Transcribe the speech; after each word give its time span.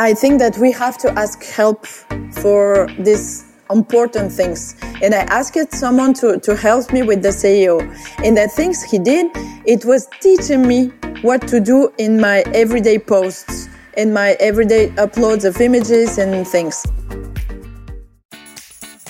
I 0.00 0.14
think 0.14 0.38
that 0.38 0.56
we 0.58 0.70
have 0.70 0.96
to 0.98 1.10
ask 1.18 1.42
help 1.42 1.84
for 2.30 2.88
these 3.00 3.44
important 3.68 4.30
things. 4.30 4.76
And 5.02 5.12
I 5.12 5.22
asked 5.22 5.72
someone 5.72 6.14
to, 6.14 6.38
to 6.38 6.54
help 6.54 6.92
me 6.92 7.02
with 7.02 7.20
the 7.22 7.30
SEO. 7.30 7.80
And 8.24 8.36
the 8.36 8.46
things 8.46 8.80
he 8.84 9.00
did, 9.00 9.26
it 9.66 9.84
was 9.84 10.08
teaching 10.20 10.68
me 10.68 10.92
what 11.22 11.48
to 11.48 11.58
do 11.58 11.92
in 11.98 12.20
my 12.20 12.44
everyday 12.54 13.00
posts, 13.00 13.68
in 13.96 14.12
my 14.12 14.36
everyday 14.38 14.90
uploads 14.90 15.44
of 15.44 15.60
images 15.60 16.16
and 16.16 16.46
things. 16.46 16.86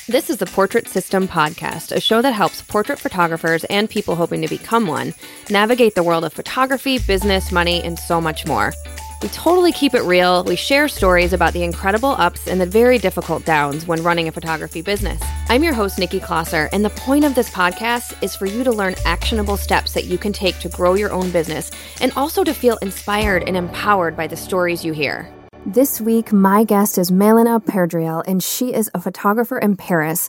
This 0.07 0.31
is 0.31 0.39
the 0.39 0.47
Portrait 0.47 0.89
System 0.89 1.29
Podcast, 1.29 1.95
a 1.95 2.01
show 2.01 2.23
that 2.23 2.33
helps 2.33 2.63
portrait 2.63 2.99
photographers 2.99 3.65
and 3.65 3.91
people 3.91 4.17
hoping 4.17 4.41
to 4.41 4.49
become 4.49 4.87
one 4.87 5.13
navigate 5.51 5.95
the 5.95 6.03
world 6.03 6.25
of 6.25 6.33
photography, 6.33 6.99
business, 6.99 7.53
money, 7.53 7.83
and 7.83 7.99
so 7.99 8.23
much 8.23 8.47
more. 8.47 8.73
We 9.21 9.29
totally 9.31 9.73
keep 9.73 9.95
it 9.95 10.03
real. 10.03 10.45
We 10.45 10.55
share 10.55 10.87
stories 10.87 11.33
about 11.33 11.53
the 11.53 11.65
incredible 11.65 12.11
ups 12.11 12.47
and 12.47 12.61
the 12.61 12.67
very 12.67 12.99
difficult 12.99 13.45
downs 13.45 13.85
when 13.85 14.01
running 14.05 14.29
a 14.29 14.33
photography 14.33 14.81
business. 14.81 15.21
I'm 15.49 15.65
your 15.65 15.73
host, 15.73 15.99
Nikki 15.99 16.21
Closser, 16.21 16.69
and 16.73 16.85
the 16.85 16.91
point 16.91 17.25
of 17.25 17.35
this 17.35 17.51
podcast 17.51 18.23
is 18.23 18.37
for 18.37 18.47
you 18.47 18.63
to 18.63 18.71
learn 18.71 18.95
actionable 19.05 19.57
steps 19.57 19.93
that 19.95 20.05
you 20.05 20.19
can 20.19 20.33
take 20.33 20.61
to 20.61 20.69
grow 20.69 20.95
your 20.95 21.11
own 21.11 21.33
business 21.33 21.73
and 22.01 22.13
also 22.13 22.45
to 22.45 22.55
feel 22.55 22.77
inspired 22.77 23.43
and 23.49 23.57
empowered 23.57 24.17
by 24.17 24.29
the 24.29 24.37
stories 24.37 24.85
you 24.85 24.93
hear. 24.93 25.29
This 25.67 26.01
week, 26.01 26.33
my 26.33 26.63
guest 26.63 26.97
is 26.97 27.11
Milena 27.11 27.59
Perdriel, 27.59 28.23
and 28.25 28.41
she 28.41 28.73
is 28.73 28.89
a 28.95 29.01
photographer 29.01 29.59
in 29.59 29.77
Paris. 29.77 30.29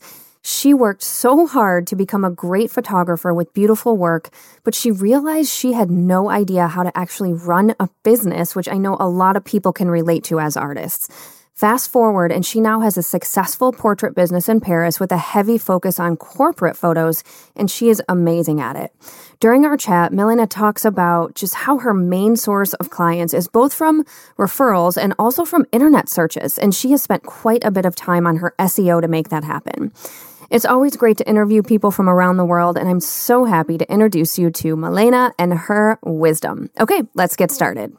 She 0.51 0.73
worked 0.73 1.03
so 1.03 1.45
hard 1.45 1.85
to 1.87 1.95
become 1.95 2.25
a 2.25 2.31
great 2.31 2.71
photographer 2.71 3.31
with 3.31 3.53
beautiful 3.53 3.95
work, 3.95 4.31
but 4.63 4.73
she 4.73 4.89
realized 4.89 5.51
she 5.51 5.73
had 5.73 5.91
no 5.91 6.31
idea 6.31 6.67
how 6.67 6.81
to 6.81 6.97
actually 6.97 7.33
run 7.33 7.75
a 7.79 7.87
business, 8.01 8.55
which 8.55 8.67
I 8.67 8.79
know 8.79 8.97
a 8.99 9.07
lot 9.07 9.37
of 9.37 9.45
people 9.45 9.71
can 9.71 9.91
relate 9.91 10.23
to 10.23 10.39
as 10.39 10.57
artists. 10.57 11.07
Fast 11.53 11.91
forward, 11.91 12.31
and 12.31 12.43
she 12.43 12.59
now 12.59 12.79
has 12.79 12.97
a 12.97 13.03
successful 13.03 13.71
portrait 13.71 14.15
business 14.15 14.49
in 14.49 14.59
Paris 14.59 14.99
with 14.99 15.11
a 15.11 15.17
heavy 15.17 15.59
focus 15.59 15.99
on 15.99 16.17
corporate 16.17 16.75
photos, 16.75 17.23
and 17.55 17.69
she 17.69 17.89
is 17.89 18.01
amazing 18.09 18.59
at 18.59 18.75
it. 18.75 18.91
During 19.39 19.65
our 19.65 19.77
chat, 19.77 20.11
Milena 20.11 20.47
talks 20.47 20.83
about 20.83 21.35
just 21.35 21.53
how 21.53 21.77
her 21.77 21.93
main 21.93 22.35
source 22.35 22.73
of 22.75 22.89
clients 22.89 23.35
is 23.35 23.47
both 23.47 23.71
from 23.71 24.03
referrals 24.37 24.97
and 24.97 25.13
also 25.19 25.45
from 25.45 25.67
internet 25.71 26.09
searches, 26.09 26.57
and 26.57 26.73
she 26.73 26.89
has 26.89 27.03
spent 27.03 27.21
quite 27.21 27.63
a 27.63 27.71
bit 27.71 27.85
of 27.85 27.95
time 27.95 28.25
on 28.25 28.37
her 28.37 28.55
SEO 28.57 28.99
to 28.99 29.07
make 29.07 29.29
that 29.29 29.43
happen. 29.43 29.91
It's 30.49 30.65
always 30.65 30.95
great 30.97 31.17
to 31.17 31.29
interview 31.29 31.61
people 31.61 31.91
from 31.91 32.09
around 32.09 32.37
the 32.37 32.45
world, 32.45 32.75
and 32.75 32.89
I'm 32.89 32.99
so 32.99 33.45
happy 33.45 33.77
to 33.77 33.91
introduce 33.91 34.39
you 34.39 34.49
to 34.49 34.75
Milena 34.75 35.31
and 35.37 35.53
her 35.53 35.99
wisdom. 36.03 36.71
Okay, 36.79 37.03
let's 37.13 37.35
get 37.35 37.51
started. 37.51 37.95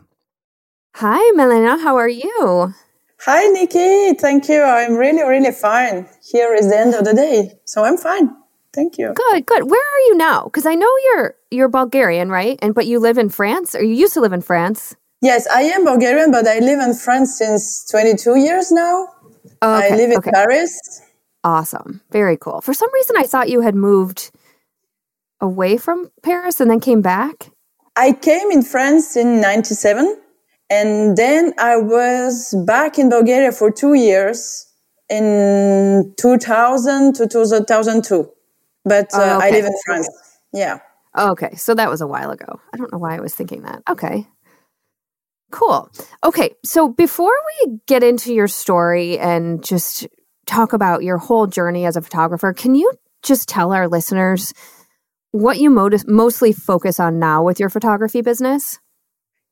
Hi, 0.96 1.30
Milena, 1.36 1.78
how 1.78 1.96
are 1.96 2.08
you? 2.08 2.74
Hi, 3.20 3.46
Nikki. 3.48 4.14
Thank 4.14 4.48
you. 4.48 4.62
I'm 4.62 4.96
really, 4.96 5.22
really 5.22 5.52
fine. 5.52 6.08
Here 6.28 6.52
is 6.54 6.68
the 6.68 6.76
end 6.76 6.94
of 6.94 7.04
the 7.04 7.14
day, 7.14 7.52
so 7.66 7.84
I'm 7.84 7.96
fine. 7.96 8.34
Thank 8.72 8.98
you. 8.98 9.12
Good, 9.14 9.46
good. 9.46 9.70
Where 9.70 9.94
are 9.94 10.00
you 10.08 10.16
now? 10.16 10.44
Because 10.44 10.66
I 10.66 10.74
know 10.74 10.90
you're 11.04 11.34
you're 11.50 11.68
Bulgarian, 11.68 12.30
right? 12.30 12.58
And 12.62 12.74
but 12.74 12.86
you 12.86 12.98
live 12.98 13.18
in 13.18 13.28
France, 13.28 13.74
or 13.74 13.82
you 13.82 13.94
used 13.94 14.14
to 14.14 14.20
live 14.20 14.32
in 14.32 14.42
France. 14.42 14.96
Yes, 15.22 15.46
I 15.48 15.62
am 15.62 15.84
Bulgarian, 15.84 16.32
but 16.32 16.46
I 16.48 16.58
live 16.60 16.80
in 16.80 16.94
France 16.94 17.36
since 17.36 17.86
22 17.90 18.36
years 18.38 18.72
now. 18.72 19.08
Okay, 19.62 19.92
I 19.92 19.96
live 19.96 20.10
in 20.10 20.18
okay. 20.18 20.30
Paris. 20.30 20.72
Awesome. 21.42 22.02
Very 22.10 22.36
cool. 22.36 22.60
For 22.60 22.74
some 22.74 22.92
reason, 22.92 23.16
I 23.16 23.24
thought 23.24 23.48
you 23.48 23.62
had 23.62 23.74
moved 23.74 24.30
away 25.40 25.76
from 25.76 26.10
Paris 26.22 26.60
and 26.60 26.70
then 26.70 26.80
came 26.80 27.00
back. 27.00 27.50
I 27.96 28.12
came 28.12 28.50
in 28.50 28.62
France 28.62 29.16
in 29.16 29.40
97 29.40 30.16
and 30.68 31.16
then 31.16 31.52
I 31.58 31.76
was 31.76 32.54
back 32.66 32.98
in 32.98 33.08
Bulgaria 33.08 33.52
for 33.52 33.70
two 33.70 33.94
years 33.94 34.66
in 35.08 36.14
2000 36.18 37.14
to 37.16 37.26
2002. 37.26 38.30
But 38.84 39.12
uh, 39.12 39.18
oh, 39.18 39.36
okay. 39.36 39.48
I 39.48 39.50
live 39.50 39.64
in 39.64 39.74
France. 39.84 40.08
Yeah. 40.52 40.78
Okay. 41.18 41.54
So 41.56 41.74
that 41.74 41.90
was 41.90 42.00
a 42.00 42.06
while 42.06 42.30
ago. 42.30 42.60
I 42.72 42.76
don't 42.76 42.92
know 42.92 42.98
why 42.98 43.16
I 43.16 43.20
was 43.20 43.34
thinking 43.34 43.62
that. 43.62 43.82
Okay. 43.88 44.26
Cool. 45.50 45.90
Okay. 46.22 46.54
So 46.64 46.88
before 46.88 47.34
we 47.66 47.80
get 47.86 48.02
into 48.04 48.32
your 48.32 48.48
story 48.48 49.18
and 49.18 49.64
just 49.64 50.06
talk 50.50 50.72
about 50.72 51.02
your 51.02 51.18
whole 51.18 51.46
journey 51.46 51.86
as 51.86 51.96
a 51.96 52.02
photographer, 52.02 52.52
can 52.52 52.74
you 52.74 52.92
just 53.22 53.48
tell 53.48 53.72
our 53.72 53.88
listeners 53.88 54.52
what 55.30 55.58
you 55.58 55.70
mostly 55.70 56.52
focus 56.52 56.98
on 56.98 57.18
now 57.18 57.42
with 57.42 57.60
your 57.60 57.68
photography 57.68 58.20
business? 58.20 58.78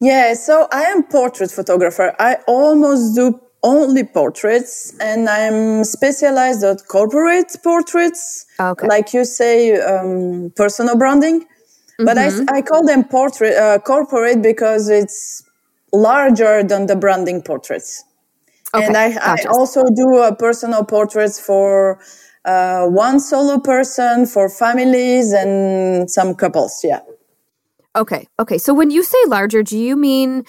Yeah, 0.00 0.34
so 0.34 0.68
I 0.72 0.82
am 0.84 1.04
portrait 1.04 1.50
photographer. 1.50 2.14
I 2.18 2.38
almost 2.46 3.16
do 3.16 3.40
only 3.62 4.04
portraits 4.04 4.94
and 5.00 5.28
I'm 5.28 5.84
specialized 5.84 6.62
at 6.62 6.86
corporate 6.88 7.56
portraits. 7.64 8.46
Okay. 8.60 8.86
Like 8.86 9.12
you 9.12 9.24
say, 9.24 9.80
um, 9.80 10.52
personal 10.56 10.96
branding. 10.96 11.40
Mm-hmm. 11.40 12.04
But 12.04 12.18
I, 12.18 12.28
mm-hmm. 12.28 12.54
I 12.54 12.62
call 12.62 12.84
them 12.86 13.04
portrait, 13.04 13.56
uh, 13.56 13.78
corporate 13.80 14.42
because 14.42 14.88
it's 14.88 15.42
larger 15.92 16.62
than 16.62 16.86
the 16.86 16.94
branding 16.96 17.42
portraits. 17.42 18.04
Okay. 18.74 18.86
And 18.86 18.96
I, 18.96 19.14
gotcha. 19.14 19.48
I 19.48 19.50
also 19.50 19.82
do 19.94 20.18
uh, 20.18 20.34
personal 20.34 20.84
portraits 20.84 21.40
for 21.40 22.00
uh, 22.44 22.86
one 22.86 23.20
solo 23.20 23.58
person, 23.58 24.26
for 24.26 24.48
families, 24.48 25.32
and 25.32 26.10
some 26.10 26.34
couples. 26.34 26.80
Yeah. 26.84 27.00
Okay. 27.96 28.26
Okay. 28.38 28.58
So 28.58 28.74
when 28.74 28.90
you 28.90 29.02
say 29.02 29.18
larger, 29.26 29.62
do 29.62 29.78
you 29.78 29.96
mean 29.96 30.44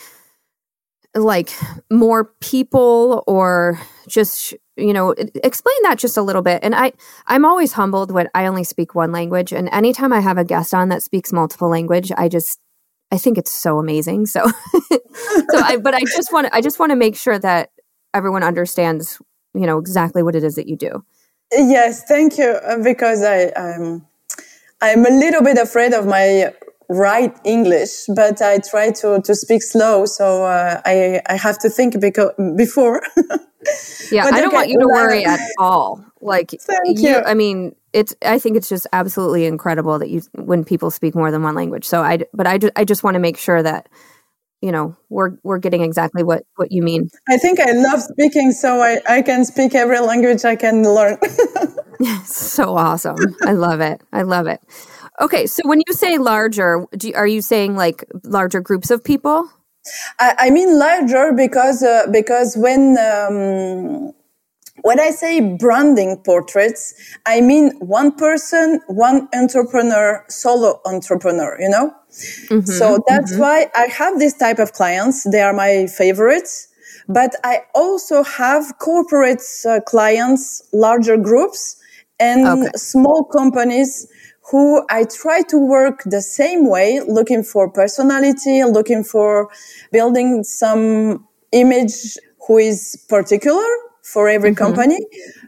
like 1.16 1.50
more 1.92 2.26
people 2.40 3.24
or 3.26 3.80
just 4.08 4.54
you 4.78 4.94
know 4.94 5.12
explain 5.44 5.76
that 5.84 5.98
just 5.98 6.18
a 6.18 6.22
little 6.22 6.44
bit 6.44 6.60
and 6.64 6.76
i 6.76 6.92
i'm 7.28 7.46
always 7.46 7.74
humbled 7.74 8.12
when 8.12 8.30
i 8.36 8.46
only 8.46 8.64
speak 8.64 8.94
one 8.94 9.12
language 9.12 9.52
and 9.52 9.70
anytime 9.72 10.14
i 10.14 10.20
have 10.20 10.38
a 10.38 10.46
guest 10.46 10.74
on 10.74 10.90
that 10.90 11.02
speaks 11.02 11.34
multiple 11.34 11.68
language 11.68 12.12
i 12.16 12.28
just 12.28 12.60
i 13.12 13.18
think 13.18 13.40
it's 13.40 13.52
so 13.52 13.80
amazing 13.80 14.28
so 14.28 14.46
so 14.92 15.58
i 15.58 15.78
but 15.78 15.96
i 15.96 16.00
just 16.16 16.32
want 16.32 16.46
to 16.46 16.56
i 16.56 16.62
just 16.62 16.78
want 16.78 16.92
to 16.92 16.96
make 16.96 17.16
sure 17.16 17.40
that 17.40 17.72
everyone 18.14 18.44
understands 18.44 19.22
you 19.54 19.66
know 19.66 19.78
exactly 19.78 20.24
what 20.24 20.36
it 20.36 20.44
is 20.44 20.56
that 20.56 20.68
you 20.68 20.76
do 20.76 21.04
yes 21.52 22.04
thank 22.04 22.38
you 22.38 22.50
uh, 22.64 22.82
because 22.84 23.24
i 23.24 23.52
i'm 23.56 24.06
i'm 24.82 25.06
a 25.06 25.10
little 25.10 25.42
bit 25.42 25.58
afraid 25.58 25.94
of 25.94 26.06
my 26.06 26.52
right 26.90 27.38
English, 27.46 28.06
but 28.16 28.42
I 28.42 28.58
try 28.58 28.92
to, 28.92 29.22
to 29.22 29.36
speak 29.36 29.62
slow. 29.64 30.06
So 30.06 30.46
uh, 30.46 30.82
I, 30.86 31.22
I 31.28 31.38
have 31.38 31.60
to 31.60 31.70
think 31.70 31.94
beco- 31.96 32.58
before. 32.58 33.02
yeah, 34.12 34.26
I 34.26 34.32
don't 34.32 34.48
okay. 34.48 34.56
want 34.56 34.70
you 34.70 34.80
to 34.80 34.88
worry 34.88 35.24
at 35.24 35.40
all. 35.60 36.04
Like 36.22 36.52
you, 36.52 36.60
you, 36.86 37.16
I 37.26 37.34
mean, 37.34 37.76
it's, 37.94 38.14
I 38.24 38.40
think 38.40 38.58
it's 38.58 38.68
just 38.68 38.88
absolutely 38.92 39.46
incredible 39.46 40.00
that 40.00 40.10
you, 40.10 40.22
when 40.34 40.66
people 40.66 40.92
speak 40.92 41.16
more 41.16 41.32
than 41.32 41.44
one 41.44 41.56
language. 41.56 41.86
So 41.86 42.02
I, 42.02 42.20
but 42.34 42.46
I 42.46 42.60
I 42.76 42.84
just 42.84 43.04
want 43.04 43.16
to 43.16 43.20
make 43.20 43.38
sure 43.38 43.64
that, 43.64 43.88
you 44.62 44.72
know, 44.72 44.96
we're, 45.10 45.32
we're 45.44 45.58
getting 45.58 45.82
exactly 45.82 46.24
what, 46.24 46.44
what 46.56 46.72
you 46.72 46.84
mean. 46.84 47.10
I 47.30 47.38
think 47.38 47.60
I 47.60 47.72
love 47.72 48.02
speaking. 48.02 48.52
So 48.52 48.82
I, 48.82 49.00
I 49.08 49.22
can 49.22 49.46
speak 49.46 49.74
every 49.74 50.00
language 50.00 50.44
I 50.46 50.56
can 50.56 50.84
learn. 50.84 51.18
so 52.26 52.76
awesome. 52.76 53.18
I 53.46 53.54
love 53.54 53.82
it. 53.82 54.02
I 54.12 54.24
love 54.24 54.48
it. 54.48 54.62
Okay, 55.22 55.48
so 55.48 55.62
when 55.66 55.82
you 55.86 55.94
say 55.94 56.18
larger, 56.18 56.86
you, 57.02 57.14
are 57.14 57.28
you 57.28 57.42
saying 57.42 57.76
like 57.76 58.06
larger 58.24 58.62
groups 58.62 58.90
of 58.90 59.04
people? 59.04 59.50
I, 60.20 60.36
I 60.40 60.50
mean 60.50 60.80
larger 60.80 61.34
because 61.34 61.84
uh, 61.84 62.08
because 62.12 62.56
when 62.56 62.98
um, 62.98 64.14
when 64.82 65.00
I 65.00 65.10
say 65.10 65.42
branding 65.58 66.22
portraits, 66.24 66.94
I 67.26 67.42
mean 67.42 67.72
one 67.80 68.16
person, 68.16 68.80
one 68.88 69.28
entrepreneur, 69.34 70.24
solo 70.30 70.80
entrepreneur. 70.86 71.58
You 71.60 71.70
know, 71.70 71.94
mm-hmm, 72.10 72.62
so 72.62 73.04
that's 73.08 73.34
mm-hmm. 73.34 73.42
why 73.42 73.68
I 73.76 73.86
have 73.86 74.20
this 74.20 74.34
type 74.34 74.60
of 74.60 74.74
clients. 74.74 75.24
They 75.30 75.42
are 75.42 75.54
my 75.54 75.88
favorites. 75.88 76.68
But 77.08 77.34
I 77.44 77.62
also 77.74 78.24
have 78.24 78.78
corporate 78.78 79.42
uh, 79.68 79.80
clients, 79.82 80.62
larger 80.72 81.18
groups, 81.18 81.76
and 82.20 82.48
okay. 82.48 82.72
small 82.76 83.24
companies 83.24 84.08
who 84.52 84.84
I 84.90 85.06
try 85.06 85.42
to 85.44 85.58
work 85.58 86.04
the 86.06 86.22
same 86.22 86.68
way, 86.68 87.02
looking 87.08 87.44
for 87.44 87.70
personality, 87.70 88.64
looking 88.64 89.04
for 89.04 89.50
building 89.92 90.44
some 90.44 91.28
image 91.52 92.18
who 92.48 92.58
is 92.58 93.04
particular 93.10 93.68
for 94.04 94.28
every 94.28 94.52
mm-hmm. 94.52 94.64
company, 94.64 95.00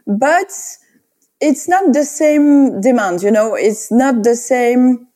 but 0.05 0.51
it's 1.39 1.67
not 1.67 1.93
the 1.93 2.05
same 2.05 2.79
demand, 2.81 3.23
you 3.23 3.31
know, 3.31 3.55
it's 3.55 3.91
not 3.91 4.23
the 4.23 4.35
same. 4.35 5.07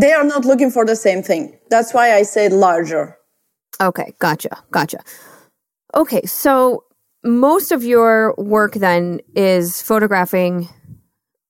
They 0.00 0.12
are 0.12 0.24
not 0.24 0.44
looking 0.44 0.70
for 0.70 0.84
the 0.84 0.96
same 0.96 1.22
thing. 1.22 1.58
That's 1.70 1.94
why 1.94 2.14
I 2.14 2.22
said 2.22 2.52
larger. 2.52 3.16
Okay, 3.80 4.14
gotcha, 4.18 4.62
gotcha. 4.70 4.98
Okay, 5.94 6.22
so 6.26 6.84
most 7.24 7.72
of 7.72 7.82
your 7.82 8.34
work 8.36 8.74
then 8.74 9.20
is 9.34 9.82
photographing 9.82 10.68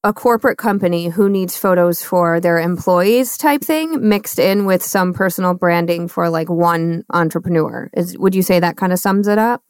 a 0.05 0.13
corporate 0.13 0.57
company 0.57 1.09
who 1.09 1.29
needs 1.29 1.57
photos 1.57 2.01
for 2.03 2.39
their 2.39 2.61
employees 2.61 3.37
type 3.37 3.63
thing 3.63 4.09
mixed 4.09 4.39
in 4.39 4.65
with 4.65 4.83
some 4.83 5.13
personal 5.13 5.53
branding 5.53 6.07
for 6.07 6.31
like 6.31 6.49
one 6.49 7.05
entrepreneur. 7.13 7.91
Is 7.93 8.17
would 8.17 8.35
you 8.35 8.43
say 8.43 8.61
that 8.61 8.77
kind 8.77 8.93
of 8.93 9.01
sums 9.01 9.27
it 9.27 9.39
up? 9.39 9.65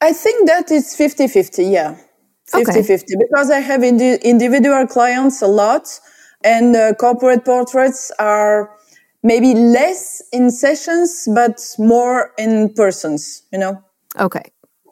I 0.00 0.12
think 0.12 0.48
that 0.48 0.70
it's 0.72 0.96
50-50, 0.96 1.72
yeah. 1.72 1.96
50-50 2.52 2.90
okay. 2.90 2.98
because 3.16 3.50
I 3.50 3.60
have 3.60 3.84
indi- 3.84 4.18
individual 4.22 4.86
clients 4.88 5.40
a 5.40 5.46
lot 5.46 6.00
and 6.44 6.76
uh, 6.76 6.94
corporate 6.94 7.44
portraits 7.44 8.12
are 8.18 8.70
maybe 9.22 9.54
less 9.54 10.22
in 10.32 10.50
sessions 10.50 11.26
but 11.34 11.58
more 11.78 12.32
in 12.38 12.72
persons, 12.74 13.42
you 13.52 13.58
know. 13.58 13.82
Okay. 14.20 14.44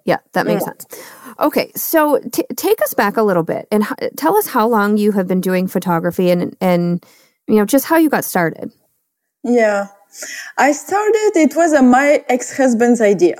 Yeah, 0.04 0.18
that 0.32 0.46
makes 0.46 0.62
yeah. 0.62 0.72
sense. 0.72 0.86
Okay, 1.38 1.70
so 1.76 2.18
t- 2.32 2.46
take 2.56 2.82
us 2.82 2.92
back 2.94 3.16
a 3.16 3.22
little 3.22 3.44
bit 3.44 3.68
and 3.70 3.84
h- 3.84 4.10
tell 4.16 4.36
us 4.36 4.48
how 4.48 4.66
long 4.66 4.96
you 4.96 5.12
have 5.12 5.28
been 5.28 5.40
doing 5.40 5.68
photography 5.68 6.30
and 6.30 6.56
and 6.60 7.04
you 7.46 7.54
know 7.54 7.64
just 7.64 7.84
how 7.84 7.98
you 7.98 8.10
got 8.10 8.24
started. 8.24 8.72
Yeah, 9.44 9.88
I 10.58 10.72
started. 10.72 11.32
It 11.36 11.54
was 11.54 11.72
a, 11.72 11.82
my 11.82 12.24
ex 12.28 12.56
husband's 12.56 13.00
idea. 13.00 13.36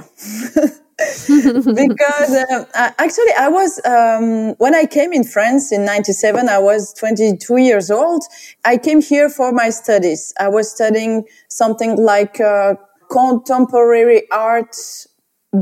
because 0.98 2.30
uh, 2.30 2.64
actually 2.98 3.32
I 3.38 3.48
was 3.48 3.80
um, 3.84 4.54
when 4.58 4.74
I 4.74 4.86
came 4.86 5.12
in 5.12 5.24
France 5.24 5.72
in 5.72 5.84
'97, 5.84 6.48
I 6.48 6.58
was 6.58 6.92
22 6.94 7.56
years 7.56 7.90
old. 7.90 8.22
I 8.64 8.76
came 8.76 9.00
here 9.00 9.28
for 9.28 9.52
my 9.52 9.70
studies. 9.70 10.32
I 10.38 10.48
was 10.48 10.70
studying 10.70 11.24
something 11.48 11.96
like 11.96 12.40
uh, 12.40 12.74
contemporary 13.10 14.30
art 14.30 14.76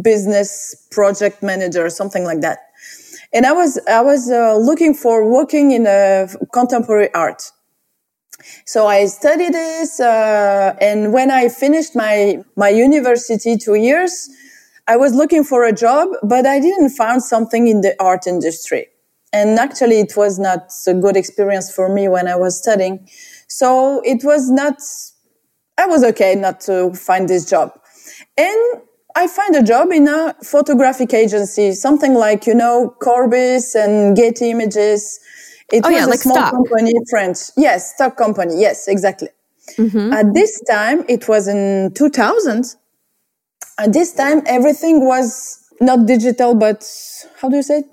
business 0.03 0.87
project 0.91 1.43
manager 1.43 1.88
something 1.91 2.25
like 2.25 2.41
that. 2.41 2.59
And 3.33 3.47
I 3.47 3.53
was, 3.53 3.79
I 3.88 4.00
was 4.00 4.31
uh, 4.31 4.56
looking 4.56 4.94
for 4.94 5.31
working 5.31 5.71
in 5.71 5.87
a 5.87 6.29
contemporary 6.53 7.12
art. 7.15 7.43
So 8.65 8.87
I 8.87 9.06
studied 9.06 9.53
this, 9.53 10.00
uh, 10.00 10.75
and 10.81 11.12
when 11.12 11.31
I 11.31 11.49
finished 11.49 11.94
my, 11.94 12.43
my 12.56 12.71
university 12.71 13.56
two 13.56 13.75
years, 13.75 14.31
I 14.91 14.97
was 14.97 15.15
looking 15.15 15.45
for 15.45 15.63
a 15.63 15.73
job, 15.73 16.09
but 16.25 16.47
I 16.47 16.59
didn't 16.59 16.91
find 16.91 17.23
something 17.23 17.69
in 17.69 17.81
the 17.81 17.95
art 18.03 18.27
industry. 18.27 18.89
And 19.33 19.57
actually, 19.57 20.01
it 20.01 20.17
was 20.17 20.37
not 20.37 20.73
a 20.89 20.95
good 20.95 21.17
experience 21.17 21.73
for 21.73 21.89
me 21.89 22.09
when 22.09 22.27
I 22.27 22.35
was 22.35 22.59
studying. 22.59 23.09
So 23.47 24.03
it 24.05 24.25
was 24.25 24.51
not, 24.51 24.81
I 25.79 25.87
was 25.87 26.03
okay 26.03 26.35
not 26.35 26.61
to 26.63 26.93
find 26.95 27.29
this 27.29 27.49
job. 27.49 27.73
And 28.37 28.83
I 29.15 29.29
find 29.29 29.55
a 29.55 29.63
job 29.63 29.93
in 29.93 30.09
a 30.09 30.35
photographic 30.43 31.15
agency, 31.15 31.71
something 31.71 32.15
like, 32.15 32.49
you 32.49 32.55
know, 32.57 32.97
Corbis 33.01 33.77
and 33.77 34.17
Getty 34.17 34.51
Images. 34.51 35.21
It 35.73 35.85
oh, 35.85 35.91
was 35.91 36.01
yeah, 36.01 36.07
a 36.07 36.09
like 36.09 36.19
small 36.19 36.35
stock. 36.35 36.53
company, 36.53 36.95
French. 37.09 37.39
Yes, 37.57 37.95
stock 37.95 38.17
company. 38.17 38.61
Yes, 38.61 38.89
exactly. 38.89 39.29
Mm-hmm. 39.79 40.13
At 40.13 40.35
this 40.35 40.61
time, 40.69 41.05
it 41.09 41.29
was 41.29 41.47
in 41.47 41.93
2000. 41.95 42.75
At 43.79 43.93
this 43.93 44.13
time, 44.13 44.43
everything 44.47 45.05
was 45.05 45.59
not 45.81 46.07
digital, 46.07 46.55
but 46.55 46.87
how 47.41 47.49
do 47.49 47.57
you 47.57 47.63
say 47.63 47.79
it? 47.81 47.87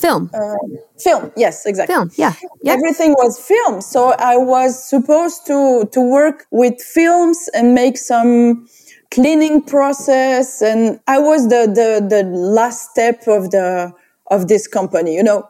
Film. 0.00 0.30
Uh, 0.34 0.56
film. 0.98 1.32
Yes, 1.36 1.66
exactly. 1.66 1.94
Film. 1.94 2.10
Yeah. 2.16 2.34
Yep. 2.62 2.78
Everything 2.78 3.12
was 3.12 3.38
film. 3.38 3.80
So 3.80 4.14
I 4.18 4.36
was 4.36 4.88
supposed 4.88 5.46
to, 5.46 5.86
to 5.92 6.00
work 6.00 6.46
with 6.50 6.80
films 6.82 7.48
and 7.54 7.74
make 7.74 7.96
some 7.98 8.66
cleaning 9.10 9.62
process 9.62 10.62
and 10.62 11.00
i 11.06 11.18
was 11.18 11.48
the, 11.48 11.62
the 11.80 12.04
the 12.14 12.24
last 12.28 12.90
step 12.90 13.28
of 13.28 13.50
the 13.52 13.92
of 14.30 14.48
this 14.48 14.66
company 14.66 15.14
you 15.14 15.22
know 15.22 15.48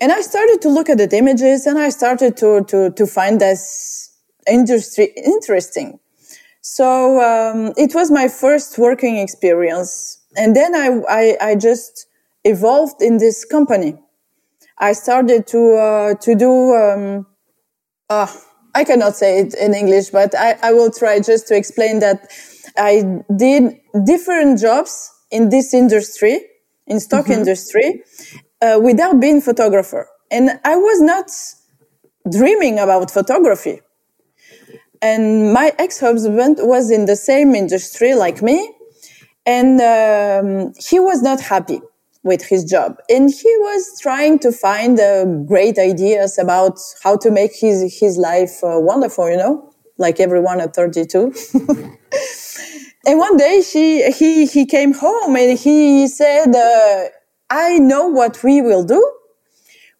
and 0.00 0.12
i 0.12 0.20
started 0.20 0.60
to 0.62 0.68
look 0.68 0.88
at 0.90 0.98
the 0.98 1.08
images 1.16 1.66
and 1.66 1.78
i 1.78 1.88
started 1.88 2.36
to 2.36 2.64
to 2.64 2.90
to 2.92 3.06
find 3.06 3.40
this 3.40 4.16
industry 4.48 5.12
interesting 5.16 5.98
so 6.66 7.20
um, 7.20 7.74
it 7.76 7.94
was 7.94 8.10
my 8.10 8.26
first 8.26 8.78
working 8.78 9.18
experience 9.18 10.20
and 10.36 10.56
then 10.56 10.74
I, 10.74 10.88
I, 11.08 11.36
I 11.50 11.54
just 11.56 12.06
evolved 12.44 13.00
in 13.00 13.18
this 13.18 13.44
company 13.44 13.94
i 14.78 14.92
started 14.92 15.46
to 15.46 15.76
uh, 15.76 16.14
to 16.14 16.34
do 16.34 16.74
um, 16.74 17.26
uh, 18.10 18.26
i 18.74 18.82
cannot 18.84 19.14
say 19.16 19.40
it 19.40 19.54
in 19.54 19.74
english 19.74 20.10
but 20.10 20.34
I, 20.34 20.56
I 20.62 20.72
will 20.72 20.90
try 20.90 21.20
just 21.20 21.46
to 21.48 21.56
explain 21.56 22.00
that 22.00 22.28
I 22.76 23.22
did 23.34 23.80
different 24.04 24.60
jobs 24.60 25.10
in 25.30 25.48
this 25.48 25.74
industry, 25.74 26.40
in 26.86 27.00
stock 27.00 27.24
mm-hmm. 27.24 27.40
industry, 27.40 28.02
uh, 28.60 28.78
without 28.82 29.20
being 29.20 29.40
photographer. 29.40 30.08
And 30.30 30.58
I 30.64 30.76
was 30.76 31.00
not 31.00 31.30
dreaming 32.30 32.78
about 32.78 33.10
photography. 33.10 33.80
And 35.10 35.52
my 35.52 35.68
ex-husband 35.78 36.56
was 36.60 36.90
in 36.90 37.04
the 37.04 37.14
same 37.30 37.54
industry 37.54 38.14
like 38.14 38.40
me. 38.40 38.58
And 39.44 39.72
um, 39.94 40.72
he 40.88 40.98
was 40.98 41.20
not 41.20 41.40
happy 41.40 41.80
with 42.22 42.42
his 42.42 42.64
job. 42.64 42.96
And 43.10 43.30
he 43.30 43.52
was 43.66 44.00
trying 44.00 44.38
to 44.38 44.50
find 44.50 44.98
uh, 44.98 45.26
great 45.52 45.78
ideas 45.78 46.38
about 46.38 46.78
how 47.02 47.18
to 47.18 47.30
make 47.30 47.52
his, 47.54 47.76
his 48.00 48.16
life 48.16 48.64
uh, 48.64 48.80
wonderful, 48.90 49.30
you 49.30 49.36
know, 49.36 49.70
like 49.98 50.20
everyone 50.20 50.58
at 50.60 50.74
32. 50.74 51.34
And 53.06 53.18
one 53.18 53.36
day 53.36 53.60
she, 53.60 54.10
he, 54.12 54.46
he 54.46 54.64
came 54.64 54.94
home 54.94 55.36
and 55.36 55.58
he 55.58 56.08
said, 56.08 56.54
uh, 56.56 57.08
I 57.50 57.78
know 57.78 58.08
what 58.08 58.42
we 58.42 58.62
will 58.62 58.82
do. 58.82 59.02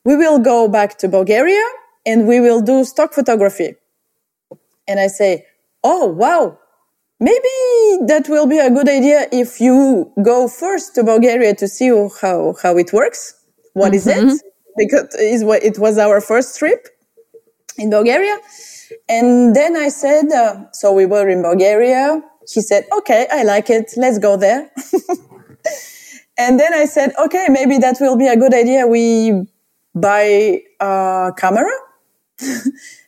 We 0.04 0.16
will 0.16 0.38
go 0.38 0.68
back 0.68 0.96
to 1.00 1.08
Bulgaria 1.08 1.62
and 2.06 2.26
we 2.26 2.40
will 2.40 2.62
do 2.62 2.82
stock 2.84 3.12
photography. 3.12 3.74
And 4.86 5.00
I 5.00 5.08
say, 5.08 5.46
Oh, 5.82 6.06
wow. 6.06 6.58
Maybe 7.20 8.06
that 8.06 8.26
will 8.28 8.46
be 8.46 8.58
a 8.58 8.70
good 8.70 8.88
idea 8.88 9.28
if 9.32 9.60
you 9.60 10.12
go 10.22 10.48
first 10.48 10.94
to 10.96 11.04
Bulgaria 11.04 11.54
to 11.54 11.68
see 11.68 11.88
how, 12.20 12.54
how 12.62 12.76
it 12.76 12.92
works. 12.92 13.34
What 13.72 13.88
mm-hmm. 13.88 13.94
is 13.94 14.06
it? 14.06 14.24
Mm-hmm. 14.24 14.36
Because 14.76 15.14
it 15.14 15.78
was 15.78 15.98
our 15.98 16.20
first 16.20 16.58
trip 16.58 16.88
in 17.78 17.90
Bulgaria. 17.90 18.36
And 19.08 19.54
then 19.54 19.76
I 19.76 19.88
said, 19.88 20.32
uh, 20.32 20.70
so 20.72 20.92
we 20.92 21.06
were 21.06 21.28
in 21.28 21.42
Bulgaria 21.42 22.22
he 22.52 22.60
said, 22.60 22.86
okay, 22.98 23.26
I 23.30 23.42
like 23.42 23.70
it. 23.70 23.92
Let's 23.96 24.18
go 24.18 24.36
there. 24.36 24.70
and 26.38 26.58
then 26.60 26.74
I 26.74 26.84
said, 26.86 27.12
okay, 27.18 27.46
maybe 27.50 27.78
that 27.78 27.96
will 28.00 28.16
be 28.16 28.26
a 28.26 28.36
good 28.36 28.54
idea. 28.54 28.86
We 28.86 29.46
buy 29.94 30.62
a 30.80 31.32
camera. 31.36 31.70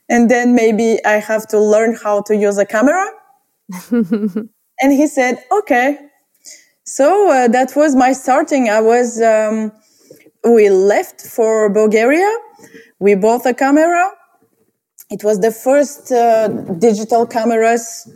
and 0.09 0.31
then 0.31 0.55
maybe 0.55 0.99
I 1.05 1.15
have 1.15 1.47
to 1.49 1.61
learn 1.61 1.95
how 1.95 2.23
to 2.23 2.37
use 2.37 2.59
a 2.59 2.67
camera. 2.67 3.07
and 3.91 4.49
he 4.81 5.07
said, 5.07 5.43
okay. 5.51 5.99
So 6.85 7.31
uh, 7.31 7.49
that 7.49 7.75
was 7.75 7.97
my 7.97 8.13
starting. 8.13 8.69
I 8.69 8.81
was, 8.81 9.21
um, 9.21 9.73
we 10.45 10.71
left 10.71 11.21
for 11.21 11.69
Bulgaria. 11.69 12.31
We 13.01 13.15
bought 13.15 13.45
a 13.47 13.55
camera. 13.55 14.13
It 15.11 15.25
was 15.25 15.41
the 15.41 15.51
first 15.51 16.13
uh, 16.13 16.49
digital 16.79 17.27
cameras 17.27 18.09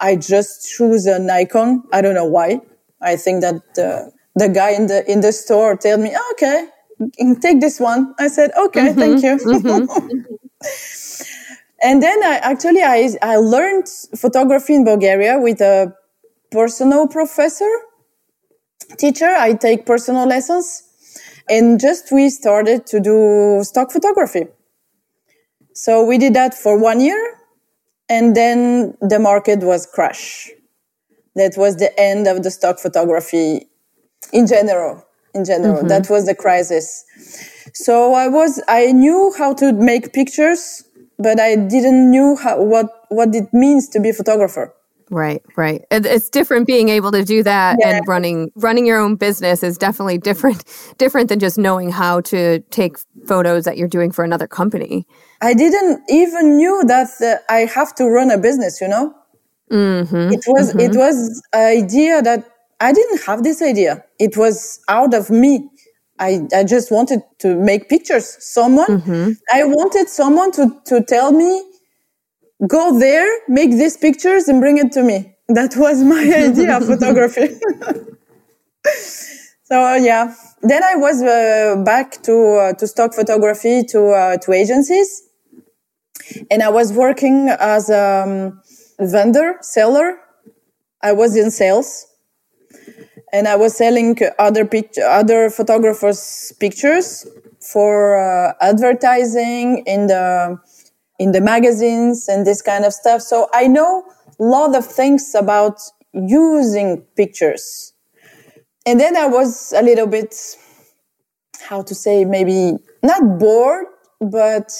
I 0.00 0.16
just 0.16 0.68
choose 0.68 1.06
a 1.06 1.18
Nikon. 1.18 1.82
I 1.92 2.00
don't 2.00 2.14
know 2.14 2.24
why. 2.24 2.60
I 3.02 3.16
think 3.16 3.42
that 3.42 3.62
uh, 3.78 4.10
the 4.34 4.48
guy 4.48 4.70
in 4.70 4.86
the 4.86 5.10
in 5.10 5.20
the 5.20 5.32
store 5.32 5.76
told 5.76 6.00
me, 6.00 6.12
oh, 6.16 6.32
"Okay, 6.32 6.66
take 7.40 7.60
this 7.60 7.78
one." 7.78 8.14
I 8.18 8.28
said, 8.28 8.50
"Okay, 8.56 8.88
mm-hmm, 8.88 8.98
thank 8.98 9.22
you." 9.22 9.36
Mm-hmm. 9.36 10.34
and 11.82 12.02
then 12.02 12.22
I 12.22 12.36
actually 12.42 12.82
I 12.82 13.10
I 13.22 13.36
learned 13.36 13.88
photography 14.16 14.74
in 14.74 14.84
Bulgaria 14.84 15.38
with 15.38 15.60
a 15.60 15.94
personal 16.50 17.08
professor 17.08 17.70
teacher. 18.98 19.28
I 19.28 19.54
take 19.54 19.86
personal 19.86 20.26
lessons, 20.26 20.82
and 21.48 21.80
just 21.80 22.12
we 22.12 22.30
started 22.30 22.86
to 22.86 23.00
do 23.00 23.60
stock 23.64 23.90
photography. 23.90 24.46
So 25.74 26.04
we 26.04 26.18
did 26.18 26.34
that 26.34 26.54
for 26.54 26.78
one 26.78 27.00
year 27.00 27.38
and 28.10 28.36
then 28.36 28.96
the 29.00 29.18
market 29.18 29.60
was 29.60 29.86
crash. 29.86 30.50
That 31.36 31.56
was 31.56 31.76
the 31.76 31.98
end 31.98 32.26
of 32.26 32.42
the 32.42 32.50
stock 32.50 32.78
photography 32.80 33.68
in 34.32 34.46
general. 34.46 35.06
In 35.34 35.44
general. 35.44 35.78
Mm-hmm. 35.78 35.88
That 35.88 36.10
was 36.10 36.26
the 36.26 36.34
crisis. 36.34 37.04
So 37.74 38.14
I 38.14 38.28
was, 38.28 38.62
I 38.68 38.92
knew 38.92 39.32
how 39.36 39.54
to 39.54 39.72
make 39.72 40.12
pictures, 40.12 40.84
but 41.18 41.38
I 41.38 41.56
didn't 41.56 42.10
knew 42.10 42.36
how, 42.36 42.62
what, 42.62 43.06
what 43.08 43.34
it 43.34 43.52
means 43.52 43.88
to 43.90 44.00
be 44.00 44.10
a 44.10 44.12
photographer. 44.12 44.74
Right, 45.10 45.42
right. 45.56 45.84
It's 45.90 46.30
different 46.30 46.68
being 46.68 46.88
able 46.88 47.10
to 47.10 47.24
do 47.24 47.42
that 47.42 47.78
yeah. 47.80 47.96
and 47.96 48.06
running 48.06 48.52
running 48.54 48.86
your 48.86 49.00
own 49.00 49.16
business 49.16 49.64
is 49.64 49.76
definitely 49.76 50.18
different 50.18 50.64
different 50.98 51.28
than 51.28 51.40
just 51.40 51.58
knowing 51.58 51.90
how 51.90 52.20
to 52.22 52.60
take 52.70 52.96
photos 53.26 53.64
that 53.64 53.76
you're 53.76 53.88
doing 53.88 54.12
for 54.12 54.24
another 54.24 54.46
company. 54.46 55.08
I 55.42 55.52
didn't 55.54 56.02
even 56.08 56.56
knew 56.56 56.84
that 56.86 57.08
uh, 57.20 57.52
I 57.52 57.60
have 57.60 57.92
to 57.96 58.04
run 58.08 58.30
a 58.30 58.38
business, 58.38 58.80
you 58.80 58.86
know? 58.86 59.12
Mm-hmm, 59.68 60.32
it 60.32 60.44
was 60.46 60.70
mm-hmm. 60.70 60.80
it 60.80 60.96
was 60.96 61.42
an 61.52 61.82
idea 61.82 62.22
that 62.22 62.44
I 62.80 62.92
didn't 62.92 63.22
have 63.22 63.42
this 63.42 63.62
idea. 63.62 64.04
It 64.18 64.36
was 64.36 64.80
out 64.88 65.14
of 65.14 65.30
me. 65.30 65.68
I, 66.18 66.46
I 66.54 66.64
just 66.64 66.90
wanted 66.90 67.20
to 67.38 67.56
make 67.56 67.88
pictures. 67.88 68.36
Someone, 68.40 68.86
mm-hmm. 68.86 69.32
I 69.52 69.64
wanted 69.64 70.08
someone 70.08 70.52
to, 70.52 70.80
to 70.86 71.02
tell 71.02 71.32
me 71.32 71.62
go 72.66 72.98
there, 72.98 73.28
make 73.48 73.70
these 73.70 73.96
pictures 73.96 74.48
and 74.48 74.60
bring 74.60 74.78
it 74.78 74.92
to 74.92 75.02
me. 75.02 75.34
That 75.48 75.76
was 75.76 76.02
my 76.02 76.20
idea 76.48 76.76
of 76.76 76.86
photography. 76.86 77.58
so 79.64 79.94
yeah, 79.94 80.34
then 80.62 80.84
I 80.84 80.94
was 80.96 81.22
uh, 81.22 81.82
back 81.84 82.22
to 82.22 82.56
uh, 82.56 82.72
to 82.74 82.86
stock 82.86 83.14
photography 83.14 83.82
to 83.84 84.08
uh, 84.10 84.36
to 84.38 84.52
agencies, 84.52 85.22
and 86.50 86.62
I 86.62 86.68
was 86.68 86.92
working 86.92 87.48
as 87.48 87.90
a 87.90 88.22
um, 88.24 88.62
vendor 89.00 89.56
seller. 89.62 90.18
I 91.02 91.12
was 91.12 91.34
in 91.34 91.50
sales, 91.50 92.06
and 93.32 93.48
I 93.48 93.56
was 93.56 93.76
selling 93.76 94.18
other 94.38 94.68
other 95.04 95.50
photographers' 95.50 96.52
pictures 96.58 97.26
for 97.60 98.18
uh, 98.18 98.54
advertising 98.60 99.84
in 99.86 100.06
the 100.06 100.58
in 101.18 101.32
the 101.32 101.40
magazines 101.40 102.28
and 102.28 102.46
this 102.46 102.62
kind 102.62 102.84
of 102.84 102.92
stuff. 102.92 103.22
So 103.22 103.48
I 103.52 103.66
know 103.66 104.04
a 104.38 104.42
lot 104.42 104.74
of 104.74 104.86
things 104.86 105.34
about 105.34 105.78
using 106.12 107.02
pictures. 107.16 107.92
And 108.86 108.98
then 108.98 109.16
I 109.16 109.26
was 109.26 109.72
a 109.76 109.82
little 109.82 110.06
bit, 110.06 110.34
how 111.62 111.82
to 111.82 111.94
say, 111.94 112.24
maybe 112.24 112.78
not 113.02 113.38
bored, 113.38 113.84
but 114.20 114.72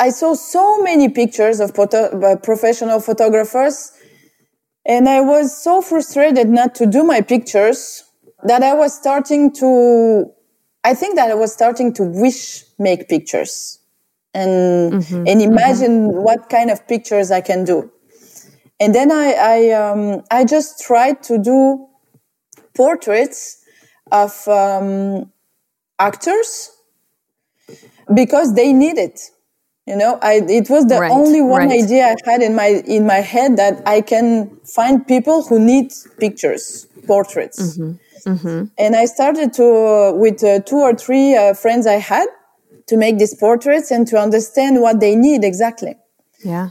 I 0.00 0.10
saw 0.10 0.34
so 0.34 0.82
many 0.82 1.08
pictures 1.08 1.60
of 1.60 1.74
photo- 1.74 2.20
uh, 2.20 2.36
professional 2.36 3.00
photographers 3.00 3.92
and 4.88 5.08
I 5.08 5.20
was 5.20 5.56
so 5.56 5.82
frustrated 5.82 6.48
not 6.48 6.74
to 6.76 6.86
do 6.86 7.04
my 7.04 7.20
pictures 7.20 8.04
that 8.44 8.62
I 8.62 8.72
was 8.72 8.96
starting 8.96 9.52
to, 9.54 10.32
I 10.82 10.94
think 10.94 11.16
that 11.16 11.30
I 11.30 11.34
was 11.34 11.52
starting 11.52 11.92
to 11.94 12.02
wish 12.02 12.64
make 12.78 13.08
pictures 13.08 13.78
and 14.34 14.92
mm-hmm. 14.92 15.24
and 15.26 15.42
imagine 15.42 16.08
mm-hmm. 16.08 16.22
what 16.22 16.48
kind 16.48 16.70
of 16.70 16.86
pictures 16.86 17.30
I 17.30 17.40
can 17.40 17.64
do. 17.64 17.90
And 18.80 18.94
then 18.94 19.10
I 19.10 19.32
I 19.32 19.70
um, 19.72 20.22
I 20.30 20.44
just 20.44 20.80
tried 20.80 21.22
to 21.24 21.38
do 21.38 21.86
portraits 22.74 23.64
of 24.12 24.46
um, 24.48 25.32
actors 25.98 26.70
because 28.14 28.54
they 28.54 28.72
need 28.72 28.98
it. 28.98 29.20
You 29.88 29.96
know, 29.96 30.18
I 30.20 30.42
it 30.46 30.68
was 30.68 30.84
the 30.86 31.00
right, 31.00 31.10
only 31.10 31.40
one 31.40 31.68
right. 31.68 31.82
idea 31.82 32.04
I 32.04 32.30
had 32.30 32.42
in 32.42 32.54
my 32.54 32.82
in 32.86 33.06
my 33.06 33.20
head 33.32 33.56
that 33.56 33.82
I 33.86 34.02
can 34.02 34.50
find 34.76 35.06
people 35.06 35.42
who 35.42 35.58
need 35.58 35.92
pictures, 36.18 36.86
portraits. 37.06 37.58
Mm-hmm. 37.58 38.30
Mm-hmm. 38.30 38.64
And 38.76 38.96
I 38.96 39.06
started 39.06 39.54
to 39.54 39.64
uh, 39.64 40.12
with 40.12 40.44
uh, 40.44 40.60
two 40.60 40.76
or 40.76 40.94
three 40.94 41.34
uh, 41.34 41.54
friends 41.54 41.86
I 41.86 42.00
had 42.12 42.28
to 42.88 42.98
make 42.98 43.18
these 43.18 43.34
portraits 43.34 43.90
and 43.90 44.06
to 44.08 44.18
understand 44.18 44.82
what 44.82 45.00
they 45.00 45.16
need 45.16 45.42
exactly. 45.42 45.96
Yeah. 46.44 46.70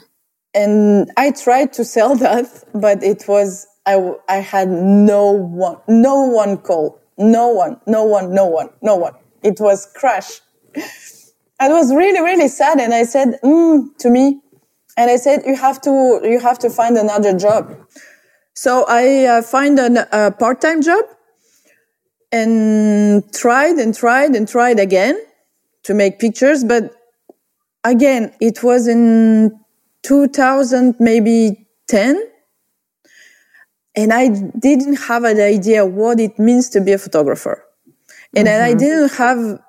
And 0.53 1.12
I 1.17 1.31
tried 1.31 1.74
to 1.74 1.86
sell 1.86 2.15
that, 2.25 2.45
but 2.75 3.01
it 3.01 3.27
was, 3.27 3.65
I, 3.88 4.13
I 4.29 4.38
had 4.38 4.69
no 4.69 5.31
one, 5.31 5.77
no 5.88 6.21
one 6.21 6.57
call, 6.57 7.00
no 7.17 7.47
one, 7.47 7.79
no 7.88 8.03
one, 8.03 8.33
no 8.33 8.45
one, 8.45 8.69
no 8.83 8.95
one. 8.95 9.13
It 9.41 9.59
was 9.59 9.88
crash. 9.95 10.41
I 11.60 11.70
was 11.70 11.94
really, 11.94 12.22
really 12.22 12.48
sad. 12.48 12.80
And 12.80 12.94
I 12.94 13.04
said, 13.04 13.40
mm, 13.44 13.96
to 13.98 14.10
me, 14.10 14.42
and 14.96 15.10
I 15.12 15.18
said, 15.18 15.44
you 15.46 15.56
have 15.56 15.82
to, 15.82 16.22
you 16.24 16.40
have 16.40 16.60
to 16.60 16.70
find 16.70 16.98
another 16.98 17.38
job. 17.38 17.76
So 18.54 18.86
I 18.88 19.26
uh, 19.26 19.42
find 19.42 19.78
an, 19.80 19.98
a 20.12 20.32
part-time 20.32 20.82
job 20.82 21.06
and 22.32 23.32
tried 23.34 23.78
and 23.78 23.96
tried 23.96 24.32
and 24.32 24.48
tried 24.48 24.80
again 24.80 25.20
to 25.84 25.94
make 25.94 26.20
pictures. 26.20 26.64
But 26.64 26.96
again, 27.84 28.34
it 28.42 28.64
was 28.64 28.88
in 28.88 29.60
2000, 30.04 30.96
maybe 31.00 31.68
10. 31.88 32.22
And 33.96 34.14
I 34.14 34.30
didn't 34.30 34.96
have 34.96 35.24
an 35.24 35.40
idea 35.40 35.86
what 35.86 36.20
it 36.20 36.38
means 36.38 36.70
to 36.70 36.82
be 36.82 36.92
a 36.92 36.98
photographer. 36.98 37.64
And 38.36 38.48
mm-hmm. 38.48 38.66
I 38.66 38.74
didn't 38.74 39.14
have 39.14 39.60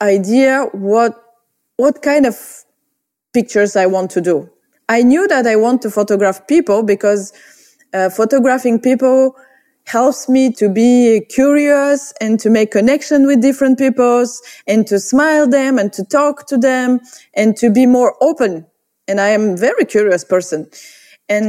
idea 0.00 0.64
what, 0.72 1.22
what 1.78 2.02
kind 2.02 2.26
of 2.26 2.36
pictures 3.32 3.76
I 3.76 3.86
want 3.86 4.10
to 4.12 4.20
do. 4.20 4.50
I 4.88 5.02
knew 5.02 5.26
that 5.28 5.46
I 5.46 5.56
want 5.56 5.80
to 5.82 5.90
photograph 5.90 6.46
people 6.46 6.82
because 6.82 7.32
uh, 7.94 8.10
photographing 8.10 8.80
people 8.80 9.34
helps 9.84 10.28
me 10.28 10.52
to 10.52 10.68
be 10.68 11.22
curious 11.30 12.12
and 12.20 12.38
to 12.40 12.50
make 12.50 12.70
connection 12.72 13.26
with 13.26 13.40
different 13.40 13.78
peoples 13.78 14.42
and 14.66 14.86
to 14.86 14.98
smile 14.98 15.48
them 15.48 15.78
and 15.78 15.92
to 15.94 16.04
talk 16.04 16.46
to 16.46 16.58
them 16.58 17.00
and 17.34 17.56
to 17.56 17.70
be 17.70 17.86
more 17.86 18.14
open. 18.20 18.66
And 19.06 19.20
I 19.20 19.28
am 19.28 19.50
a 19.50 19.56
very 19.56 19.84
curious 19.86 20.24
person. 20.24 20.68
And, 21.28 21.46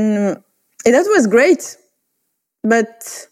and 0.86 0.94
that 0.96 1.06
was 1.08 1.28
great. 1.28 1.76
But 2.64 3.28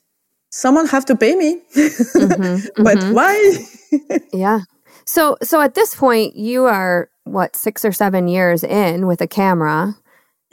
someone 0.49 0.87
have 0.87 1.05
to 1.05 1.15
pay 1.15 1.35
me. 1.35 1.61
Mm-hmm, 2.17 2.83
but 2.83 2.97
mm-hmm. 2.97 3.13
why? 3.13 4.19
yeah. 4.33 4.59
So 5.07 5.37
so 5.41 5.61
at 5.61 5.73
this 5.73 5.95
point 5.95 6.35
you 6.35 6.65
are 6.65 7.09
what 7.23 7.55
6 7.55 7.83
or 7.83 7.91
7 7.91 8.27
years 8.27 8.63
in 8.63 9.07
with 9.07 9.21
a 9.21 9.27
camera. 9.27 9.95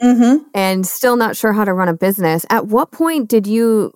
Mm-hmm. 0.01 0.43
And 0.53 0.85
still 0.85 1.15
not 1.15 1.37
sure 1.37 1.53
how 1.53 1.63
to 1.63 1.73
run 1.73 1.87
a 1.87 1.93
business. 1.93 2.45
At 2.49 2.67
what 2.67 2.91
point 2.91 3.29
did 3.29 3.47
you 3.47 3.93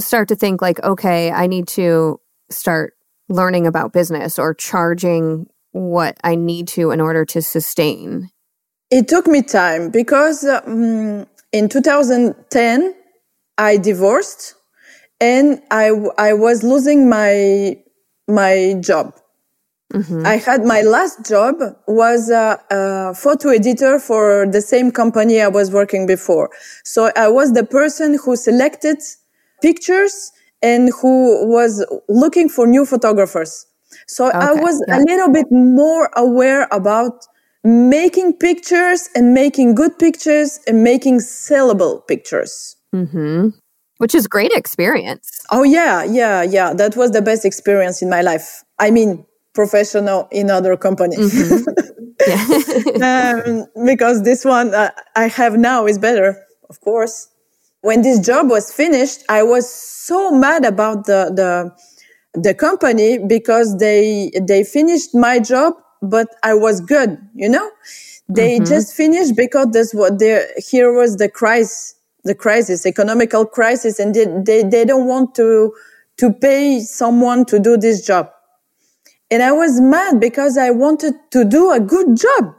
start 0.00 0.28
to 0.28 0.36
think 0.36 0.62
like, 0.62 0.82
okay, 0.82 1.30
I 1.30 1.46
need 1.46 1.68
to 1.68 2.20
start 2.50 2.94
learning 3.28 3.66
about 3.66 3.92
business 3.92 4.38
or 4.38 4.54
charging 4.54 5.46
what 5.72 6.16
I 6.24 6.34
need 6.36 6.68
to 6.68 6.90
in 6.90 7.00
order 7.00 7.24
to 7.26 7.42
sustain? 7.42 8.30
It 8.90 9.08
took 9.08 9.26
me 9.26 9.42
time 9.42 9.90
because 9.90 10.44
um, 10.44 11.26
in 11.52 11.68
2010 11.68 12.94
I 13.58 13.76
divorced 13.76 14.54
and 15.20 15.62
I 15.70 15.90
I 16.18 16.32
was 16.32 16.62
losing 16.62 17.08
my 17.08 17.76
my 18.28 18.74
job. 18.80 19.14
Mm-hmm. 19.92 20.24
I 20.24 20.36
had 20.36 20.64
my 20.64 20.80
last 20.80 21.26
job 21.26 21.56
was 21.86 22.30
a, 22.30 22.58
a, 22.70 23.14
photo 23.14 23.50
editor 23.50 23.98
for 23.98 24.46
the 24.50 24.62
same 24.62 24.90
company 24.90 25.40
I 25.40 25.48
was 25.48 25.70
working 25.70 26.06
before. 26.06 26.48
So 26.82 27.10
I 27.14 27.28
was 27.28 27.52
the 27.52 27.64
person 27.64 28.16
who 28.24 28.34
selected 28.36 28.98
pictures 29.60 30.32
and 30.62 30.90
who 31.00 31.46
was 31.46 31.84
looking 32.08 32.48
for 32.48 32.66
new 32.66 32.86
photographers. 32.86 33.66
So 34.06 34.28
okay, 34.28 34.38
I 34.38 34.52
was 34.54 34.82
yeah. 34.88 34.98
a 34.98 35.00
little 35.00 35.30
bit 35.30 35.46
more 35.50 36.08
aware 36.16 36.68
about 36.72 37.26
making 37.62 38.34
pictures 38.34 39.10
and 39.14 39.34
making 39.34 39.74
good 39.74 39.98
pictures 39.98 40.58
and 40.66 40.82
making 40.82 41.18
sellable 41.18 42.06
pictures. 42.06 42.76
Mm-hmm. 42.94 43.48
Which 43.98 44.14
is 44.14 44.26
great 44.26 44.52
experience. 44.52 45.30
Oh 45.50 45.62
yeah, 45.62 46.02
yeah, 46.02 46.42
yeah. 46.42 46.72
That 46.72 46.96
was 46.96 47.12
the 47.12 47.22
best 47.22 47.44
experience 47.44 48.02
in 48.02 48.08
my 48.08 48.22
life. 48.22 48.64
I 48.78 48.90
mean, 48.90 49.24
professional 49.54 50.28
in 50.30 50.50
other 50.50 50.76
companies. 50.76 51.32
Mm-hmm. 51.34 53.02
um, 53.02 53.86
because 53.86 54.22
this 54.22 54.44
one 54.44 54.74
uh, 54.74 54.90
I 55.16 55.28
have 55.28 55.56
now 55.56 55.86
is 55.86 55.98
better, 55.98 56.40
of 56.70 56.80
course 56.80 57.28
when 57.82 58.02
this 58.02 58.20
job 58.20 58.48
was 58.48 58.72
finished, 58.72 59.24
I 59.28 59.42
was 59.42 59.70
so 59.70 60.30
mad 60.30 60.64
about 60.64 61.04
the, 61.06 61.30
the, 61.34 62.40
the 62.40 62.54
company 62.54 63.18
because 63.18 63.76
they, 63.78 64.30
they 64.40 64.64
finished 64.64 65.14
my 65.14 65.38
job, 65.40 65.74
but 66.00 66.28
I 66.42 66.54
was 66.54 66.80
good, 66.80 67.18
you 67.34 67.48
know? 67.48 67.70
They 68.28 68.56
mm-hmm. 68.56 68.64
just 68.64 68.94
finished 68.94 69.36
because 69.36 69.72
this 69.72 69.92
what 69.92 70.20
there, 70.20 70.48
here 70.56 70.92
was 70.92 71.16
the 71.16 71.28
crisis, 71.28 71.96
the 72.24 72.36
crisis, 72.36 72.86
economical 72.86 73.44
crisis, 73.44 73.98
and 73.98 74.14
they, 74.14 74.26
they, 74.26 74.62
they 74.62 74.84
don't 74.84 75.08
want 75.08 75.34
to, 75.34 75.74
to 76.18 76.32
pay 76.32 76.80
someone 76.80 77.44
to 77.46 77.58
do 77.58 77.76
this 77.76 78.06
job. 78.06 78.30
And 79.32 79.42
I 79.42 79.50
was 79.50 79.80
mad 79.80 80.20
because 80.20 80.58
I 80.58 80.68
wanted 80.68 81.14
to 81.30 81.42
do 81.46 81.70
a 81.72 81.80
good 81.80 82.18
job. 82.18 82.54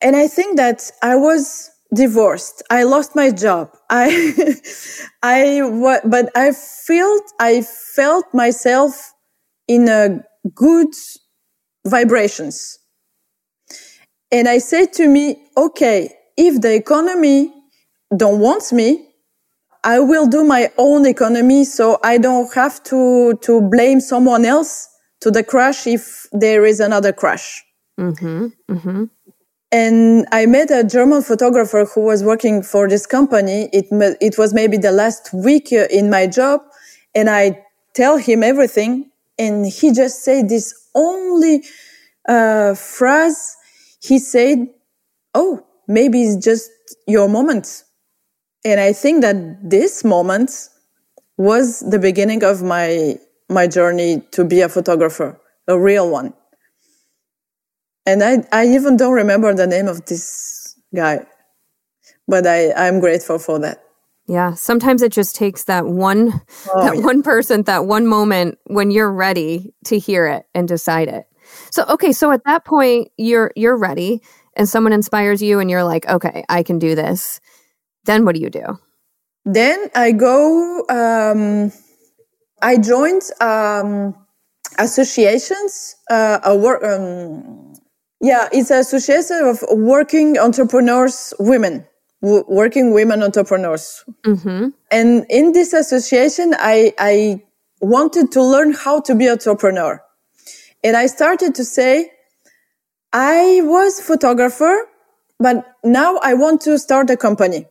And 0.00 0.16
I 0.16 0.26
think 0.26 0.56
that 0.56 0.90
I 1.02 1.16
was 1.16 1.70
divorced. 1.94 2.62
I 2.70 2.84
lost 2.84 3.14
my 3.14 3.30
job. 3.30 3.76
I, 3.90 4.54
I, 5.22 6.00
but 6.02 6.30
I 6.34 6.52
felt, 6.52 7.22
I 7.38 7.60
felt 7.60 8.24
myself 8.32 9.12
in 9.68 9.86
a 9.90 10.20
good 10.54 10.94
vibrations. 11.86 12.78
And 14.32 14.48
I 14.48 14.56
said 14.56 14.94
to 14.94 15.06
me, 15.06 15.44
okay, 15.58 16.10
if 16.38 16.62
the 16.62 16.74
economy 16.74 17.52
don't 18.16 18.40
want 18.40 18.72
me, 18.72 19.10
I 19.84 20.00
will 20.00 20.26
do 20.26 20.42
my 20.42 20.72
own 20.78 21.04
economy 21.04 21.64
so 21.64 21.98
I 22.02 22.16
don't 22.16 22.50
have 22.54 22.82
to, 22.84 23.34
to 23.42 23.60
blame 23.60 24.00
someone 24.00 24.46
else 24.46 24.88
to 25.26 25.32
the 25.32 25.42
crash 25.42 25.88
if 25.88 26.28
there 26.30 26.64
is 26.64 26.78
another 26.78 27.12
crash. 27.12 27.64
Mm-hmm, 27.98 28.46
mm-hmm. 28.70 29.04
And 29.72 30.24
I 30.30 30.46
met 30.46 30.70
a 30.70 30.84
German 30.84 31.22
photographer 31.22 31.84
who 31.84 32.02
was 32.02 32.22
working 32.22 32.62
for 32.62 32.88
this 32.88 33.06
company. 33.06 33.68
It, 33.72 33.86
it 34.20 34.38
was 34.38 34.54
maybe 34.54 34.76
the 34.76 34.92
last 34.92 35.34
week 35.34 35.72
uh, 35.72 35.88
in 35.90 36.10
my 36.10 36.28
job. 36.28 36.60
And 37.12 37.28
I 37.28 37.60
tell 37.92 38.18
him 38.18 38.44
everything. 38.44 39.10
And 39.36 39.66
he 39.66 39.92
just 39.92 40.22
said 40.22 40.48
this 40.48 40.72
only 40.94 41.64
uh, 42.28 42.74
phrase. 42.74 43.56
He 44.00 44.20
said, 44.20 44.68
Oh, 45.34 45.66
maybe 45.88 46.22
it's 46.22 46.44
just 46.44 46.70
your 47.08 47.28
moment. 47.28 47.82
And 48.64 48.78
I 48.78 48.92
think 48.92 49.22
that 49.22 49.36
this 49.68 50.04
moment 50.04 50.68
was 51.36 51.80
the 51.80 51.98
beginning 51.98 52.44
of 52.44 52.62
my, 52.62 53.18
my 53.48 53.66
journey 53.66 54.22
to 54.32 54.44
be 54.44 54.60
a 54.60 54.68
photographer, 54.68 55.40
a 55.68 55.78
real 55.78 56.10
one. 56.10 56.34
And 58.04 58.22
I, 58.22 58.46
I 58.52 58.66
even 58.68 58.96
don't 58.96 59.14
remember 59.14 59.52
the 59.54 59.66
name 59.66 59.88
of 59.88 60.04
this 60.06 60.78
guy, 60.94 61.26
but 62.28 62.46
I, 62.46 62.72
I'm 62.72 63.00
grateful 63.00 63.38
for 63.38 63.58
that. 63.60 63.82
Yeah, 64.28 64.54
sometimes 64.54 65.02
it 65.02 65.12
just 65.12 65.36
takes 65.36 65.64
that 65.64 65.86
one 65.86 66.42
oh, 66.74 66.84
that 66.84 66.96
yeah. 66.96 67.02
one 67.02 67.22
person, 67.22 67.62
that 67.64 67.86
one 67.86 68.06
moment 68.06 68.58
when 68.66 68.90
you're 68.90 69.12
ready 69.12 69.72
to 69.84 69.98
hear 69.98 70.26
it 70.26 70.46
and 70.54 70.66
decide 70.66 71.08
it. 71.08 71.26
So 71.70 71.84
okay, 71.90 72.12
so 72.12 72.32
at 72.32 72.42
that 72.44 72.64
point 72.64 73.12
you're 73.16 73.52
you're 73.54 73.76
ready 73.76 74.22
and 74.54 74.68
someone 74.68 74.92
inspires 74.92 75.42
you 75.42 75.60
and 75.60 75.70
you're 75.70 75.84
like, 75.84 76.08
"Okay, 76.08 76.44
I 76.48 76.64
can 76.64 76.80
do 76.80 76.96
this." 76.96 77.40
Then 78.04 78.24
what 78.24 78.34
do 78.34 78.40
you 78.40 78.50
do? 78.50 78.80
Then 79.44 79.90
I 79.94 80.10
go 80.10 80.84
um 80.88 81.72
I 82.62 82.78
joined 82.78 83.22
um 83.40 84.14
associations 84.78 85.96
uh 86.10 86.40
a 86.44 86.56
work 86.56 86.82
um 86.82 87.74
yeah, 88.20 88.48
it's 88.52 88.70
an 88.70 88.78
association 88.78 89.44
of 89.44 89.62
working 89.70 90.38
entrepreneurs 90.38 91.34
women 91.38 91.86
working 92.20 92.92
women 92.92 93.22
entrepreneurs. 93.22 94.04
Mm-hmm. 94.24 94.68
And 94.90 95.26
in 95.28 95.52
this 95.52 95.72
association, 95.72 96.54
I, 96.58 96.92
I 96.98 97.42
wanted 97.80 98.32
to 98.32 98.42
learn 98.42 98.72
how 98.72 99.00
to 99.02 99.14
be 99.14 99.28
entrepreneur. 99.28 100.02
And 100.82 100.96
I 100.96 101.06
started 101.06 101.54
to 101.56 101.64
say, 101.64 102.10
I 103.12 103.60
was 103.62 104.00
photographer, 104.00 104.88
but 105.38 105.66
now 105.84 106.18
I 106.22 106.34
want 106.34 106.62
to 106.62 106.78
start 106.78 107.10
a 107.10 107.16
company. 107.16 107.66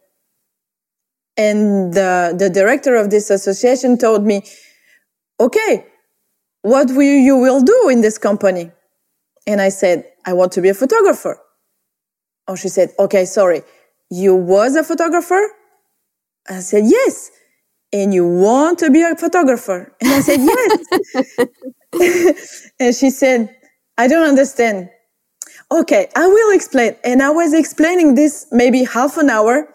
And 1.38 1.94
the, 1.94 2.34
the 2.38 2.50
director 2.50 2.96
of 2.96 3.10
this 3.10 3.30
association 3.30 3.98
told 3.98 4.24
me, 4.24 4.44
okay, 5.40 5.86
what 6.62 6.88
will 6.90 7.02
you 7.02 7.38
will 7.38 7.62
do 7.62 7.90
in 7.90 8.02
this 8.02 8.18
company? 8.18 8.72
And 9.48 9.62
I 9.62 9.70
said, 9.70 10.06
I 10.26 10.34
want 10.34 10.52
to 10.54 10.62
be 10.62 10.70
a 10.70 10.74
photographer. 10.74 11.40
Oh, 12.48 12.56
she 12.56 12.70
said, 12.70 12.92
okay, 13.00 13.26
sorry 13.26 13.64
you 14.10 14.36
was 14.36 14.76
a 14.76 14.84
photographer? 14.84 15.42
I 16.48 16.60
said, 16.60 16.84
yes. 16.86 17.32
And 17.92 18.14
you 18.14 18.28
want 18.28 18.80
to 18.80 18.92
be 18.92 19.02
a 19.02 19.16
photographer? 19.16 19.94
And 20.02 20.12
I 20.12 20.20
said, 20.22 20.40
yes. 21.94 22.72
and 22.80 22.96
she 22.96 23.10
said, 23.10 23.56
I 23.98 24.08
don't 24.08 24.28
understand. 24.28 24.90
Okay, 25.72 26.10
I 26.16 26.28
will 26.28 26.56
explain. 26.56 26.96
And 27.04 27.22
I 27.24 27.30
was 27.30 27.54
explaining 27.54 28.16
this 28.16 28.48
maybe 28.52 28.84
half 28.84 29.18
an 29.18 29.30
hour. 29.30 29.68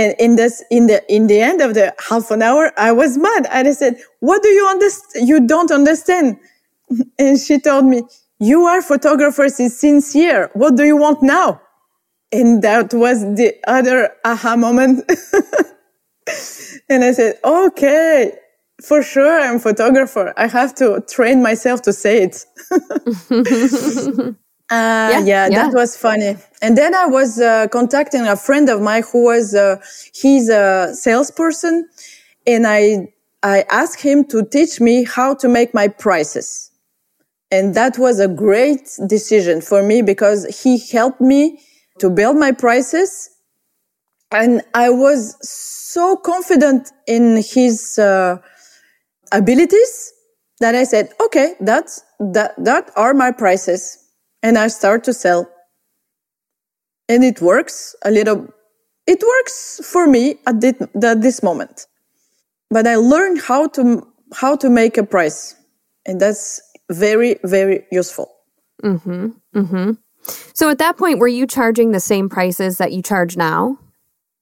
And 0.00 0.14
in 0.18 0.36
this, 0.36 0.64
in 0.70 0.86
the, 0.88 0.98
in 1.14 1.28
the 1.28 1.40
end 1.40 1.60
of 1.60 1.74
the 1.74 1.94
half 2.08 2.30
an 2.30 2.42
hour, 2.42 2.72
I 2.78 2.92
was 2.92 3.18
mad. 3.18 3.46
And 3.50 3.68
I 3.68 3.72
said, 3.72 3.94
what 4.20 4.42
do 4.42 4.48
you 4.48 4.66
understand? 4.66 5.28
You 5.28 5.38
don't 5.46 5.72
understand. 5.80 6.38
And 7.18 7.38
she 7.38 7.60
told 7.60 7.84
me, 7.84 8.02
you 8.40 8.58
are 8.66 8.82
photographers 8.82 9.54
since 9.56 10.14
year. 10.14 10.50
What 10.54 10.76
do 10.76 10.84
you 10.84 10.96
want 10.96 11.22
now? 11.22 11.60
and 12.32 12.62
that 12.62 12.94
was 12.94 13.22
the 13.36 13.54
other 13.66 14.10
aha 14.24 14.56
moment. 14.56 15.04
and 16.88 17.04
I 17.04 17.12
said, 17.12 17.38
okay, 17.44 18.32
for 18.82 19.02
sure, 19.02 19.40
I'm 19.40 19.58
photographer. 19.58 20.32
I 20.36 20.46
have 20.46 20.74
to 20.76 21.04
train 21.08 21.42
myself 21.42 21.82
to 21.82 21.92
say 21.92 22.30
it. 22.30 22.46
uh, 24.70 25.08
yeah, 25.10 25.18
yeah, 25.18 25.48
yeah, 25.48 25.48
that 25.48 25.74
was 25.74 25.96
funny. 25.96 26.36
And 26.62 26.78
then 26.78 26.94
I 26.94 27.06
was 27.06 27.40
uh, 27.40 27.66
contacting 27.72 28.22
a 28.28 28.36
friend 28.36 28.68
of 28.68 28.80
mine 28.80 29.02
who 29.10 29.24
was, 29.24 29.52
uh, 29.52 29.76
he's 30.14 30.48
a 30.48 30.94
salesperson. 30.94 31.88
And 32.46 32.66
I, 32.68 33.12
I 33.42 33.64
asked 33.68 34.00
him 34.00 34.24
to 34.26 34.44
teach 34.44 34.80
me 34.80 35.02
how 35.02 35.34
to 35.34 35.48
make 35.48 35.74
my 35.74 35.88
prices. 35.88 36.70
And 37.50 37.74
that 37.74 37.98
was 37.98 38.20
a 38.20 38.28
great 38.28 38.96
decision 39.08 39.60
for 39.60 39.82
me 39.82 40.02
because 40.02 40.62
he 40.62 40.78
helped 40.92 41.20
me 41.20 41.58
to 41.98 42.08
build 42.08 42.36
my 42.36 42.52
prices. 42.52 43.28
And 44.30 44.62
I 44.74 44.90
was 44.90 45.36
so 45.40 46.16
confident 46.16 46.92
in 47.08 47.42
his 47.42 47.98
uh, 47.98 48.38
abilities 49.32 50.12
that 50.60 50.76
I 50.76 50.84
said, 50.84 51.10
okay, 51.20 51.54
that's, 51.60 52.04
that, 52.20 52.54
that 52.62 52.92
are 52.94 53.14
my 53.14 53.32
prices. 53.32 53.98
And 54.42 54.56
I 54.58 54.68
start 54.68 55.04
to 55.04 55.12
sell. 55.12 55.50
And 57.08 57.24
it 57.24 57.40
works 57.40 57.94
a 58.04 58.10
little, 58.10 58.48
it 59.06 59.20
works 59.20 59.80
for 59.84 60.06
me 60.06 60.36
at, 60.46 60.60
this, 60.60 61.42
moment. 61.42 61.86
But 62.70 62.86
I 62.86 62.96
learned 62.96 63.40
how 63.40 63.66
to, 63.68 64.06
how 64.32 64.56
to 64.56 64.70
make 64.70 64.96
a 64.96 65.02
price. 65.02 65.56
And 66.06 66.20
that's 66.20 66.60
very, 66.90 67.36
very 67.44 67.84
useful. 67.90 68.30
Mm-hmm. 68.82 69.28
Mm-hmm. 69.54 69.90
So 70.54 70.70
at 70.70 70.78
that 70.78 70.96
point, 70.96 71.18
were 71.18 71.28
you 71.28 71.46
charging 71.46 71.92
the 71.92 72.00
same 72.00 72.28
prices 72.28 72.78
that 72.78 72.92
you 72.92 73.02
charge 73.02 73.36
now? 73.36 73.78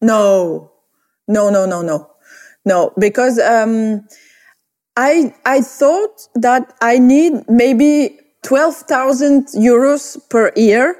No, 0.00 0.72
no, 1.26 1.50
no, 1.50 1.66
no, 1.66 1.82
no, 1.82 2.10
no, 2.64 2.92
because 2.98 3.38
um, 3.38 4.06
I 4.96 5.34
I 5.44 5.60
thought 5.60 6.28
that 6.34 6.74
I 6.80 6.98
need 6.98 7.48
maybe 7.48 8.18
twelve 8.42 8.76
thousand 8.76 9.46
euros 9.54 10.16
per 10.28 10.52
year. 10.56 10.96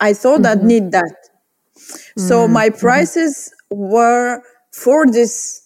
I 0.00 0.14
thought 0.14 0.42
mm-hmm. 0.42 0.64
I 0.64 0.66
need 0.66 0.92
that. 0.92 1.14
So 2.16 2.44
mm-hmm. 2.44 2.52
my 2.52 2.70
prices 2.70 3.52
were 3.70 4.42
for 4.72 5.06
this. 5.06 5.60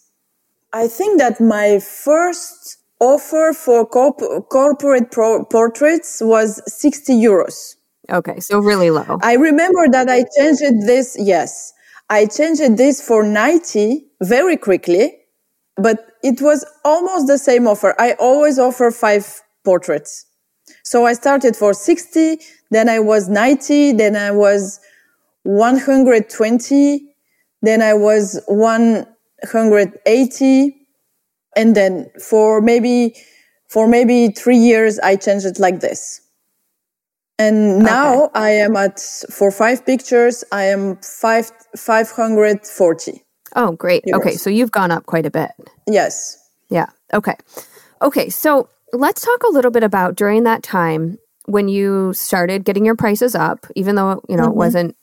I 0.72 0.88
think 0.88 1.18
that 1.18 1.40
my 1.40 1.78
first 1.78 2.78
offer 3.00 3.52
for 3.52 3.86
corp- 3.86 4.48
corporate 4.50 5.10
pro- 5.10 5.44
portraits 5.44 6.20
was 6.20 6.62
60 6.66 7.12
euros. 7.14 7.76
Okay, 8.10 8.40
so 8.40 8.58
really 8.58 8.90
low. 8.90 9.18
I 9.22 9.34
remember 9.34 9.88
that 9.90 10.08
I 10.08 10.24
changed 10.38 10.86
this, 10.86 11.16
yes. 11.18 11.72
I 12.08 12.26
changed 12.26 12.76
this 12.76 13.00
for 13.00 13.24
90 13.24 14.04
very 14.22 14.56
quickly, 14.56 15.18
but 15.76 16.12
it 16.22 16.40
was 16.40 16.64
almost 16.84 17.26
the 17.26 17.38
same 17.38 17.66
offer. 17.66 17.94
I 17.98 18.12
always 18.12 18.58
offer 18.58 18.90
five 18.90 19.40
portraits. 19.64 20.24
So 20.86 21.04
I 21.04 21.12
started 21.14 21.56
for 21.56 21.74
60, 21.74 22.38
then 22.70 22.88
I 22.88 23.00
was 23.00 23.28
90, 23.28 23.94
then 23.94 24.14
I 24.14 24.30
was 24.30 24.78
120, 25.42 27.12
then 27.60 27.82
I 27.82 27.92
was 27.92 28.40
180, 28.46 30.76
and 31.56 31.74
then 31.74 32.08
for 32.22 32.60
maybe, 32.60 33.16
for 33.66 33.88
maybe 33.88 34.28
three 34.28 34.58
years, 34.58 35.00
I 35.00 35.16
changed 35.16 35.44
it 35.44 35.58
like 35.58 35.80
this. 35.80 36.20
And 37.36 37.80
now 37.80 38.26
okay. 38.26 38.40
I 38.40 38.50
am 38.50 38.76
at 38.76 39.00
for 39.28 39.50
five 39.50 39.84
pictures. 39.84 40.44
I 40.52 40.66
am 40.66 40.98
five 40.98 41.50
five 41.76 42.12
hundred 42.12 42.64
forty. 42.64 43.24
Oh, 43.56 43.72
great. 43.72 44.04
Euros. 44.06 44.20
Okay, 44.20 44.36
so 44.36 44.48
you've 44.48 44.70
gone 44.70 44.92
up 44.92 45.04
quite 45.04 45.26
a 45.26 45.30
bit. 45.30 45.50
Yes. 45.86 46.38
Yeah. 46.70 46.86
Okay. 47.12 47.34
Okay. 48.00 48.30
So 48.30 48.70
let's 48.92 49.22
talk 49.22 49.42
a 49.42 49.50
little 49.50 49.70
bit 49.70 49.82
about 49.82 50.16
during 50.16 50.44
that 50.44 50.62
time 50.62 51.18
when 51.46 51.68
you 51.68 52.12
started 52.12 52.64
getting 52.64 52.84
your 52.84 52.96
prices 52.96 53.34
up, 53.34 53.66
even 53.76 53.94
though 53.94 54.22
you 54.28 54.36
know 54.36 54.44
mm-hmm. 54.44 54.52
it 54.52 54.56
wasn't 54.56 54.96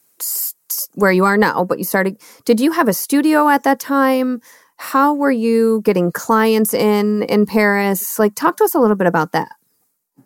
where 0.95 1.11
you 1.11 1.25
are 1.25 1.37
now, 1.37 1.63
but 1.63 1.77
you 1.77 1.83
started. 1.83 2.19
Did 2.45 2.59
you 2.59 2.71
have 2.71 2.87
a 2.87 2.93
studio 2.93 3.49
at 3.49 3.63
that 3.63 3.79
time? 3.79 4.41
How 4.77 5.13
were 5.13 5.31
you 5.31 5.81
getting 5.83 6.11
clients 6.11 6.73
in 6.73 7.23
in 7.23 7.45
Paris? 7.45 8.19
Like, 8.19 8.35
talk 8.35 8.57
to 8.57 8.63
us 8.63 8.75
a 8.75 8.79
little 8.79 8.95
bit 8.95 9.07
about 9.07 9.31
that 9.31 9.51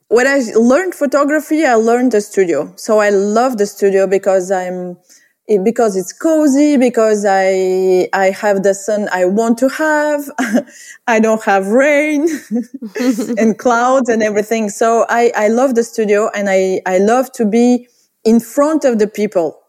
when 0.09 0.25
I 0.25 0.39
learned 0.55 0.95
photography, 0.95 1.65
I 1.65 1.75
learned 1.75 2.11
the 2.11 2.21
studio. 2.21 2.73
So 2.75 2.99
I 2.99 3.09
love 3.09 3.57
the 3.57 3.65
studio 3.65 4.07
because 4.07 4.51
I'm, 4.51 4.97
it, 5.47 5.63
because 5.63 5.95
it's 5.95 6.11
cozy, 6.11 6.77
because 6.77 7.25
I, 7.27 8.09
I 8.13 8.31
have 8.31 8.63
the 8.63 8.73
sun 8.73 9.07
I 9.11 9.25
want 9.25 9.57
to 9.59 9.69
have. 9.69 10.29
I 11.07 11.19
don't 11.19 11.43
have 11.43 11.67
rain 11.67 12.27
and 13.37 13.57
clouds 13.57 14.09
and 14.09 14.21
everything. 14.21 14.69
So 14.69 15.05
I, 15.09 15.31
I 15.35 15.47
love 15.47 15.75
the 15.75 15.83
studio 15.83 16.29
and 16.35 16.49
I, 16.49 16.81
I 16.85 16.97
love 16.97 17.31
to 17.33 17.45
be 17.45 17.87
in 18.25 18.39
front 18.41 18.83
of 18.83 18.99
the 18.99 19.07
people, 19.07 19.59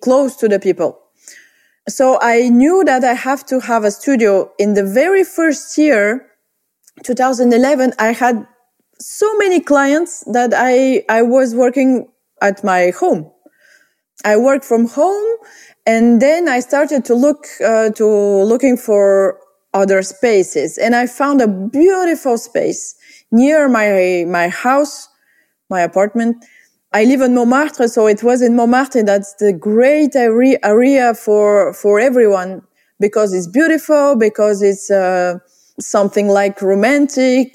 close 0.00 0.36
to 0.36 0.48
the 0.48 0.60
people. 0.60 1.00
So 1.88 2.18
I 2.20 2.48
knew 2.48 2.84
that 2.84 3.04
I 3.04 3.14
have 3.14 3.44
to 3.46 3.60
have 3.60 3.84
a 3.84 3.90
studio 3.90 4.50
in 4.58 4.74
the 4.74 4.84
very 4.84 5.24
first 5.24 5.76
year, 5.76 6.26
2011. 7.04 7.92
I 7.98 8.12
had 8.12 8.46
so 8.98 9.36
many 9.38 9.60
clients 9.60 10.24
that 10.32 10.52
I, 10.54 11.04
I 11.08 11.22
was 11.22 11.54
working 11.54 12.08
at 12.40 12.62
my 12.62 12.90
home 12.90 13.30
I 14.24 14.36
worked 14.36 14.64
from 14.64 14.88
home 14.88 15.36
and 15.86 16.20
then 16.20 16.48
I 16.48 16.60
started 16.60 17.04
to 17.06 17.14
look, 17.14 17.46
uh, 17.64 17.90
to 17.90 18.06
looking 18.06 18.76
for 18.76 19.38
other 19.74 20.02
spaces 20.02 20.78
and 20.78 20.94
I 20.94 21.06
found 21.06 21.40
a 21.40 21.48
beautiful 21.48 22.38
space 22.38 22.94
near 23.30 23.68
my, 23.68 24.24
my 24.26 24.48
house, 24.48 25.08
my 25.70 25.80
apartment. 25.80 26.44
I 26.92 27.04
live 27.04 27.20
in 27.20 27.34
Montmartre, 27.34 27.88
so 27.88 28.06
it 28.06 28.22
was 28.22 28.40
in 28.40 28.56
Montmartre. 28.56 29.02
That's 29.02 29.34
the 29.34 29.52
great 29.52 30.14
area, 30.16 31.14
for, 31.14 31.74
for 31.74 32.00
everyone 32.00 32.62
because 33.00 33.34
it's 33.34 33.46
beautiful, 33.46 34.16
because 34.16 34.62
it's, 34.62 34.90
uh, 34.90 35.38
something 35.78 36.28
like 36.28 36.62
romantic 36.62 37.54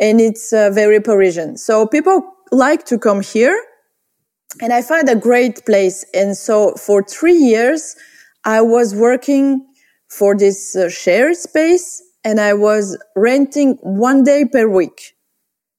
and 0.00 0.20
it's 0.20 0.52
uh, 0.52 0.70
very 0.70 1.00
Parisian. 1.00 1.56
So 1.56 1.86
people 1.86 2.22
like 2.52 2.84
to 2.86 2.98
come 2.98 3.20
here 3.20 3.60
and 4.60 4.72
I 4.72 4.82
found 4.82 5.08
a 5.08 5.16
great 5.16 5.64
place. 5.66 6.04
And 6.14 6.36
so 6.36 6.74
for 6.74 7.02
three 7.02 7.36
years, 7.36 7.96
I 8.44 8.60
was 8.60 8.94
working 8.94 9.66
for 10.08 10.36
this 10.36 10.76
uh, 10.76 10.88
shared 10.88 11.36
space 11.36 12.02
and 12.24 12.40
I 12.40 12.54
was 12.54 12.96
renting 13.16 13.78
one 13.82 14.24
day 14.24 14.44
per 14.44 14.68
week. 14.68 15.14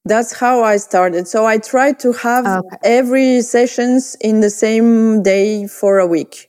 That's 0.04 0.32
how 0.32 0.62
I 0.62 0.76
started. 0.76 1.26
So 1.26 1.46
I 1.46 1.58
tried 1.58 1.98
to 2.00 2.12
have 2.12 2.46
okay. 2.46 2.76
every 2.84 3.42
sessions 3.42 4.16
in 4.20 4.40
the 4.40 4.50
same 4.50 5.22
day 5.22 5.66
for 5.66 5.98
a 5.98 6.06
week. 6.06 6.48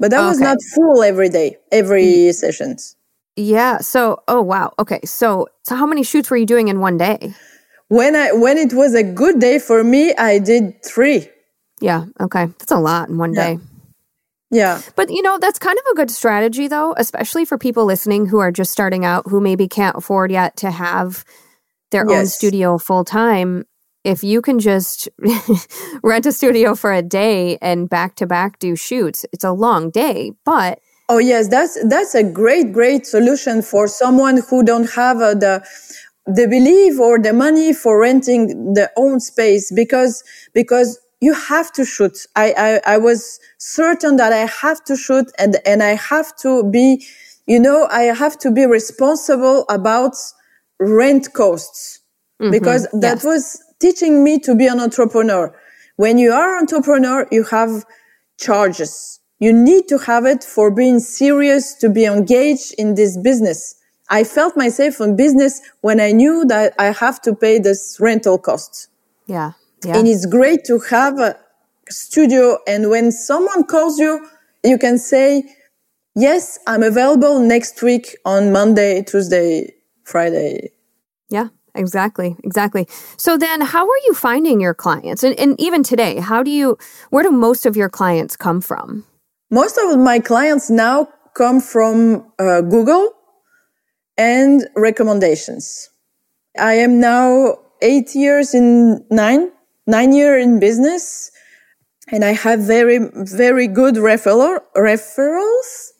But 0.00 0.10
that 0.10 0.20
okay. 0.20 0.28
was 0.28 0.40
not 0.40 0.56
full 0.74 1.02
every 1.02 1.28
day, 1.28 1.58
every 1.70 2.04
mm. 2.04 2.34
sessions. 2.34 2.96
Yeah. 3.36 3.78
So, 3.78 4.22
oh 4.26 4.40
wow. 4.40 4.72
Okay. 4.78 5.00
So, 5.04 5.46
so 5.62 5.76
how 5.76 5.86
many 5.86 6.02
shoots 6.02 6.30
were 6.30 6.36
you 6.36 6.46
doing 6.46 6.68
in 6.68 6.80
one 6.80 6.96
day? 6.96 7.34
When 7.88 8.16
I 8.16 8.32
when 8.32 8.56
it 8.56 8.72
was 8.72 8.94
a 8.94 9.02
good 9.02 9.40
day 9.40 9.58
for 9.58 9.84
me, 9.84 10.14
I 10.14 10.38
did 10.38 10.84
3. 10.84 11.28
Yeah. 11.80 12.06
Okay. 12.20 12.46
That's 12.46 12.72
a 12.72 12.78
lot 12.78 13.08
in 13.08 13.18
one 13.18 13.34
yeah. 13.34 13.54
day. 13.54 13.58
Yeah. 14.50 14.80
But, 14.96 15.10
you 15.10 15.22
know, 15.22 15.38
that's 15.38 15.58
kind 15.58 15.78
of 15.78 15.84
a 15.92 15.94
good 15.94 16.10
strategy, 16.10 16.68
though, 16.68 16.94
especially 16.96 17.44
for 17.44 17.56
people 17.56 17.84
listening 17.84 18.26
who 18.26 18.38
are 18.38 18.50
just 18.50 18.72
starting 18.72 19.04
out, 19.04 19.28
who 19.28 19.40
maybe 19.40 19.68
can't 19.68 19.96
afford 19.96 20.32
yet 20.32 20.56
to 20.58 20.70
have 20.70 21.24
their 21.90 22.08
yes. 22.08 22.18
own 22.18 22.26
studio 22.26 22.78
full 22.78 23.04
time. 23.04 23.64
If 24.02 24.24
you 24.24 24.40
can 24.40 24.58
just 24.58 25.08
rent 26.02 26.26
a 26.26 26.32
studio 26.32 26.74
for 26.74 26.92
a 26.92 27.02
day 27.02 27.58
and 27.60 27.88
back 27.88 28.16
to 28.16 28.26
back 28.26 28.58
do 28.58 28.74
shoots, 28.74 29.24
it's 29.32 29.44
a 29.44 29.52
long 29.52 29.90
day, 29.90 30.32
but. 30.44 30.80
Oh 31.08 31.18
yes, 31.18 31.48
that's 31.48 31.76
that's 31.88 32.14
a 32.14 32.22
great 32.22 32.72
great 32.72 33.04
solution 33.04 33.62
for 33.62 33.88
someone 33.88 34.42
who 34.48 34.62
don't 34.62 34.88
have 34.92 35.16
uh, 35.16 35.34
the 35.34 35.66
the 36.24 36.46
belief 36.46 37.00
or 37.00 37.18
the 37.18 37.32
money 37.32 37.72
for 37.72 38.00
renting 38.00 38.74
their 38.74 38.90
own 38.96 39.18
space 39.18 39.72
because 39.74 40.22
because 40.54 41.00
you 41.20 41.34
have 41.34 41.70
to 41.72 41.84
shoot. 41.84 42.26
I, 42.34 42.80
I, 42.86 42.94
I 42.94 42.98
was 42.98 43.38
certain 43.58 44.16
that 44.16 44.32
I 44.32 44.46
have 44.46 44.82
to 44.84 44.96
shoot 44.96 45.30
and, 45.38 45.56
and 45.66 45.82
I 45.82 45.94
have 45.94 46.34
to 46.38 46.64
be, 46.64 47.06
you 47.46 47.60
know, 47.60 47.86
I 47.90 48.02
have 48.02 48.38
to 48.38 48.50
be 48.50 48.64
responsible 48.66 49.66
about 49.68 50.14
rent 50.78 51.32
costs 51.34 52.00
mm-hmm. 52.40 52.50
because 52.50 52.88
that 52.92 53.16
yes. 53.16 53.24
was 53.24 53.62
teaching 53.80 54.24
me 54.24 54.38
to 54.40 54.54
be 54.54 54.66
an 54.66 54.80
entrepreneur. 54.80 55.54
When 55.96 56.18
you 56.18 56.32
are 56.32 56.56
an 56.56 56.62
entrepreneur, 56.62 57.28
you 57.30 57.44
have 57.44 57.84
charges. 58.38 59.20
You 59.38 59.52
need 59.52 59.88
to 59.88 59.98
have 59.98 60.24
it 60.24 60.42
for 60.42 60.70
being 60.70 61.00
serious, 61.00 61.74
to 61.74 61.90
be 61.90 62.04
engaged 62.04 62.74
in 62.78 62.94
this 62.94 63.16
business. 63.16 63.74
I 64.08 64.24
felt 64.24 64.56
myself 64.56 65.00
in 65.00 65.16
business 65.16 65.60
when 65.82 66.00
I 66.00 66.12
knew 66.12 66.44
that 66.46 66.74
I 66.78 66.86
have 66.86 67.20
to 67.22 67.34
pay 67.34 67.58
this 67.58 67.98
rental 68.00 68.38
costs. 68.38 68.88
Yeah. 69.26 69.52
Yeah. 69.84 69.96
And 69.96 70.06
it's 70.06 70.26
great 70.26 70.64
to 70.66 70.78
have 70.90 71.18
a 71.18 71.36
studio. 71.88 72.58
And 72.66 72.90
when 72.90 73.12
someone 73.12 73.64
calls 73.64 73.98
you, 73.98 74.26
you 74.64 74.78
can 74.78 74.98
say, 74.98 75.44
yes, 76.14 76.58
I'm 76.66 76.82
available 76.82 77.40
next 77.40 77.82
week 77.82 78.16
on 78.24 78.52
Monday, 78.52 79.02
Tuesday, 79.02 79.74
Friday. 80.04 80.70
Yeah, 81.30 81.48
exactly. 81.74 82.36
Exactly. 82.44 82.86
So 83.16 83.38
then 83.38 83.60
how 83.60 83.84
are 83.84 84.00
you 84.06 84.14
finding 84.14 84.60
your 84.60 84.74
clients? 84.74 85.22
And, 85.22 85.38
and 85.38 85.58
even 85.60 85.82
today, 85.82 86.16
how 86.18 86.42
do 86.42 86.50
you, 86.50 86.76
where 87.10 87.22
do 87.22 87.30
most 87.30 87.64
of 87.64 87.76
your 87.76 87.88
clients 87.88 88.36
come 88.36 88.60
from? 88.60 89.04
Most 89.50 89.78
of 89.78 89.98
my 89.98 90.18
clients 90.18 90.70
now 90.70 91.08
come 91.34 91.60
from 91.60 92.30
uh, 92.38 92.60
Google 92.60 93.12
and 94.18 94.68
recommendations. 94.76 95.88
I 96.58 96.74
am 96.74 97.00
now 97.00 97.58
eight 97.80 98.14
years 98.14 98.52
in 98.54 99.04
nine 99.10 99.50
nine 99.90 100.12
year 100.12 100.38
in 100.38 100.60
business 100.60 101.30
and 102.12 102.24
I 102.24 102.32
have 102.32 102.60
very, 102.60 102.98
very 103.14 103.66
good 103.66 103.94
referral, 103.96 104.58
referrals. 104.76 105.90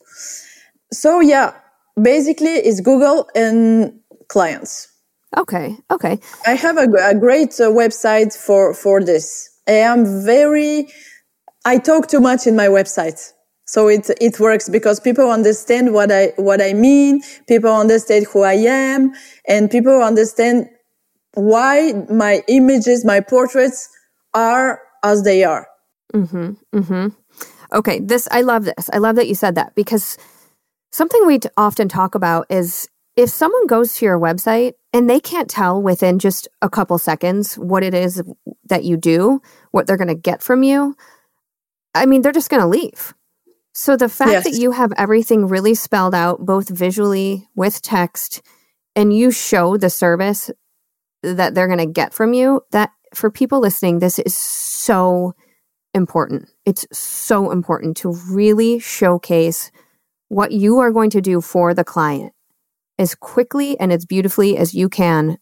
So 0.92 1.20
yeah, 1.20 1.54
basically 2.00 2.50
it's 2.50 2.80
Google 2.80 3.28
and 3.34 4.00
clients. 4.28 4.88
Okay. 5.36 5.76
Okay. 5.90 6.18
I 6.46 6.54
have 6.54 6.76
a, 6.76 6.88
a 7.04 7.14
great 7.14 7.60
uh, 7.60 7.70
website 7.70 8.36
for, 8.36 8.74
for 8.74 9.02
this. 9.02 9.48
I 9.68 9.72
am 9.72 10.24
very, 10.24 10.88
I 11.64 11.78
talk 11.78 12.08
too 12.08 12.20
much 12.20 12.46
in 12.46 12.56
my 12.56 12.66
website. 12.66 13.32
So 13.66 13.86
it, 13.86 14.10
it 14.20 14.40
works 14.40 14.68
because 14.68 14.98
people 14.98 15.30
understand 15.30 15.94
what 15.94 16.10
I, 16.10 16.32
what 16.36 16.60
I 16.60 16.72
mean. 16.72 17.22
People 17.46 17.72
understand 17.72 18.26
who 18.26 18.42
I 18.42 18.54
am 18.54 19.12
and 19.46 19.70
people 19.70 20.02
understand 20.02 20.68
why 21.34 21.92
my 22.10 22.42
images, 22.48 23.04
my 23.04 23.20
portraits 23.20 23.88
are 24.34 24.80
as 25.02 25.22
they 25.22 25.44
are. 25.44 25.66
Mm-hmm. 26.12 26.52
Mm-hmm. 26.78 27.08
Okay. 27.72 28.00
This, 28.00 28.28
I 28.30 28.42
love 28.42 28.64
this. 28.64 28.90
I 28.92 28.98
love 28.98 29.16
that 29.16 29.28
you 29.28 29.34
said 29.34 29.54
that 29.54 29.74
because 29.74 30.18
something 30.92 31.26
we 31.26 31.38
often 31.56 31.88
talk 31.88 32.14
about 32.14 32.46
is 32.50 32.88
if 33.16 33.30
someone 33.30 33.66
goes 33.66 33.94
to 33.96 34.04
your 34.04 34.18
website 34.18 34.74
and 34.92 35.08
they 35.08 35.20
can't 35.20 35.48
tell 35.48 35.80
within 35.80 36.18
just 36.18 36.48
a 36.62 36.70
couple 36.70 36.98
seconds 36.98 37.56
what 37.56 37.82
it 37.82 37.94
is 37.94 38.22
that 38.66 38.84
you 38.84 38.96
do, 38.96 39.40
what 39.70 39.86
they're 39.86 39.96
going 39.96 40.08
to 40.08 40.14
get 40.14 40.42
from 40.42 40.62
you, 40.62 40.96
I 41.94 42.06
mean, 42.06 42.22
they're 42.22 42.32
just 42.32 42.50
going 42.50 42.62
to 42.62 42.68
leave. 42.68 43.14
So 43.72 43.96
the 43.96 44.08
fact 44.08 44.30
yes. 44.30 44.44
that 44.44 44.60
you 44.60 44.72
have 44.72 44.92
everything 44.96 45.46
really 45.46 45.74
spelled 45.74 46.14
out, 46.14 46.44
both 46.44 46.68
visually 46.68 47.48
with 47.54 47.82
text, 47.82 48.42
and 48.96 49.16
you 49.16 49.30
show 49.30 49.76
the 49.76 49.90
service 49.90 50.50
that 51.22 51.54
they're 51.54 51.66
going 51.66 51.78
to 51.78 51.86
get 51.86 52.14
from 52.14 52.32
you, 52.32 52.62
that 52.70 52.90
for 53.14 53.30
people 53.30 53.60
listening, 53.60 53.98
this 53.98 54.18
is 54.18 54.34
so 54.34 55.34
important. 55.94 56.48
It's 56.64 56.86
so 56.92 57.50
important 57.50 57.96
to 57.98 58.12
really 58.30 58.78
showcase 58.78 59.70
what 60.28 60.52
you 60.52 60.78
are 60.78 60.92
going 60.92 61.10
to 61.10 61.20
do 61.20 61.40
for 61.40 61.74
the 61.74 61.84
client 61.84 62.32
as 62.98 63.14
quickly 63.14 63.78
and 63.80 63.92
as 63.92 64.04
beautifully 64.04 64.56
as 64.56 64.74
you 64.74 64.88
can 64.88 65.38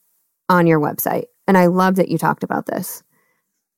on 0.48 0.66
your 0.66 0.80
website. 0.80 1.24
And 1.46 1.58
I 1.58 1.66
love 1.66 1.96
that 1.96 2.08
you 2.08 2.18
talked 2.18 2.42
about 2.42 2.66
this. 2.66 3.02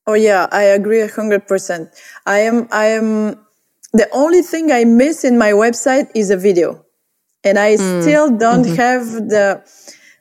Oh 0.06 0.14
yeah, 0.14 0.48
I 0.50 0.62
agree 0.62 1.00
a 1.00 1.08
hundred 1.08 1.46
percent. 1.46 1.90
I 2.26 2.40
am 2.40 2.68
I 2.72 2.86
am 2.86 3.46
the 3.92 4.08
only 4.12 4.42
thing 4.42 4.70
I 4.70 4.84
miss 4.84 5.24
in 5.24 5.38
my 5.38 5.52
website 5.52 6.10
is 6.14 6.30
a 6.30 6.36
video. 6.36 6.84
And 7.42 7.58
I 7.58 7.76
mm. 7.76 8.02
still 8.02 8.36
don't 8.36 8.64
mm-hmm. 8.64 8.74
have 8.76 9.06
the 9.06 9.62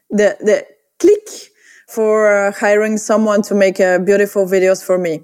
the 0.10 0.38
the 0.40 0.66
click 1.00 1.52
for 1.90 2.32
uh, 2.32 2.52
hiring 2.52 2.98
someone 2.98 3.42
to 3.42 3.56
make 3.56 3.80
uh, 3.80 3.98
beautiful 4.00 4.46
videos 4.46 4.86
for 4.86 4.98
me. 4.98 5.24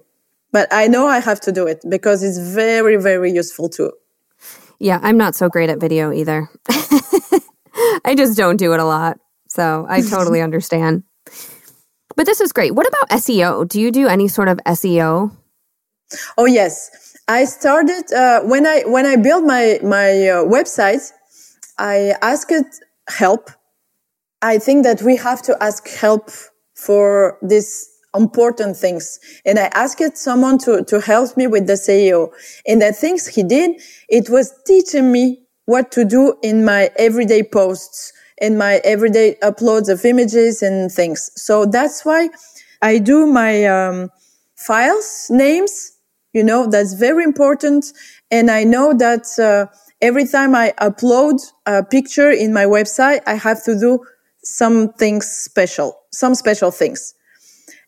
But 0.51 0.67
I 0.71 0.87
know 0.87 1.07
I 1.07 1.19
have 1.19 1.39
to 1.41 1.51
do 1.51 1.67
it 1.67 1.83
because 1.87 2.23
it's 2.23 2.39
very, 2.39 2.95
very 2.97 3.31
useful 3.31 3.69
too. 3.69 3.91
Yeah, 4.79 4.99
I'm 5.03 5.17
not 5.17 5.35
so 5.35 5.47
great 5.47 5.69
at 5.69 5.79
video 5.79 6.11
either. 6.11 6.49
I 8.05 8.15
just 8.15 8.37
don't 8.37 8.57
do 8.57 8.73
it 8.73 8.79
a 8.79 8.85
lot. 8.85 9.19
So 9.47 9.85
I 9.87 10.01
totally 10.01 10.41
understand. 10.47 11.03
But 12.15 12.25
this 12.25 12.41
is 12.41 12.51
great. 12.51 12.73
What 12.73 12.87
about 12.87 13.09
SEO? 13.19 13.67
Do 13.67 13.79
you 13.79 13.91
do 13.91 14.07
any 14.07 14.27
sort 14.27 14.47
of 14.47 14.57
SEO? 14.65 15.31
Oh 16.37 16.45
yes, 16.45 17.15
I 17.27 17.45
started 17.45 18.11
uh, 18.13 18.41
when 18.41 18.65
I 18.65 18.83
when 18.85 19.05
I 19.05 19.15
built 19.17 19.43
my 19.43 19.79
my 19.83 20.29
uh, 20.29 20.43
website. 20.45 21.11
I 21.77 22.15
asked 22.21 22.53
help. 23.09 23.49
I 24.41 24.59
think 24.59 24.83
that 24.83 25.01
we 25.01 25.17
have 25.17 25.41
to 25.43 25.61
ask 25.61 25.89
help 25.89 26.29
for 26.75 27.37
this 27.41 27.89
important 28.15 28.77
things. 28.77 29.19
And 29.45 29.59
I 29.59 29.69
asked 29.73 30.17
someone 30.17 30.57
to, 30.59 30.83
to 30.85 31.01
help 31.01 31.35
me 31.35 31.47
with 31.47 31.67
the 31.67 31.73
SEO. 31.73 32.31
And 32.67 32.81
the 32.81 32.93
things 32.93 33.27
he 33.27 33.43
did, 33.43 33.81
it 34.09 34.29
was 34.29 34.53
teaching 34.65 35.11
me 35.11 35.41
what 35.65 35.91
to 35.91 36.05
do 36.05 36.37
in 36.41 36.63
my 36.63 36.89
everyday 36.97 37.43
posts, 37.43 38.13
in 38.37 38.57
my 38.57 38.81
everyday 38.83 39.35
uploads 39.41 39.89
of 39.89 40.05
images 40.05 40.61
and 40.61 40.91
things. 40.91 41.31
So 41.35 41.65
that's 41.65 42.05
why 42.05 42.29
I 42.81 42.99
do 42.99 43.25
my 43.25 43.65
um, 43.65 44.09
files 44.55 45.27
names. 45.29 45.91
You 46.33 46.43
know, 46.43 46.67
that's 46.67 46.93
very 46.93 47.23
important. 47.23 47.85
And 48.29 48.51
I 48.51 48.63
know 48.63 48.93
that 48.93 49.25
uh, 49.39 49.73
every 50.01 50.27
time 50.27 50.53
I 50.53 50.73
upload 50.79 51.39
a 51.65 51.83
picture 51.83 52.29
in 52.29 52.53
my 52.53 52.65
website, 52.65 53.21
I 53.25 53.35
have 53.35 53.63
to 53.63 53.79
do 53.79 54.05
some 54.45 54.93
things 54.93 55.27
special, 55.27 55.99
some 56.11 56.35
special 56.35 56.71
things. 56.71 57.13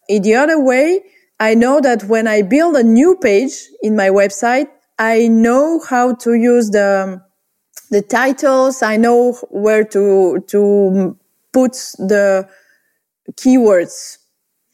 In 0.09 0.23
the 0.23 0.35
other 0.35 0.59
way, 0.59 1.03
I 1.39 1.53
know 1.53 1.79
that 1.81 2.03
when 2.05 2.27
I 2.27 2.41
build 2.41 2.75
a 2.75 2.83
new 2.83 3.15
page 3.15 3.53
in 3.81 3.95
my 3.95 4.09
website, 4.09 4.67
I 4.97 5.27
know 5.27 5.79
how 5.79 6.15
to 6.15 6.33
use 6.33 6.69
the, 6.71 7.21
the 7.91 8.01
titles. 8.01 8.81
I 8.81 8.97
know 8.97 9.33
where 9.49 9.83
to, 9.83 10.43
to 10.47 11.17
put 11.53 11.73
the 11.99 12.49
keywords. 13.33 14.17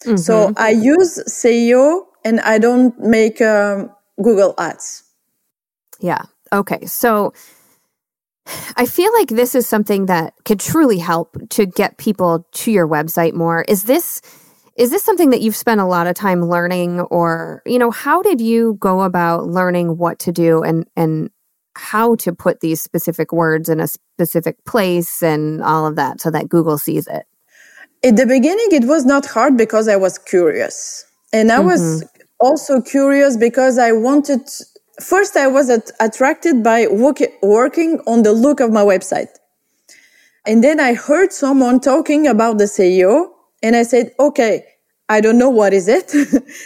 Mm-hmm. 0.06 0.17
So 0.17 0.54
I 0.56 0.69
use 0.69 1.22
SEO 1.28 2.06
and 2.24 2.39
I 2.41 2.58
don't 2.60 2.98
make 3.00 3.41
um, 3.41 3.91
Google 4.22 4.54
ads. 4.58 5.04
Yeah. 6.00 6.24
Okay. 6.52 6.86
So 6.86 7.34
I 8.75 8.86
feel 8.86 9.12
like 9.13 9.29
this 9.29 9.56
is 9.56 9.67
something 9.67 10.08
that 10.08 10.34
could 10.45 10.60
truly 10.60 10.99
help 10.99 11.38
to 11.51 11.65
get 11.65 11.97
people 11.97 12.47
to 12.51 12.71
your 12.71 12.88
website 12.88 13.34
more. 13.34 13.63
Is 13.67 13.84
this 13.84 14.21
is 14.75 14.89
this 14.89 15.03
something 15.03 15.29
that 15.29 15.41
you've 15.41 15.56
spent 15.56 15.79
a 15.82 15.86
lot 15.86 16.08
of 16.08 16.15
time 16.15 16.43
learning 16.43 16.99
or 17.01 17.62
you 17.65 17.77
know 17.77 17.91
how 17.91 18.21
did 18.21 18.41
you 18.41 18.75
go 18.79 19.01
about 19.01 19.45
learning 19.45 19.97
what 19.97 20.19
to 20.19 20.32
do 20.32 20.62
and 20.63 20.86
and 20.95 21.29
how 21.75 22.15
to 22.15 22.34
put 22.34 22.60
these 22.60 22.82
specific 22.82 23.32
words 23.32 23.69
in 23.69 23.79
a 23.79 23.88
specific 23.88 24.63
place 24.65 25.23
and 25.23 25.63
all 25.63 25.88
of 25.88 25.95
that 25.95 26.21
so 26.21 26.29
that 26.32 26.49
Google 26.49 26.77
sees 26.77 27.08
it? 27.08 27.25
At 28.03 28.17
the 28.17 28.25
beginning 28.25 28.67
it 28.71 28.86
was 28.86 29.06
not 29.06 29.25
hard 29.25 29.58
because 29.58 29.88
I 29.88 29.95
was 29.95 30.17
curious. 30.17 31.06
And 31.32 31.51
I 31.51 31.58
mm-hmm. 31.58 31.67
was 31.67 32.03
also 32.39 32.82
curious 32.82 33.38
because 33.38 33.77
I 33.77 33.91
wanted 33.93 34.41
first 35.01 35.36
I 35.36 35.47
was 35.47 35.69
at, 35.69 35.91
attracted 35.99 36.63
by 36.63 36.88
work, 36.88 37.19
working 37.41 37.99
on 38.08 38.23
the 38.23 38.34
look 38.34 38.60
of 38.60 38.71
my 38.71 38.84
website. 38.84 39.29
And 40.45 40.63
then 40.63 40.79
I 40.79 40.93
heard 40.93 41.32
someone 41.32 41.79
talking 41.79 42.27
about 42.27 42.58
the 42.58 42.65
SEO 42.65 43.29
and 43.62 43.75
I 43.75 43.84
said, 43.84 44.12
okay, 44.19 44.65
I 45.08 45.21
don't 45.21 45.38
know 45.38 45.49
what 45.49 45.73
is 45.73 45.88
it. 45.88 46.13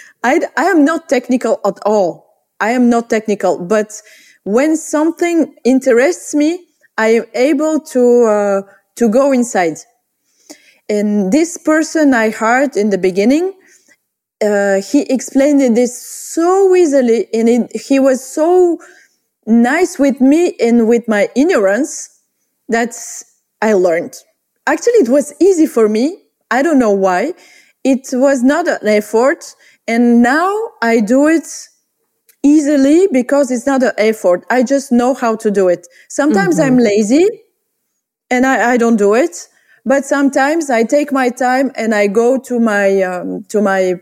I, 0.23 0.41
I 0.57 0.65
am 0.65 0.83
not 0.83 1.09
technical 1.09 1.59
at 1.65 1.77
all. 1.85 2.27
I 2.59 2.71
am 2.71 2.89
not 2.89 3.09
technical, 3.09 3.59
but 3.59 4.01
when 4.43 4.77
something 4.77 5.55
interests 5.63 6.33
me, 6.33 6.65
I 6.97 7.09
am 7.09 7.25
able 7.35 7.79
to, 7.81 8.23
uh, 8.23 8.61
to 8.95 9.09
go 9.09 9.31
inside. 9.31 9.77
And 10.89 11.31
this 11.31 11.57
person 11.57 12.13
I 12.13 12.31
hired 12.31 12.75
in 12.77 12.89
the 12.89 12.97
beginning, 12.97 13.53
uh, 14.41 14.81
he 14.81 15.01
explained 15.01 15.75
this 15.75 16.01
so 16.01 16.75
easily 16.75 17.27
and 17.33 17.49
it, 17.49 17.75
he 17.75 17.99
was 17.99 18.23
so 18.23 18.79
nice 19.45 19.97
with 19.97 20.21
me 20.21 20.55
and 20.59 20.87
with 20.87 21.07
my 21.07 21.29
ignorance 21.35 22.21
that 22.69 22.95
I 23.61 23.73
learned. 23.73 24.15
Actually, 24.67 24.99
it 24.99 25.09
was 25.09 25.33
easy 25.39 25.65
for 25.65 25.87
me. 25.87 26.21
I 26.51 26.61
don't 26.61 26.79
know 26.79 26.91
why. 26.91 27.33
It 27.83 28.09
was 28.11 28.43
not 28.43 28.67
an 28.67 28.85
effort. 28.85 29.55
And 29.87 30.21
now 30.21 30.53
I 30.81 30.99
do 30.99 31.27
it 31.27 31.47
easily 32.43 33.07
because 33.11 33.49
it's 33.49 33.65
not 33.65 33.81
an 33.81 33.93
effort. 33.97 34.45
I 34.49 34.63
just 34.63 34.91
know 34.91 35.13
how 35.13 35.35
to 35.37 35.49
do 35.49 35.69
it. 35.69 35.87
Sometimes 36.09 36.59
mm-hmm. 36.59 36.73
I'm 36.73 36.77
lazy 36.77 37.27
and 38.29 38.45
I, 38.45 38.71
I, 38.71 38.77
don't 38.77 38.97
do 38.97 39.13
it. 39.13 39.47
But 39.85 40.05
sometimes 40.05 40.69
I 40.69 40.83
take 40.83 41.13
my 41.13 41.29
time 41.29 41.71
and 41.75 41.95
I 41.95 42.07
go 42.07 42.37
to 42.39 42.59
my, 42.59 43.01
um, 43.01 43.45
to 43.49 43.61
my 43.61 43.95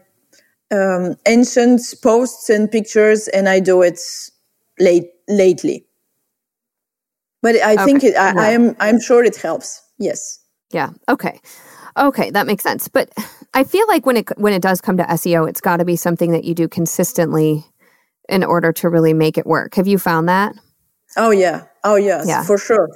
um, 0.72 1.16
ancient 1.28 1.82
posts 2.02 2.50
and 2.50 2.72
pictures, 2.72 3.28
and 3.30 3.48
I 3.48 3.60
do 3.60 3.82
it 3.82 4.00
late 4.80 5.10
lately. 5.28 5.86
But 7.42 7.62
I 7.62 7.74
okay. 7.74 7.86
think 7.86 8.04
it, 8.04 8.16
I, 8.16 8.34
yeah. 8.34 8.42
I 8.42 8.50
am 8.52 8.76
I'm 8.80 9.00
sure 9.00 9.24
it 9.24 9.36
helps. 9.36 9.82
Yes. 10.00 10.40
Yeah. 10.72 10.90
Okay. 11.08 11.40
Okay, 11.98 12.30
that 12.32 12.48
makes 12.48 12.64
sense. 12.64 12.88
But 12.88 13.12
I 13.54 13.64
feel 13.64 13.88
like 13.88 14.06
when 14.06 14.18
it 14.18 14.30
when 14.38 14.54
it 14.54 14.62
does 14.62 14.82
come 14.82 14.98
to 14.98 15.04
SEO, 15.04 15.48
it's 15.48 15.62
got 15.62 15.78
to 15.78 15.86
be 15.86 15.96
something 15.96 16.32
that 16.32 16.44
you 16.44 16.54
do 16.54 16.68
consistently 16.68 17.64
in 18.28 18.44
order 18.44 18.74
to 18.74 18.90
really 18.90 19.14
make 19.14 19.38
it 19.38 19.46
work. 19.46 19.76
Have 19.76 19.88
you 19.88 19.98
found 19.98 20.28
that? 20.28 20.56
Oh 21.18 21.32
yeah. 21.32 21.66
Oh 21.84 21.96
yes, 21.96 22.26
yeah. 22.28 22.44
for 22.44 22.58
sure. 22.58 22.90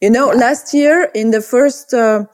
You 0.00 0.10
know, 0.10 0.32
yeah. 0.32 0.38
last 0.38 0.74
year 0.74 1.10
in 1.14 1.30
the 1.30 1.40
first 1.40 1.94
uh, 1.94 2.26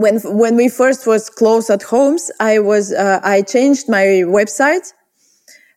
when 0.00 0.18
when 0.24 0.56
we 0.56 0.68
first 0.68 1.06
was 1.06 1.28
close 1.28 1.68
at 1.68 1.82
homes, 1.82 2.30
I 2.40 2.58
was 2.58 2.92
uh, 2.92 3.20
I 3.22 3.42
changed 3.42 3.88
my 3.88 4.06
website. 4.38 4.92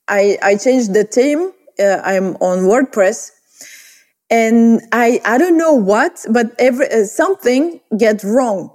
I 0.07 0.37
I 0.41 0.55
changed 0.55 0.93
the 0.93 1.03
theme. 1.03 1.51
Uh, 1.79 1.99
I'm 2.03 2.35
on 2.37 2.59
WordPress, 2.71 3.31
and 4.29 4.81
I 4.91 5.19
I 5.25 5.37
don't 5.37 5.57
know 5.57 5.73
what, 5.73 6.25
but 6.29 6.55
every 6.57 6.89
uh, 6.89 7.03
something 7.03 7.81
get 7.97 8.23
wrong, 8.23 8.73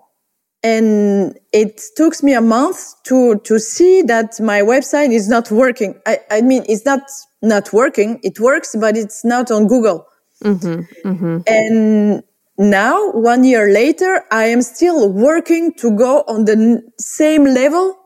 and 0.62 1.38
it 1.52 1.80
took 1.96 2.22
me 2.22 2.34
a 2.34 2.42
month 2.42 2.94
to 3.04 3.36
to 3.48 3.58
see 3.58 4.02
that 4.02 4.38
my 4.40 4.60
website 4.60 5.12
is 5.12 5.28
not 5.28 5.50
working. 5.50 5.94
I 6.06 6.18
I 6.30 6.42
mean 6.42 6.64
it's 6.68 6.84
not 6.84 7.02
not 7.40 7.72
working. 7.72 8.20
It 8.22 8.38
works, 8.38 8.76
but 8.78 8.96
it's 8.96 9.24
not 9.24 9.50
on 9.50 9.66
Google. 9.66 10.06
Mm-hmm, 10.44 11.08
mm-hmm. 11.08 11.38
And 11.46 12.22
now, 12.58 13.12
one 13.12 13.44
year 13.44 13.72
later, 13.72 14.24
I 14.32 14.46
am 14.46 14.62
still 14.62 15.12
working 15.12 15.72
to 15.74 15.92
go 15.92 16.24
on 16.26 16.44
the 16.44 16.52
n- 16.52 16.82
same 16.98 17.44
level 17.44 17.96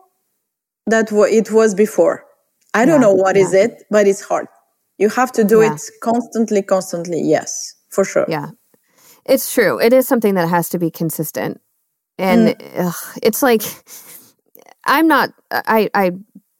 that 0.86 1.10
it 1.10 1.50
was 1.50 1.74
before. 1.74 2.24
I 2.74 2.84
don't 2.84 3.00
yeah, 3.00 3.06
know 3.06 3.14
what 3.14 3.36
yeah. 3.36 3.42
is 3.42 3.54
it, 3.54 3.84
but 3.90 4.06
it's 4.06 4.20
hard. 4.20 4.46
You 4.98 5.08
have 5.08 5.32
to 5.32 5.44
do 5.44 5.62
yeah. 5.62 5.74
it 5.74 5.80
constantly, 6.02 6.62
constantly. 6.62 7.22
Yes, 7.22 7.74
for 7.88 8.04
sure. 8.04 8.26
Yeah, 8.28 8.50
it's 9.24 9.52
true. 9.52 9.80
It 9.80 9.94
is 9.94 10.06
something 10.06 10.34
that 10.34 10.48
has 10.48 10.68
to 10.70 10.78
be 10.78 10.90
consistent, 10.90 11.60
and 12.18 12.48
mm. 12.48 12.86
ugh, 12.86 13.18
it's 13.22 13.42
like 13.42 13.62
I'm 14.84 15.08
not. 15.08 15.30
I 15.50 15.88
I 15.94 16.12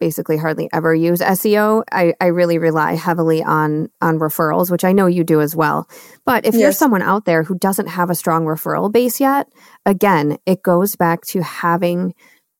basically 0.03 0.37
hardly 0.37 0.69
ever 0.73 0.93
use 0.93 1.21
SEO. 1.21 1.85
I, 1.93 2.13
I 2.21 2.27
really 2.27 2.59
rely 2.59 2.95
heavily 2.95 3.41
on 3.41 3.89
on 4.01 4.19
referrals, 4.19 4.69
which 4.69 4.83
I 4.83 4.91
know 4.91 5.07
you 5.07 5.23
do 5.23 5.41
as 5.41 5.55
well. 5.55 5.89
But 6.27 6.45
if 6.45 6.55
yes. 6.55 6.61
you're 6.61 6.73
someone 6.73 7.03
out 7.03 7.25
there 7.25 7.45
who 7.45 7.57
doesn't 7.57 7.87
have 7.87 8.11
a 8.11 8.17
strong 8.17 8.45
referral 8.45 8.91
base 8.91 9.21
yet, 9.21 9.47
again, 9.87 10.39
it 10.45 10.61
goes 10.61 10.97
back 10.97 11.21
to 11.27 11.41
having 11.41 12.15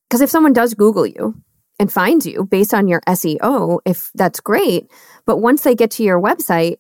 because 0.09 0.21
if 0.21 0.31
someone 0.31 0.53
does 0.53 0.75
Google 0.75 1.05
you 1.05 1.35
and 1.81 1.93
finds 1.93 2.29
you 2.29 2.45
based 2.45 2.73
on 2.73 2.87
your 2.87 3.01
SEO, 3.09 3.81
if 3.85 4.13
that's 4.15 4.39
great, 4.39 4.87
but 5.27 5.39
once 5.39 5.63
they 5.63 5.75
get 5.75 5.91
to 5.93 6.05
your 6.05 6.23
website, 6.23 6.77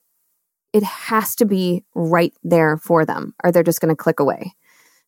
it 0.72 0.85
has 0.85 1.35
to 1.37 1.44
be 1.44 1.83
right 1.96 2.33
there 2.44 2.77
for 2.77 3.05
them, 3.05 3.35
or 3.42 3.51
they're 3.51 3.64
just 3.64 3.81
going 3.81 3.92
to 3.92 3.96
click 3.96 4.20
away. 4.20 4.53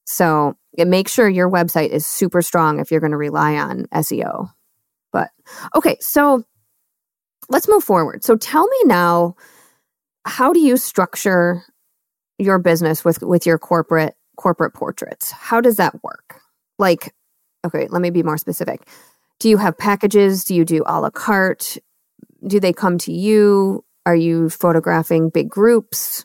So 0.04 0.56
make 0.76 1.06
sure 1.06 1.28
your 1.28 1.48
website 1.48 1.90
is 1.90 2.04
super 2.04 2.42
strong 2.42 2.80
if 2.80 2.90
you're 2.90 2.98
going 2.98 3.12
to 3.12 3.16
rely 3.16 3.54
on 3.54 3.86
SEO. 3.94 4.50
But 5.14 5.30
okay, 5.76 5.96
so 6.00 6.42
let's 7.48 7.68
move 7.68 7.84
forward. 7.84 8.24
So 8.24 8.36
tell 8.36 8.66
me 8.66 8.78
now, 8.86 9.36
how 10.26 10.52
do 10.52 10.58
you 10.58 10.76
structure 10.76 11.62
your 12.38 12.58
business 12.58 13.04
with 13.04 13.22
with 13.22 13.46
your 13.46 13.56
corporate 13.56 14.16
corporate 14.36 14.74
portraits? 14.74 15.30
How 15.30 15.60
does 15.60 15.76
that 15.76 16.02
work? 16.02 16.40
Like, 16.80 17.14
okay, 17.64 17.86
let 17.90 18.02
me 18.02 18.10
be 18.10 18.24
more 18.24 18.36
specific. 18.36 18.88
Do 19.38 19.48
you 19.48 19.56
have 19.56 19.78
packages? 19.78 20.42
Do 20.42 20.54
you 20.54 20.64
do 20.64 20.82
a 20.84 21.00
la 21.00 21.10
carte? 21.10 21.78
Do 22.44 22.58
they 22.58 22.72
come 22.72 22.98
to 22.98 23.12
you? 23.12 23.84
Are 24.06 24.16
you 24.16 24.50
photographing 24.50 25.30
big 25.30 25.48
groups? 25.48 26.24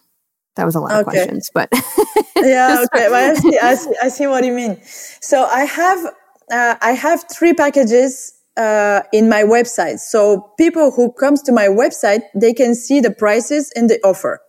That 0.56 0.66
was 0.66 0.74
a 0.74 0.80
lot 0.80 0.92
okay. 0.92 1.00
of 1.00 1.06
questions, 1.06 1.52
but 1.54 1.70
yeah, 2.36 2.84
okay. 2.86 3.08
But 3.08 3.14
I 3.14 3.34
see, 3.36 3.60
I 3.60 3.76
see, 3.76 3.96
I 4.02 4.08
see 4.10 4.28
what 4.28 4.44
you 4.44 4.52
mean. 4.52 4.82
So 5.22 5.46
I 5.46 5.66
have 5.66 6.06
uh, 6.52 6.76
I 6.82 6.92
have 6.94 7.24
three 7.32 7.54
packages 7.54 8.34
uh, 8.60 9.04
in 9.14 9.30
my 9.30 9.44
website. 9.44 10.00
So 10.00 10.52
people 10.58 10.92
who 10.92 11.12
comes 11.14 11.42
to 11.44 11.52
my 11.54 11.68
website, 11.68 12.24
they 12.36 12.54
can 12.54 12.76
see 12.76 13.00
the 13.00 13.12
prices 13.12 13.72
and 13.76 13.90
the 13.90 14.00
offer. 14.04 14.42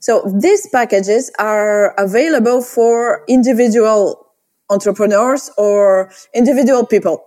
So 0.00 0.22
these 0.40 0.68
packages 0.72 1.30
are 1.38 1.94
available 1.96 2.60
for 2.60 3.24
individual 3.28 4.26
entrepreneurs 4.68 5.50
or 5.56 6.10
individual 6.34 6.84
people. 6.84 7.24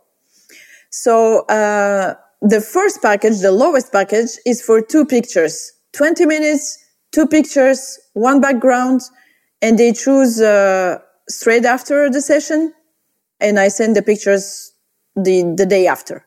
So 0.89 1.46
uh, 1.46 2.16
the 2.42 2.60
first 2.60 3.02
package, 3.02 3.39
the 3.39 3.52
lowest 3.52 3.92
package, 3.92 4.32
is 4.46 4.62
for 4.62 4.82
two 4.82 5.06
pictures, 5.06 5.72
20 5.94 6.26
minutes, 6.26 6.78
two 7.12 7.28
pictures, 7.28 7.98
one 8.13 8.42
background, 8.42 9.02
and 9.62 9.80
they 9.80 9.94
choose 9.94 10.42
uh, 10.42 11.00
straight 11.30 11.63
after 11.63 12.10
the 12.10 12.22
session. 12.22 12.74
And 13.39 13.60
I 13.60 13.70
send 13.70 13.96
the 13.96 14.02
pictures 14.02 14.72
the, 15.15 15.54
the 15.56 15.65
day 15.65 15.88
after. 15.88 16.26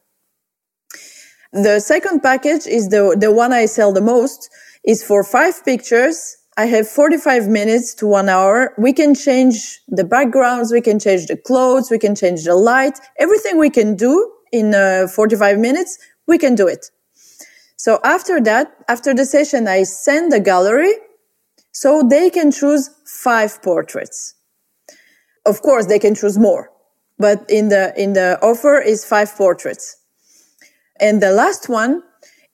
The 1.53 1.81
second 1.81 2.21
package 2.21 2.67
is 2.67 2.89
the, 2.89 3.17
the 3.19 3.33
one 3.33 3.53
I 3.53 3.67
sell 3.67 3.93
the 3.93 4.01
most 4.01 4.51
is 4.85 5.03
for 5.03 5.25
five 5.25 5.65
pictures. 5.65 6.37
I 6.59 6.67
have 6.67 6.89
45 6.89 7.49
minutes 7.49 7.95
to 7.97 8.07
one 8.07 8.29
hour. 8.29 8.75
We 8.79 8.93
can 8.93 9.15
change 9.15 9.81
the 9.89 10.05
backgrounds. 10.05 10.73
We 10.73 10.81
can 10.81 10.99
change 10.99 11.27
the 11.27 11.37
clothes. 11.37 11.91
We 11.91 11.99
can 11.99 12.15
change 12.15 12.45
the 12.45 12.55
light. 12.55 12.99
Everything 13.19 13.59
we 13.59 13.71
can 13.71 13.95
do 13.97 14.33
in 14.53 14.75
uh, 14.75 15.07
45 15.09 15.59
minutes, 15.59 15.99
we 16.27 16.39
can 16.39 16.55
do 16.55 16.67
it. 16.67 16.91
So 17.77 18.01
after 18.05 18.41
that, 18.41 18.73
after 18.89 19.15
the 19.15 19.25
session, 19.25 19.69
I 19.69 19.83
send 19.83 20.33
the 20.33 20.41
gallery 20.41 20.93
so 21.73 22.03
they 22.03 22.31
can 22.31 22.51
choose 22.51 22.91
five 23.07 23.63
portraits. 23.63 24.35
Of 25.45 25.63
course, 25.63 25.87
they 25.87 25.99
can 25.99 26.15
choose 26.15 26.39
more, 26.39 26.71
but 27.19 27.45
in 27.49 27.69
the, 27.69 27.93
in 28.01 28.13
the 28.13 28.39
offer 28.43 28.81
is 28.81 29.05
five 29.05 29.35
portraits. 29.35 29.97
And 31.01 31.23
the 31.23 31.33
last 31.33 31.69
one 31.69 32.03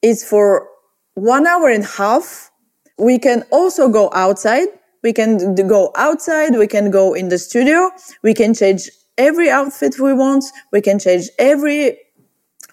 is 0.02 0.24
for 0.24 0.68
one 1.14 1.46
hour 1.46 1.68
and 1.68 1.84
a 1.84 1.86
half. 1.86 2.50
We 2.98 3.18
can 3.18 3.44
also 3.50 3.88
go 3.88 4.10
outside. 4.12 4.68
We 5.02 5.12
can 5.12 5.54
go 5.54 5.92
outside. 5.96 6.56
We 6.56 6.66
can 6.66 6.90
go 6.90 7.14
in 7.14 7.28
the 7.28 7.38
studio. 7.38 7.90
We 8.22 8.34
can 8.34 8.54
change 8.54 8.88
every 9.18 9.50
outfit 9.50 9.98
we 9.98 10.12
want. 10.12 10.44
We 10.72 10.80
can 10.80 10.98
change 10.98 11.28
every 11.38 11.98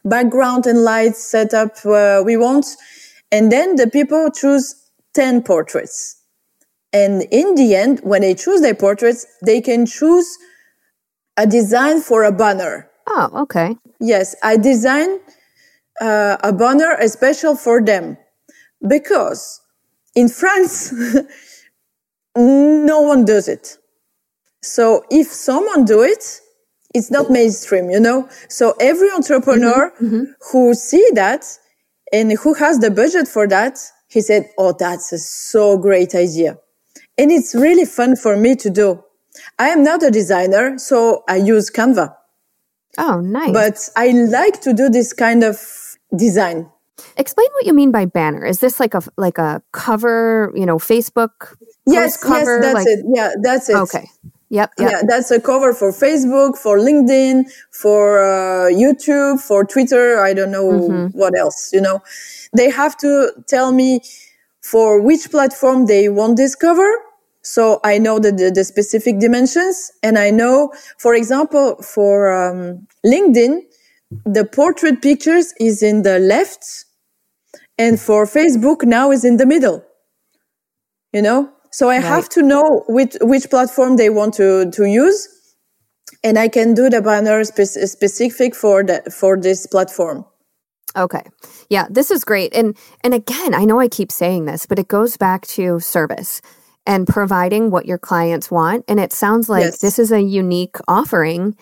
background 0.06 0.66
and 0.66 0.84
light 0.84 1.16
setup 1.16 1.86
uh, 1.86 2.24
we 2.26 2.38
want. 2.38 2.66
And 3.32 3.52
then 3.52 3.76
the 3.76 3.88
people 3.88 4.30
choose 4.32 4.76
10 5.14 5.44
portraits. 5.44 6.18
And 6.94 7.24
in 7.32 7.56
the 7.56 7.76
end, 7.76 8.00
when 8.02 8.22
they 8.22 8.34
choose 8.34 8.62
their 8.62 8.74
portraits, 8.74 9.26
they 9.46 9.62
can 9.62 9.86
choose 9.86 10.38
a 11.40 11.48
design 11.48 12.02
for 12.02 12.26
a 12.26 12.34
banner. 12.34 12.90
Oh, 13.08 13.30
okay. 13.44 13.78
Yes, 14.02 14.36
I 14.44 14.58
design 14.58 15.20
uh, 16.02 16.36
a 16.44 16.52
banner 16.52 16.96
special 17.08 17.56
for 17.56 17.82
them 17.82 18.18
because 18.86 19.62
in 20.16 20.28
France, 20.28 20.94
no 22.36 23.02
one 23.02 23.24
does 23.24 23.48
it. 23.48 23.78
So 24.62 25.06
if 25.10 25.28
someone 25.28 25.86
do 25.86 26.02
it, 26.04 26.42
it's 26.94 27.10
not 27.10 27.30
mainstream, 27.30 27.90
you 27.90 28.02
know? 28.02 28.28
So 28.50 28.76
every 28.82 29.10
entrepreneur 29.12 29.92
mm-hmm, 29.92 30.06
mm-hmm. 30.06 30.24
who 30.52 30.74
see 30.74 31.06
that 31.14 31.46
and 32.12 32.34
who 32.34 32.54
has 32.56 32.80
the 32.80 32.92
budget 32.92 33.30
for 33.30 33.48
that, 33.48 33.80
he 34.10 34.20
said, 34.20 34.50
Oh, 34.58 34.74
that's 34.78 35.14
a 35.14 35.20
so 35.20 35.78
great 35.78 36.16
idea. 36.16 36.58
And 37.18 37.32
it's 37.32 37.56
really 37.56 37.86
fun 37.86 38.18
for 38.18 38.36
me 38.36 38.56
to 38.58 38.70
do. 38.70 39.04
I 39.58 39.70
am 39.70 39.84
not 39.84 40.04
a 40.04 40.12
designer, 40.12 40.78
so 40.78 41.24
I 41.28 41.38
use 41.38 41.70
Canva. 41.70 42.16
Oh, 42.98 43.22
nice. 43.22 43.52
But 43.52 43.90
I 43.96 44.12
like 44.12 44.62
to 44.62 44.74
do 44.74 44.90
this 44.90 45.14
kind 45.14 45.44
of 45.44 45.60
design. 46.16 46.70
Explain 47.18 47.48
what 47.54 47.66
you 47.66 47.74
mean 47.74 47.92
by 47.92 48.06
banner. 48.06 48.46
Is 48.46 48.60
this 48.60 48.80
like 48.80 48.94
a 48.94 49.02
like 49.16 49.38
a 49.38 49.62
cover, 49.72 50.52
you 50.56 50.66
know, 50.66 50.78
Facebook? 50.78 51.56
Yes, 51.86 52.22
cover? 52.22 52.62
yes, 52.62 52.62
that's 52.62 52.74
like... 52.74 52.88
it. 52.88 53.06
Yeah, 53.14 53.32
that's 53.42 53.70
it. 53.70 53.76
Okay. 53.76 54.10
Yep, 54.52 54.72
yep. 54.80 54.92
Yeah, 54.92 55.02
that's 55.08 55.30
a 55.30 55.40
cover 55.40 55.74
for 55.74 55.92
Facebook, 55.92 56.58
for 56.58 56.80
LinkedIn, 56.80 57.52
for 57.72 58.20
uh, 58.20 58.70
YouTube, 58.72 59.40
for 59.40 59.64
Twitter. 59.64 60.20
I 60.20 60.34
don't 60.34 60.52
know 60.52 60.72
mm-hmm. 60.72 61.18
what 61.18 61.38
else. 61.38 61.70
You 61.72 61.82
know, 61.82 62.02
they 62.56 62.70
have 62.70 62.98
to 62.98 63.32
tell 63.48 63.72
me 63.72 64.02
for 64.62 65.02
which 65.02 65.30
platform 65.30 65.86
they 65.86 66.10
want 66.10 66.38
this 66.38 66.56
cover. 66.56 66.92
So 67.50 67.80
I 67.84 67.98
know 67.98 68.20
the, 68.20 68.32
the, 68.32 68.52
the 68.52 68.64
specific 68.64 69.20
dimensions, 69.20 69.92
and 70.04 70.20
I 70.20 70.30
know, 70.30 70.72
for 71.00 71.16
example, 71.16 71.78
for 71.82 72.32
um, 72.32 72.86
LinkedIn, 73.04 73.62
the 74.24 74.46
portrait 74.46 75.02
pictures 75.02 75.52
is 75.60 75.82
in 75.82 76.04
the 76.04 76.20
left 76.20 76.86
and 77.80 78.00
for 78.00 78.28
Facebook 78.28 78.84
now 78.84 79.10
is 79.10 79.26
in 79.26 79.38
the 79.38 79.48
middle. 79.48 79.84
You 81.12 81.24
know? 81.24 81.50
So 81.72 81.90
I 81.90 81.96
right. 81.96 82.06
have 82.06 82.30
to 82.30 82.44
know 82.44 82.84
which, 82.88 83.18
which 83.22 83.50
platform 83.50 83.98
they 83.98 84.12
want 84.12 84.36
to, 84.36 84.70
to 84.70 84.86
use 84.86 85.28
and 86.24 86.38
I 86.38 86.50
can 86.50 86.76
do 86.76 86.88
the 86.88 87.02
banner 87.02 87.44
spe- 87.46 87.88
specific 87.88 88.54
for 88.54 88.84
the, 88.84 89.02
for 89.10 89.38
this 89.38 89.66
platform. 89.66 90.24
Okay. 90.96 91.24
Yeah, 91.68 91.88
this 91.90 92.12
is 92.12 92.24
great. 92.24 92.54
And 92.54 92.76
and 93.04 93.14
again, 93.14 93.54
I 93.54 93.64
know 93.64 93.80
I 93.80 93.88
keep 93.88 94.12
saying 94.12 94.46
this, 94.46 94.66
but 94.66 94.80
it 94.80 94.88
goes 94.88 95.18
back 95.18 95.46
to 95.48 95.80
service 95.80 96.42
and 96.90 97.08
providing 97.08 97.70
what 97.70 97.86
your 97.86 98.00
clients 98.00 98.50
want 98.50 98.84
and 98.88 99.00
it 99.00 99.14
sounds 99.14 99.48
like 99.48 99.64
yes. 99.64 99.78
this 99.80 100.00
is 100.00 100.12
a 100.12 100.20
unique 100.20 100.76
offering 100.88 101.56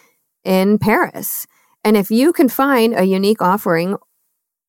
in 0.46 0.80
Paris. 0.80 1.46
And 1.84 1.98
if 1.98 2.10
you 2.10 2.32
can 2.32 2.48
find 2.48 2.94
a 2.98 3.04
unique 3.04 3.42
offering, 3.42 3.98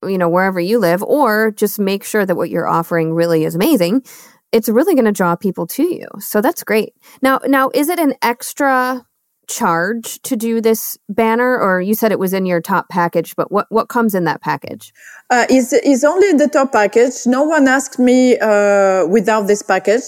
you 0.02 0.18
know, 0.18 0.28
wherever 0.28 0.58
you 0.58 0.80
live, 0.80 1.02
or 1.04 1.52
just 1.52 1.78
make 1.78 2.02
sure 2.02 2.26
that 2.26 2.34
what 2.34 2.50
you're 2.50 2.68
offering 2.68 3.14
really 3.14 3.44
is 3.44 3.54
amazing, 3.54 4.02
it's 4.50 4.68
really 4.68 4.94
going 4.94 5.04
to 5.04 5.12
draw 5.12 5.36
people 5.36 5.66
to 5.68 5.84
you. 5.84 6.08
So 6.18 6.40
that's 6.40 6.64
great. 6.64 6.92
Now, 7.22 7.38
now 7.46 7.70
is 7.72 7.88
it 7.88 8.00
an 8.00 8.14
extra 8.20 9.06
charge 9.46 10.20
to 10.22 10.36
do 10.36 10.60
this 10.60 10.98
banner 11.08 11.58
or 11.58 11.80
you 11.80 11.94
said 11.94 12.12
it 12.12 12.18
was 12.18 12.34
in 12.34 12.44
your 12.44 12.60
top 12.60 12.86
package 12.90 13.34
but 13.34 13.50
what 13.50 13.64
what 13.70 13.88
comes 13.88 14.14
in 14.14 14.24
that 14.24 14.42
package 14.42 14.92
uh, 15.30 15.46
is 15.48 15.72
is 15.72 16.04
only 16.04 16.28
in 16.28 16.36
the 16.36 16.48
top 16.48 16.70
package 16.70 17.14
no 17.24 17.42
one 17.42 17.66
asked 17.66 17.98
me 17.98 18.38
uh, 18.40 19.06
without 19.06 19.46
this 19.46 19.62
package 19.62 20.02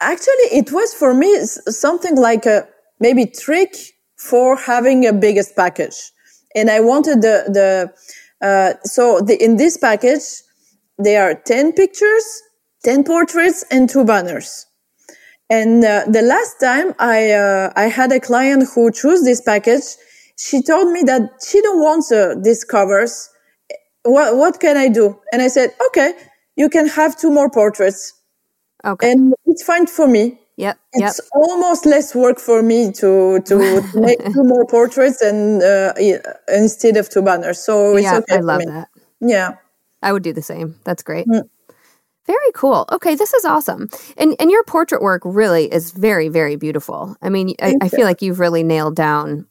actually 0.00 0.48
it 0.52 0.72
was 0.72 0.94
for 0.94 1.14
me 1.14 1.30
something 1.44 2.16
like 2.16 2.46
a 2.46 2.66
maybe 3.00 3.26
trick 3.26 3.74
for 4.16 4.56
having 4.56 5.06
a 5.06 5.12
biggest 5.12 5.56
package 5.56 6.12
and 6.54 6.70
I 6.70 6.80
wanted 6.80 7.22
the 7.22 7.44
the 7.48 8.46
uh, 8.46 8.74
so 8.84 9.20
the, 9.20 9.42
in 9.42 9.56
this 9.56 9.76
package 9.76 10.22
there 10.98 11.24
are 11.24 11.34
ten 11.34 11.72
pictures, 11.72 12.24
ten 12.84 13.04
portraits, 13.04 13.64
and 13.70 13.88
two 13.88 14.04
banners. 14.04 14.66
And 15.50 15.84
uh, 15.84 16.04
the 16.08 16.22
last 16.22 16.60
time 16.60 16.94
I 16.98 17.32
uh, 17.32 17.72
I 17.76 17.84
had 17.84 18.12
a 18.12 18.20
client 18.20 18.68
who 18.74 18.90
chose 18.92 19.24
this 19.24 19.40
package, 19.40 19.82
she 20.38 20.62
told 20.62 20.92
me 20.92 21.02
that 21.02 21.22
she 21.46 21.60
don't 21.60 21.80
want 21.82 22.04
uh, 22.12 22.34
these 22.40 22.64
covers. 22.64 23.28
What 24.04 24.36
what 24.36 24.60
can 24.60 24.76
I 24.76 24.88
do? 24.88 25.18
And 25.32 25.42
I 25.42 25.48
said, 25.48 25.74
okay, 25.88 26.14
you 26.56 26.68
can 26.68 26.86
have 26.88 27.18
two 27.18 27.30
more 27.30 27.50
portraits. 27.50 28.12
Okay, 28.84 29.12
and 29.12 29.34
it's 29.46 29.62
fine 29.62 29.86
for 29.86 30.06
me. 30.06 30.38
Yep. 30.56 30.78
It's 30.92 31.20
yep. 31.20 31.30
almost 31.34 31.84
less 31.84 32.14
work 32.14 32.38
for 32.38 32.62
me 32.62 32.92
to 32.92 33.40
to, 33.40 33.82
to 33.82 33.90
make 34.00 34.18
two 34.32 34.44
more 34.44 34.66
portraits 34.66 35.20
and 35.20 35.62
uh, 35.62 35.92
instead 36.48 36.96
of 36.96 37.08
two 37.08 37.22
banners. 37.22 37.58
So 37.64 37.96
it's 37.96 38.04
yeah, 38.04 38.18
okay. 38.18 38.36
I 38.36 38.40
love 38.40 38.62
that. 38.66 38.88
Yeah. 39.20 39.56
I 40.02 40.12
would 40.12 40.22
do 40.22 40.32
the 40.32 40.42
same. 40.42 40.76
That's 40.84 41.02
great. 41.02 41.26
Mm. 41.26 41.48
Very 42.26 42.52
cool. 42.54 42.86
Okay, 42.90 43.16
this 43.16 43.34
is 43.34 43.44
awesome. 43.44 43.88
And 44.16 44.36
and 44.38 44.50
your 44.50 44.62
portrait 44.64 45.02
work 45.02 45.22
really 45.24 45.72
is 45.72 45.90
very 45.90 46.28
very 46.28 46.56
beautiful. 46.56 47.16
I 47.20 47.30
mean, 47.30 47.54
I, 47.60 47.74
I, 47.82 47.88
feel 47.88 48.04
like 48.04 48.22
you've 48.22 48.40
really 48.40 48.62
nailed 48.62 48.96
down 48.96 49.46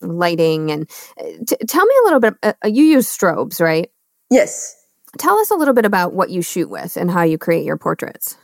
lighting 0.00 0.70
and 0.70 0.90
uh, 1.20 1.24
t- 1.46 1.56
tell 1.66 1.84
me 1.84 1.94
a 2.00 2.04
little 2.04 2.20
bit. 2.20 2.34
Uh, 2.42 2.52
you 2.64 2.84
use 2.84 3.06
strobes, 3.06 3.60
right? 3.60 3.90
Yes. 4.30 4.76
Tell 5.18 5.36
us 5.38 5.50
a 5.50 5.56
little 5.56 5.74
bit 5.74 5.84
about 5.84 6.14
what 6.14 6.30
you 6.30 6.40
shoot 6.40 6.70
with 6.70 6.96
and 6.96 7.10
how 7.10 7.22
you 7.22 7.36
create 7.36 7.64
your 7.64 7.76
portraits. 7.76 8.36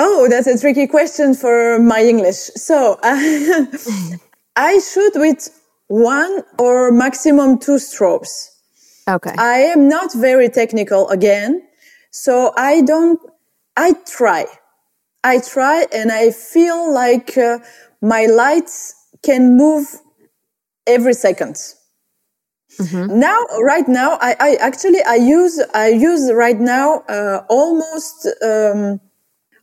Oh, 0.00 0.28
that's 0.30 0.46
a 0.46 0.56
tricky 0.56 0.86
question 0.86 1.34
for 1.34 1.80
my 1.80 2.00
English. 2.04 2.50
So 2.54 2.98
uh, 3.02 3.66
I 4.56 4.78
shoot 4.78 5.12
with 5.16 5.50
one 5.88 6.44
or 6.56 6.92
maximum 6.92 7.58
two 7.58 7.78
strobes. 7.78 8.50
Okay. 9.08 9.34
I 9.36 9.58
am 9.58 9.88
not 9.88 10.14
very 10.14 10.48
technical 10.48 11.08
again. 11.08 11.66
So 12.12 12.52
I 12.56 12.82
don't, 12.82 13.18
I 13.76 13.94
try. 14.06 14.46
I 15.24 15.40
try 15.40 15.86
and 15.92 16.12
I 16.12 16.30
feel 16.30 16.94
like 16.94 17.36
uh, 17.36 17.58
my 18.00 18.26
lights 18.26 18.94
can 19.24 19.56
move 19.56 19.86
every 20.86 21.12
2nd 21.12 21.74
mm-hmm. 22.80 23.18
Now, 23.18 23.38
right 23.62 23.88
now, 23.88 24.16
I, 24.20 24.36
I, 24.38 24.54
actually, 24.60 25.02
I 25.02 25.16
use, 25.16 25.60
I 25.74 25.88
use 25.88 26.32
right 26.32 26.60
now, 26.60 27.00
uh, 27.08 27.42
almost, 27.48 28.28
um, 28.44 29.00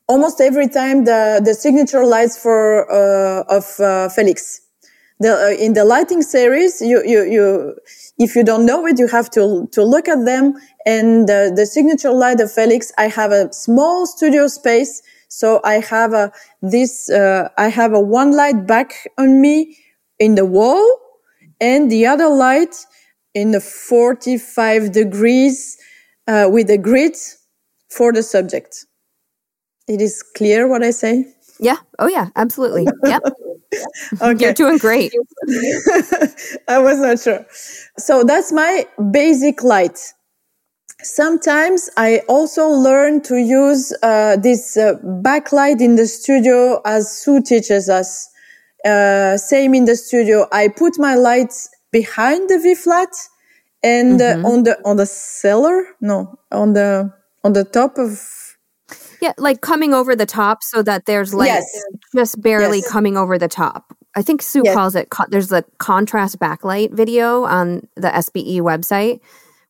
almost 0.07 0.39
every 0.41 0.67
time 0.67 1.05
the, 1.05 1.41
the 1.43 1.53
signature 1.53 2.05
lights 2.05 2.37
for, 2.37 2.89
uh, 2.91 3.43
of, 3.49 3.79
uh, 3.79 4.09
Felix. 4.09 4.61
The, 5.19 5.33
uh, 5.33 5.63
in 5.63 5.73
the 5.73 5.85
lighting 5.85 6.21
series, 6.21 6.81
you, 6.81 7.01
you, 7.05 7.23
you, 7.23 7.75
if 8.19 8.35
you 8.35 8.43
don't 8.43 8.65
know 8.65 8.85
it, 8.85 8.99
you 8.99 9.07
have 9.07 9.29
to, 9.31 9.67
to 9.71 9.83
look 9.83 10.09
at 10.09 10.25
them. 10.25 10.53
And 10.85 11.27
the, 11.27 11.53
the 11.55 11.65
signature 11.65 12.11
light 12.11 12.41
of 12.41 12.51
Felix, 12.51 12.91
I 12.97 13.07
have 13.07 13.31
a 13.31 13.51
small 13.53 14.05
studio 14.05 14.47
space. 14.47 15.01
So 15.29 15.61
I 15.63 15.75
have 15.75 16.13
a, 16.13 16.31
this, 16.61 17.09
uh, 17.09 17.49
I 17.57 17.69
have 17.69 17.93
a 17.93 17.99
one 17.99 18.35
light 18.35 18.67
back 18.67 19.07
on 19.17 19.41
me 19.41 19.77
in 20.19 20.35
the 20.35 20.45
wall 20.45 20.99
and 21.61 21.91
the 21.91 22.05
other 22.05 22.27
light 22.27 22.75
in 23.33 23.51
the 23.51 23.61
45 23.61 24.91
degrees, 24.91 25.77
uh, 26.27 26.47
with 26.49 26.69
a 26.69 26.77
grid 26.77 27.15
for 27.89 28.11
the 28.13 28.23
subject. 28.23 28.85
It 29.87 30.01
is 30.01 30.23
clear 30.23 30.67
what 30.67 30.83
I 30.83 30.91
say? 30.91 31.33
Yeah. 31.59 31.77
Oh, 31.99 32.07
yeah. 32.07 32.29
Absolutely. 32.35 32.87
Yep. 33.05 33.23
okay. 34.21 34.45
You're 34.45 34.53
doing 34.53 34.77
great. 34.77 35.13
I 36.67 36.79
was 36.79 36.99
not 36.99 37.19
sure. 37.19 37.45
So 37.97 38.23
that's 38.23 38.51
my 38.51 38.87
basic 39.11 39.63
light. 39.63 40.13
Sometimes 41.01 41.89
I 41.97 42.21
also 42.27 42.67
learn 42.67 43.21
to 43.23 43.37
use 43.37 43.93
uh, 44.01 44.37
this 44.37 44.75
uh, 44.77 44.93
backlight 45.03 45.81
in 45.81 45.97
the 45.97 46.07
studio 46.07 46.81
as 46.85 47.11
Sue 47.11 47.41
teaches 47.41 47.89
us. 47.89 48.29
Uh, 48.83 49.37
same 49.37 49.75
in 49.75 49.85
the 49.85 49.95
studio. 49.95 50.47
I 50.51 50.67
put 50.67 50.97
my 50.97 51.15
lights 51.15 51.69
behind 51.91 52.49
the 52.49 52.59
V 52.59 52.75
flat 52.75 53.09
and 53.83 54.21
uh, 54.21 54.35
mm-hmm. 54.35 54.45
on 54.45 54.63
the 54.63 54.79
on 54.85 54.97
the 54.97 55.05
cellar. 55.05 55.85
No, 56.01 56.39
on 56.51 56.73
the 56.73 57.11
on 57.43 57.53
the 57.53 57.63
top 57.63 57.97
of 57.97 58.54
yeah, 59.21 59.33
like 59.37 59.61
coming 59.61 59.93
over 59.93 60.15
the 60.15 60.25
top 60.25 60.63
so 60.63 60.81
that 60.83 61.05
there's 61.05 61.33
like 61.33 61.47
yes. 61.47 61.83
just 62.15 62.41
barely 62.41 62.79
yes. 62.79 62.91
coming 62.91 63.17
over 63.17 63.37
the 63.37 63.47
top. 63.47 63.95
I 64.15 64.21
think 64.21 64.41
Sue 64.41 64.61
yes. 64.63 64.73
calls 64.73 64.95
it, 64.95 65.09
there's 65.29 65.51
a 65.51 65.63
contrast 65.77 66.39
backlight 66.39 66.93
video 66.93 67.43
on 67.43 67.87
the 67.95 68.07
SBE 68.07 68.61
website 68.61 69.19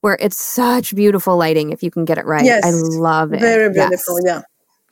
where 0.01 0.17
it's 0.19 0.37
such 0.37 0.95
beautiful 0.95 1.35
lighting 1.35 1.71
if 1.71 1.81
you 1.81 1.89
can 1.89 2.05
get 2.05 2.19
it 2.19 2.25
right. 2.25 2.45
Yes. 2.45 2.63
I 2.63 2.69
love 2.71 3.33
it. 3.33 3.39
Very 3.39 3.73
beautiful, 3.73 4.19
yeah. 4.23 4.43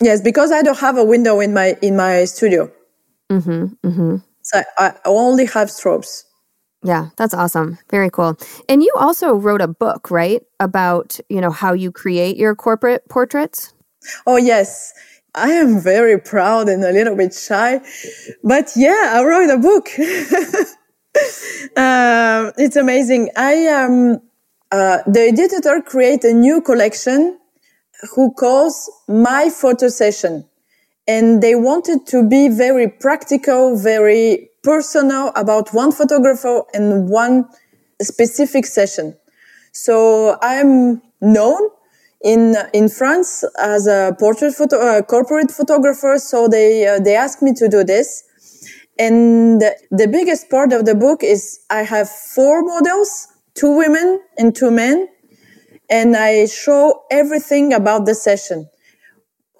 Yes, 0.01 0.21
because 0.21 0.51
I 0.51 0.63
don't 0.63 0.79
have 0.79 0.97
a 0.97 1.03
window 1.03 1.39
in 1.39 1.53
my 1.53 1.77
in 1.81 1.95
my 1.95 2.25
studio. 2.25 2.71
Mm-hmm, 3.31 3.87
mm-hmm. 3.87 4.15
So 4.41 4.61
I 4.77 4.93
only 5.05 5.45
have 5.45 5.69
strobes. 5.69 6.23
Yeah, 6.83 7.09
that's 7.15 7.33
awesome. 7.33 7.77
Very 7.89 8.09
cool. 8.09 8.37
And 8.67 8.83
you 8.83 8.91
also 8.97 9.35
wrote 9.35 9.61
a 9.61 9.67
book, 9.67 10.11
right? 10.11 10.43
About, 10.59 11.19
you 11.29 11.39
know, 11.39 11.49
how 11.49 11.73
you 11.73 11.91
create 11.91 12.35
your 12.35 12.55
corporate 12.55 13.07
portraits? 13.07 13.72
Oh, 14.25 14.37
yes. 14.37 14.93
I 15.35 15.51
am 15.53 15.79
very 15.79 16.19
proud 16.19 16.69
and 16.69 16.83
a 16.83 16.91
little 16.91 17.15
bit 17.15 17.33
shy, 17.33 17.81
but 18.43 18.71
yeah, 18.75 19.13
I 19.15 19.23
wrote 19.23 19.49
a 19.49 19.57
book. 19.57 19.89
uh, 21.75 22.51
it's 22.63 22.75
amazing. 22.75 23.31
I 23.35 23.65
um, 23.67 24.21
uh, 24.71 24.99
the 25.07 25.21
editor 25.21 25.81
create 25.81 26.23
a 26.23 26.33
new 26.33 26.61
collection 26.61 27.39
who 28.15 28.31
calls 28.33 28.91
my 29.07 29.49
photo 29.49 29.87
session, 29.87 30.45
and 31.07 31.41
they 31.41 31.55
wanted 31.55 32.05
to 32.07 32.27
be 32.27 32.47
very 32.47 32.87
practical, 32.87 33.75
very 33.75 34.49
personal 34.61 35.31
about 35.35 35.73
one 35.73 35.91
photographer 35.91 36.61
and 36.75 37.09
one 37.09 37.49
specific 38.01 38.67
session. 38.67 39.15
So 39.71 40.37
I'm 40.43 41.01
known 41.21 41.69
in 42.23 42.55
in 42.73 42.89
France 42.89 43.43
as 43.59 43.85
a 43.85 44.15
portrait 44.17 44.53
photo 44.53 44.77
uh, 44.77 45.01
corporate 45.01 45.51
photographer. 45.51 46.17
So 46.17 46.47
they 46.47 46.87
uh, 46.87 46.99
they 46.99 47.15
asked 47.15 47.41
me 47.41 47.53
to 47.53 47.67
do 47.67 47.83
this, 47.83 48.23
and 48.97 49.61
the 49.91 50.07
biggest 50.07 50.49
part 50.49 50.73
of 50.73 50.85
the 50.85 50.95
book 50.95 51.21
is 51.23 51.59
I 51.69 51.83
have 51.83 52.09
four 52.09 52.63
models, 52.63 53.27
two 53.53 53.75
women 53.75 54.21
and 54.37 54.55
two 54.55 54.71
men, 54.71 55.09
and 55.89 56.15
I 56.15 56.45
show 56.45 57.03
everything 57.11 57.73
about 57.73 58.05
the 58.05 58.15
session, 58.15 58.69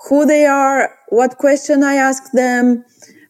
who 0.08 0.26
they 0.26 0.46
are, 0.46 0.98
what 1.10 1.38
question 1.38 1.84
I 1.84 1.96
ask 1.96 2.32
them, 2.32 2.86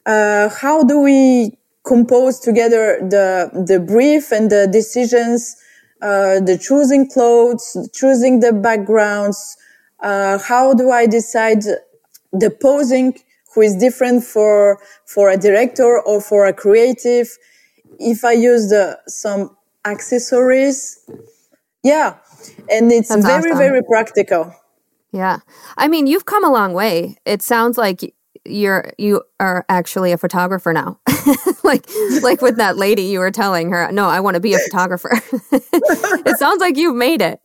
uh, 0.06 0.50
how 0.50 0.84
do 0.84 1.00
we 1.00 1.58
compose 1.84 2.40
together 2.40 3.00
the 3.02 3.50
the 3.66 3.80
brief 3.80 4.32
and 4.32 4.50
the 4.50 4.68
decisions 4.68 5.58
uh, 6.04 6.42
the 6.42 6.58
choosing 6.58 7.10
clothes, 7.10 7.90
choosing 7.94 8.42
the 8.42 8.52
backgrounds. 8.52 9.56
Uh, 10.02 10.38
how 10.38 10.74
do 10.74 10.92
I 10.92 11.06
decide 11.06 11.64
the 12.34 12.50
posing? 12.62 13.18
Who 13.56 13.62
is 13.62 13.76
different 13.76 14.24
for 14.24 14.80
for 15.06 15.30
a 15.30 15.38
director 15.38 16.02
or 16.02 16.20
for 16.20 16.46
a 16.46 16.54
creative? 16.54 17.30
If 18.00 18.26
I 18.26 18.34
use 18.34 18.70
the, 18.70 19.00
some 19.08 19.56
accessories, 19.86 21.00
yeah, 21.84 22.18
and 22.70 22.92
it's 22.92 23.10
That's 23.10 23.26
very 23.26 23.52
awesome. 23.52 23.58
very 23.58 23.82
practical. 23.84 24.54
Yeah, 25.14 25.38
I 25.78 25.88
mean, 25.88 26.08
you've 26.08 26.26
come 26.26 26.44
a 26.44 26.52
long 26.52 26.74
way. 26.74 27.16
It 27.26 27.42
sounds 27.42 27.78
like 27.78 28.14
you're 28.46 28.92
you 28.98 29.24
are 29.40 29.66
actually 29.70 30.12
a 30.12 30.18
photographer 30.18 30.74
now. 30.74 31.00
Like 31.64 31.88
like 32.22 32.42
with 32.42 32.58
that 32.58 32.76
lady 32.76 33.04
you 33.04 33.20
were 33.20 33.32
telling 33.32 33.72
her 33.72 33.90
no 33.94 34.10
i 34.10 34.20
want 34.20 34.36
to 34.36 34.42
be 34.42 34.54
a 34.54 34.60
photographer. 34.60 35.22
It 35.52 36.38
sounds 36.38 36.60
like 36.60 36.76
you've 36.76 36.96
made 36.96 37.22
it. 37.22 37.40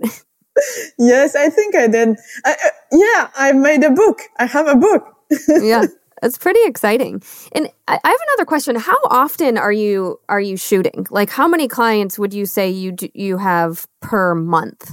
Yes 0.99 1.37
i 1.37 1.49
think 1.49 1.77
i 1.77 1.87
did. 1.87 2.17
I, 2.45 2.53
uh, 2.53 2.71
yeah 2.91 3.31
i 3.37 3.53
made 3.53 3.85
a 3.85 3.91
book. 3.91 4.23
I 4.39 4.47
have 4.47 4.67
a 4.67 4.75
book. 4.75 5.07
Yeah 5.49 5.87
it's 6.23 6.39
pretty 6.39 6.61
exciting. 6.65 7.23
And 7.53 7.69
I, 7.87 7.99
I 8.03 8.09
have 8.09 8.21
another 8.29 8.45
question. 8.45 8.77
How 8.77 8.97
often 9.05 9.59
are 9.59 9.73
you 9.73 10.19
are 10.29 10.41
you 10.41 10.57
shooting? 10.57 11.07
Like 11.11 11.31
how 11.31 11.49
many 11.49 11.69
clients 11.69 12.19
would 12.19 12.35
you 12.35 12.47
say 12.47 12.69
you 12.69 12.93
do, 12.93 13.09
you 13.15 13.39
have 13.39 13.87
per 14.01 14.35
month? 14.35 14.91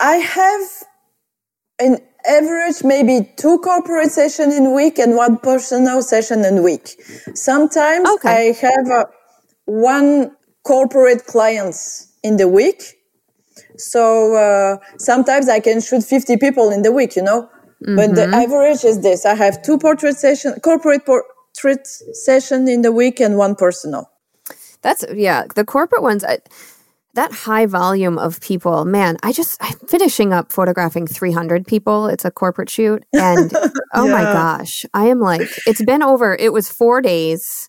I 0.00 0.16
have 0.16 0.68
an 1.80 1.98
average 2.26 2.84
maybe 2.84 3.32
two 3.36 3.58
corporate 3.58 4.10
session 4.10 4.52
in 4.52 4.74
week 4.74 4.98
and 4.98 5.16
one 5.16 5.38
personal 5.38 6.02
session 6.02 6.44
in 6.44 6.62
week. 6.62 7.00
Sometimes 7.34 8.08
okay. 8.08 8.50
I 8.50 8.66
have 8.66 8.90
uh, 8.90 9.04
one 9.64 10.36
corporate 10.64 11.26
clients 11.26 12.12
in 12.22 12.36
the 12.36 12.48
week. 12.48 12.82
So 13.76 14.34
uh, 14.36 14.78
sometimes 14.98 15.48
I 15.48 15.60
can 15.60 15.80
shoot 15.80 16.04
50 16.04 16.36
people 16.36 16.70
in 16.70 16.82
the 16.82 16.92
week, 16.92 17.16
you 17.16 17.22
know. 17.22 17.48
Mm-hmm. 17.82 17.96
But 17.96 18.14
the 18.14 18.22
mm-hmm. 18.22 18.34
average 18.34 18.84
is 18.84 19.00
this. 19.02 19.26
I 19.26 19.34
have 19.34 19.62
two 19.62 19.78
portrait 19.78 20.16
session, 20.16 20.54
corporate 20.60 21.04
portrait 21.04 21.86
session 21.86 22.68
in 22.68 22.82
the 22.82 22.92
week 22.92 23.18
and 23.20 23.36
one 23.36 23.56
personal. 23.56 24.08
That's 24.82 25.04
yeah, 25.14 25.44
the 25.54 25.64
corporate 25.64 26.02
ones 26.02 26.24
I, 26.24 26.38
that 27.14 27.32
high 27.32 27.66
volume 27.66 28.18
of 28.18 28.40
people, 28.40 28.84
man, 28.84 29.16
I 29.22 29.32
just, 29.32 29.62
I'm 29.62 29.78
finishing 29.86 30.32
up 30.32 30.50
photographing 30.50 31.06
300 31.06 31.66
people. 31.66 32.06
It's 32.06 32.24
a 32.24 32.30
corporate 32.30 32.70
shoot. 32.70 33.04
And 33.12 33.52
oh 33.94 34.06
yeah. 34.06 34.12
my 34.12 34.22
gosh, 34.22 34.84
I 34.94 35.06
am 35.08 35.20
like, 35.20 35.48
it's 35.66 35.84
been 35.84 36.02
over, 36.02 36.34
it 36.34 36.52
was 36.52 36.70
four 36.70 37.02
days. 37.02 37.68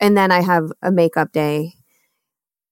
And 0.00 0.16
then 0.16 0.30
I 0.30 0.42
have 0.42 0.70
a 0.82 0.90
makeup 0.90 1.32
day. 1.32 1.74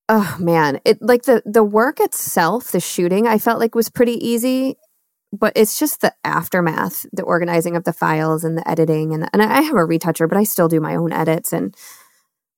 Oh 0.09 0.35
man, 0.37 0.81
it 0.83 1.01
like 1.01 1.23
the 1.23 1.41
the 1.45 1.63
work 1.63 2.01
itself, 2.01 2.71
the 2.71 2.81
shooting, 2.81 3.25
I 3.25 3.37
felt 3.37 3.59
like 3.59 3.73
was 3.73 3.89
pretty 3.89 4.13
easy, 4.23 4.75
but 5.31 5.53
it's 5.55 5.79
just 5.79 6.01
the 6.01 6.13
aftermath, 6.25 7.05
the 7.13 7.23
organizing 7.23 7.77
of 7.77 7.85
the 7.85 7.93
files 7.93 8.43
and 8.43 8.57
the 8.57 8.69
editing, 8.69 9.13
and 9.13 9.29
and 9.31 9.41
I 9.41 9.61
have 9.61 9.77
a 9.77 9.85
retoucher, 9.85 10.27
but 10.27 10.37
I 10.37 10.43
still 10.43 10.67
do 10.67 10.81
my 10.81 10.95
own 10.95 11.13
edits, 11.13 11.53
and 11.53 11.73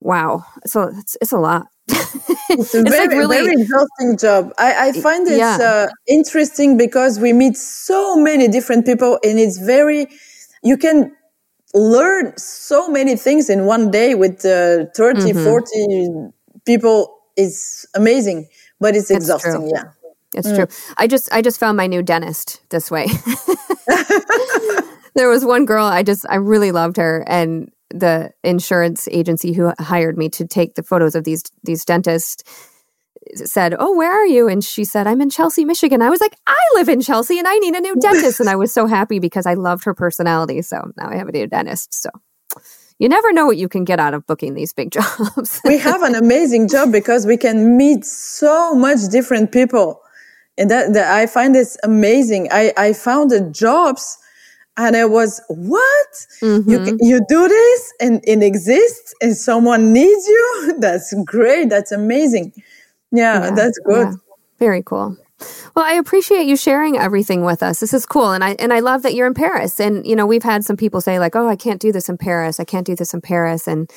wow, 0.02 0.44
so 0.66 0.92
it's 0.98 1.16
it's 1.22 1.32
a 1.32 1.38
lot 1.38 1.68
it's 2.50 2.74
a 2.74 2.82
it's 2.82 2.90
very, 2.90 3.08
like 3.08 3.10
really, 3.18 3.38
very 3.38 3.62
exhausting 3.62 4.18
job. 4.18 4.54
I, 4.58 4.90
I 4.90 4.92
find 4.94 5.28
it 5.28 5.38
yeah. 5.38 5.58
uh, 5.62 5.88
interesting 6.08 6.78
because 6.78 7.20
we 7.20 7.34
meet 7.34 7.58
so 7.58 8.16
many 8.16 8.48
different 8.48 8.86
people 8.86 9.20
and 9.24 9.40
it's 9.40 9.58
very, 9.58 10.08
you 10.64 10.78
can 10.78 11.16
learn 11.74 12.36
so 12.38 12.90
many 12.90 13.16
things 13.16 13.50
in 13.50 13.66
one 13.66 13.92
day 13.92 14.16
with 14.16 14.46
uh, 14.46 14.86
30, 14.96 15.22
mm-hmm. 15.22 15.44
40 15.44 16.34
people. 16.66 17.20
It's 17.36 17.86
amazing, 17.96 18.48
but 18.80 18.96
it's 18.96 19.12
exhausting. 19.12 19.70
Yeah. 19.74 19.84
It's 20.34 20.48
mm. 20.48 20.56
true. 20.56 20.68
I 20.98 21.08
just 21.08 21.32
I 21.32 21.42
just 21.42 21.60
found 21.60 21.78
my 21.78 21.88
new 21.88 22.04
dentist 22.04 22.62
this 22.70 22.92
way. 22.92 23.08
there 25.16 25.30
was 25.30 25.46
one 25.46 25.66
girl 25.66 25.86
I 25.86 26.04
just 26.04 26.26
I 26.30 26.36
really 26.36 26.72
loved 26.72 26.98
her 26.98 27.24
and 27.28 27.72
the 27.90 28.32
insurance 28.44 29.08
agency 29.10 29.54
who 29.54 29.72
hired 29.80 30.18
me 30.18 30.30
to 30.30 30.46
take 30.48 30.76
the 30.76 30.84
photos 30.84 31.16
of 31.16 31.24
these 31.24 31.44
these 31.64 31.86
dentists 31.86 32.44
said, 33.36 33.76
"Oh, 33.78 33.96
where 33.96 34.12
are 34.12 34.26
you?" 34.26 34.48
And 34.48 34.64
she 34.64 34.84
said, 34.84 35.08
"I'm 35.08 35.22
in 35.22 35.30
Chelsea, 35.30 35.66
Michigan." 35.66 36.02
I 36.02 36.10
was 36.10 36.22
like, 36.22 36.36
"I 36.48 36.60
live 36.76 36.90
in 36.90 37.02
Chelsea, 37.02 37.38
and 37.40 37.48
I 37.48 37.58
need 37.58 37.76
a 37.76 37.82
new 37.82 37.96
dentist." 37.96 38.40
and 38.40 38.50
I 38.50 38.56
was 38.56 38.74
so 38.74 38.86
happy 38.88 39.20
because 39.20 39.46
I 39.46 39.54
loved 39.54 39.84
her 39.86 39.94
personality. 39.94 40.62
So 40.62 40.92
now 40.98 41.10
I 41.10 41.16
have 41.16 41.28
a 41.28 41.32
new 41.32 41.48
dentist. 41.48 41.94
So 41.94 42.10
you 43.00 43.10
never 43.10 43.34
know 43.34 43.46
what 43.46 43.58
you 43.58 43.68
can 43.68 43.84
get 43.84 44.00
out 44.00 44.14
of 44.14 44.26
booking 44.26 44.54
these 44.54 44.74
big 44.74 44.92
jobs. 44.98 45.62
we 45.66 45.78
have 45.78 46.02
an 46.04 46.16
amazing 46.16 46.68
job 46.68 46.92
because 46.92 47.26
we 47.26 47.38
can 47.38 47.78
meet 47.78 48.06
so 48.06 48.74
much 48.74 49.00
different 49.12 49.52
people, 49.52 50.02
and 50.58 50.70
that, 50.72 50.94
that 50.94 51.12
I 51.12 51.26
find 51.28 51.54
this 51.54 51.78
amazing. 51.84 52.50
I 52.52 52.74
I 52.78 52.94
found 52.94 53.32
the 53.32 53.42
jobs 53.42 54.18
and 54.78 54.96
I 54.96 55.06
was, 55.06 55.42
what? 55.48 56.28
Mm-hmm. 56.42 56.70
You, 56.70 56.98
you 57.02 57.26
do 57.28 57.48
this 57.48 57.94
and 58.02 58.22
it 58.26 58.44
exists 58.44 59.14
and 59.22 59.36
someone 59.36 59.94
needs 59.94 60.28
you? 60.28 60.76
That's 60.80 61.14
great. 61.26 61.70
That's 61.70 61.92
amazing. 61.92 62.54
Yeah, 63.12 63.46
yeah 63.46 63.52
that's 63.52 63.80
good. 63.80 64.08
Yeah. 64.08 64.14
Very 64.60 64.84
cool. 64.84 65.18
Well, 65.76 65.86
I 65.86 65.94
appreciate 65.94 66.46
you 66.46 66.56
sharing 66.56 66.98
everything 66.98 67.44
with 67.44 67.62
us. 67.62 67.80
This 67.80 67.94
is 67.94 68.06
cool, 68.06 68.32
and 68.32 68.44
I 68.44 68.52
and 68.58 68.72
I 68.72 68.80
love 68.80 69.04
that 69.04 69.14
you're 69.14 69.28
in 69.28 69.34
Paris. 69.34 69.80
And 69.80 70.06
you 70.08 70.16
know, 70.16 70.26
we've 70.26 70.44
had 70.44 70.64
some 70.64 70.78
people 70.78 71.02
say 71.02 71.20
like, 71.20 71.36
"Oh, 71.36 71.48
I 71.48 71.58
can't 71.58 71.82
do 71.82 71.92
this 71.92 72.08
in 72.08 72.18
Paris. 72.18 72.60
I 72.60 72.64
can't 72.64 72.86
do 72.86 72.96
this 72.96 73.14
in 73.14 73.22
Paris," 73.22 73.68
and 73.68 73.92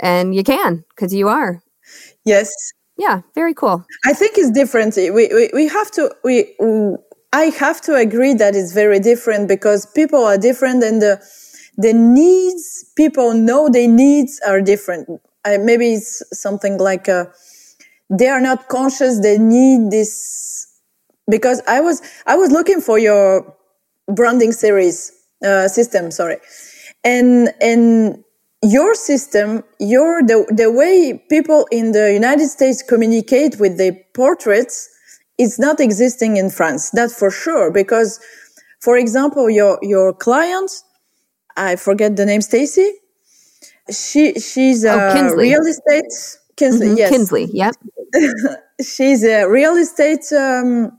and 0.00 0.34
you 0.34 0.42
can 0.42 0.84
because 0.90 1.14
you 1.14 1.28
are. 1.28 1.62
Yes. 2.24 2.50
Yeah. 2.96 3.20
Very 3.34 3.54
cool. 3.54 3.84
I 4.06 4.14
think 4.14 4.38
it's 4.38 4.50
different. 4.50 4.96
We 4.96 5.10
we, 5.10 5.50
we 5.52 5.68
have 5.68 5.90
to 5.92 6.14
we 6.24 6.54
I 7.32 7.44
have 7.44 7.80
to 7.82 7.94
agree 7.94 8.34
that 8.34 8.56
it's 8.56 8.72
very 8.72 8.98
different 8.98 9.48
because 9.48 9.86
people 9.86 10.24
are 10.24 10.36
different 10.36 10.82
and 10.82 11.00
the, 11.00 11.22
the 11.76 11.92
needs 11.92 12.84
people 12.96 13.34
know 13.34 13.68
their 13.68 13.88
needs 13.88 14.40
are 14.46 14.60
different. 14.60 15.08
Maybe 15.46 15.94
it's 15.94 16.22
something 16.32 16.78
like 16.78 17.08
uh, 17.08 17.26
they 18.10 18.28
are 18.28 18.40
not 18.40 18.68
conscious 18.68 19.20
they 19.20 19.38
need 19.38 19.90
this 19.90 20.66
because 21.30 21.62
I 21.66 21.80
was 21.80 22.02
I 22.26 22.36
was 22.36 22.50
looking 22.50 22.80
for 22.80 22.98
your 22.98 23.56
branding 24.08 24.52
series 24.52 25.12
uh, 25.44 25.68
system, 25.68 26.10
sorry, 26.10 26.38
and 27.04 27.54
and 27.60 28.22
your 28.62 28.94
system, 28.94 29.62
your 29.78 30.22
the 30.22 30.44
the 30.50 30.70
way 30.70 31.24
people 31.30 31.66
in 31.70 31.92
the 31.92 32.12
United 32.12 32.48
States 32.48 32.82
communicate 32.82 33.58
with 33.58 33.78
their 33.78 33.96
portraits 34.14 34.90
is 35.40 35.58
not 35.58 35.80
existing 35.80 36.36
in 36.36 36.50
France. 36.50 36.90
That's 36.90 37.14
for 37.18 37.30
sure 37.30 37.70
because, 37.72 38.20
for 38.80 38.96
example, 38.96 39.50
your 39.50 39.78
your 39.82 40.12
client 40.12 40.70
I 41.56 41.76
forget 41.76 42.16
the 42.16 42.26
name, 42.26 42.40
Stacy. 42.40 42.90
She 43.90 44.34
she's 44.34 44.84
a 44.84 44.94
oh, 44.94 45.34
real 45.34 45.60
estate 45.60 46.12
Kinsley. 46.56 46.88
Mm-hmm. 46.88 46.96
Yes, 46.96 47.10
Kinsley. 47.10 47.44
Yep. 47.52 47.74
she's 48.82 49.24
a 49.24 49.46
real 49.46 49.76
estate 49.76 50.24
um, 50.32 50.98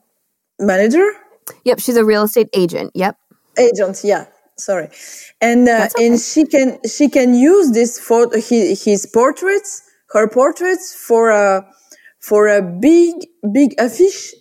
manager. 0.60 1.08
Yep, 1.66 1.80
she's 1.80 1.98
a 1.98 2.06
real 2.06 2.24
estate 2.24 2.50
agent. 2.54 2.92
Yep. 2.94 3.18
Agent. 3.58 4.02
Yeah. 4.04 4.26
Sorry, 4.58 4.90
and 5.40 5.68
uh, 5.68 5.88
okay. 5.96 6.06
and 6.06 6.20
she 6.20 6.46
can 6.46 6.78
she 6.88 7.10
can 7.10 7.34
use 7.34 7.72
this 7.72 7.98
photo 7.98 8.36
his, 8.40 8.84
his 8.84 9.08
portraits 9.08 9.82
her 10.10 10.28
portraits 10.28 10.94
for 10.94 11.32
a 11.32 11.66
for 12.22 12.48
a 12.48 12.62
big 12.62 13.14
big 13.54 13.76
affiche 13.78 14.34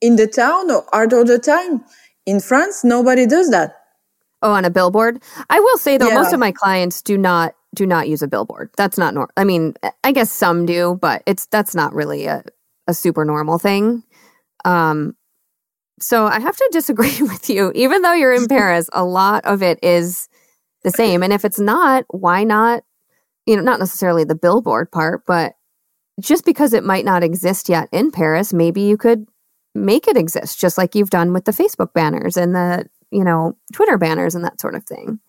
in 0.00 0.16
the 0.16 0.26
town 0.26 0.70
or 0.70 0.84
out 0.94 1.12
of 1.12 1.26
the 1.26 1.38
time 1.38 1.84
in 2.24 2.40
France. 2.40 2.84
Nobody 2.84 3.26
does 3.26 3.50
that. 3.50 3.74
Oh, 4.42 4.52
on 4.52 4.64
a 4.64 4.70
billboard. 4.70 5.22
I 5.50 5.60
will 5.60 5.78
say 5.78 5.98
though, 5.98 6.08
yeah. 6.08 6.14
most 6.14 6.32
of 6.32 6.40
my 6.40 6.52
clients 6.52 7.02
do 7.02 7.18
not 7.18 7.54
do 7.74 7.86
not 7.86 8.08
use 8.08 8.22
a 8.22 8.28
billboard. 8.28 8.70
That's 8.76 8.98
not 8.98 9.14
normal. 9.14 9.32
I 9.36 9.44
mean, 9.44 9.74
I 10.02 10.12
guess 10.12 10.30
some 10.30 10.66
do, 10.66 10.98
but 11.00 11.22
it's 11.26 11.46
that's 11.46 11.74
not 11.74 11.94
really 11.94 12.26
a, 12.26 12.42
a 12.86 12.94
super 12.94 13.24
normal 13.24 13.58
thing. 13.58 14.02
Um, 14.64 15.16
so 16.00 16.26
I 16.26 16.40
have 16.40 16.56
to 16.56 16.68
disagree 16.72 17.20
with 17.20 17.50
you. 17.50 17.72
Even 17.74 18.02
though 18.02 18.12
you're 18.12 18.34
in 18.34 18.46
Paris, 18.48 18.88
a 18.92 19.04
lot 19.04 19.44
of 19.44 19.62
it 19.62 19.78
is 19.82 20.28
the 20.82 20.90
same. 20.90 21.22
And 21.22 21.32
if 21.32 21.44
it's 21.44 21.60
not, 21.60 22.04
why 22.08 22.44
not? 22.44 22.82
You 23.46 23.56
know, 23.56 23.62
not 23.62 23.78
necessarily 23.78 24.24
the 24.24 24.34
billboard 24.34 24.90
part, 24.90 25.22
but 25.26 25.54
just 26.20 26.44
because 26.44 26.72
it 26.72 26.84
might 26.84 27.04
not 27.04 27.22
exist 27.22 27.68
yet 27.68 27.88
in 27.92 28.10
Paris, 28.10 28.52
maybe 28.52 28.82
you 28.82 28.96
could 28.96 29.26
make 29.74 30.08
it 30.08 30.16
exist, 30.16 30.58
just 30.58 30.78
like 30.78 30.94
you've 30.94 31.10
done 31.10 31.32
with 31.32 31.44
the 31.44 31.52
Facebook 31.52 31.92
banners 31.92 32.36
and 32.36 32.54
the 32.54 32.86
you 33.10 33.24
know, 33.24 33.56
Twitter 33.72 33.98
banners 33.98 34.34
and 34.34 34.44
that 34.44 34.60
sort 34.60 34.74
of 34.74 34.84
thing. 34.84 35.20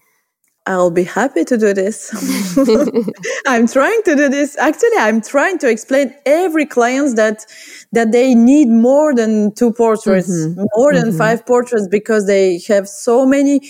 I'll 0.65 0.91
be 0.91 1.05
happy 1.05 1.45
to 1.45 1.57
do 1.57 1.73
this. 1.73 2.11
I'm 3.47 3.67
trying 3.67 4.01
to 4.03 4.15
do 4.15 4.27
this. 4.27 4.57
Actually, 4.57 4.97
I'm 4.97 5.21
trying 5.21 5.59
to 5.59 5.69
explain 5.69 6.13
every 6.25 6.65
client 6.65 7.15
that 7.15 7.45
that 7.93 8.11
they 8.11 8.35
need 8.35 8.67
more 8.67 9.15
than 9.15 9.55
two 9.55 9.71
portraits, 9.71 10.29
mm-hmm. 10.29 10.63
more 10.75 10.93
than 10.93 11.09
mm-hmm. 11.09 11.17
five 11.17 11.45
portraits 11.45 11.87
because 11.89 12.27
they 12.27 12.59
have 12.67 12.89
so 12.89 13.25
many 13.25 13.61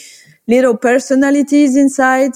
little 0.48 0.76
personalities 0.76 1.76
inside 1.76 2.32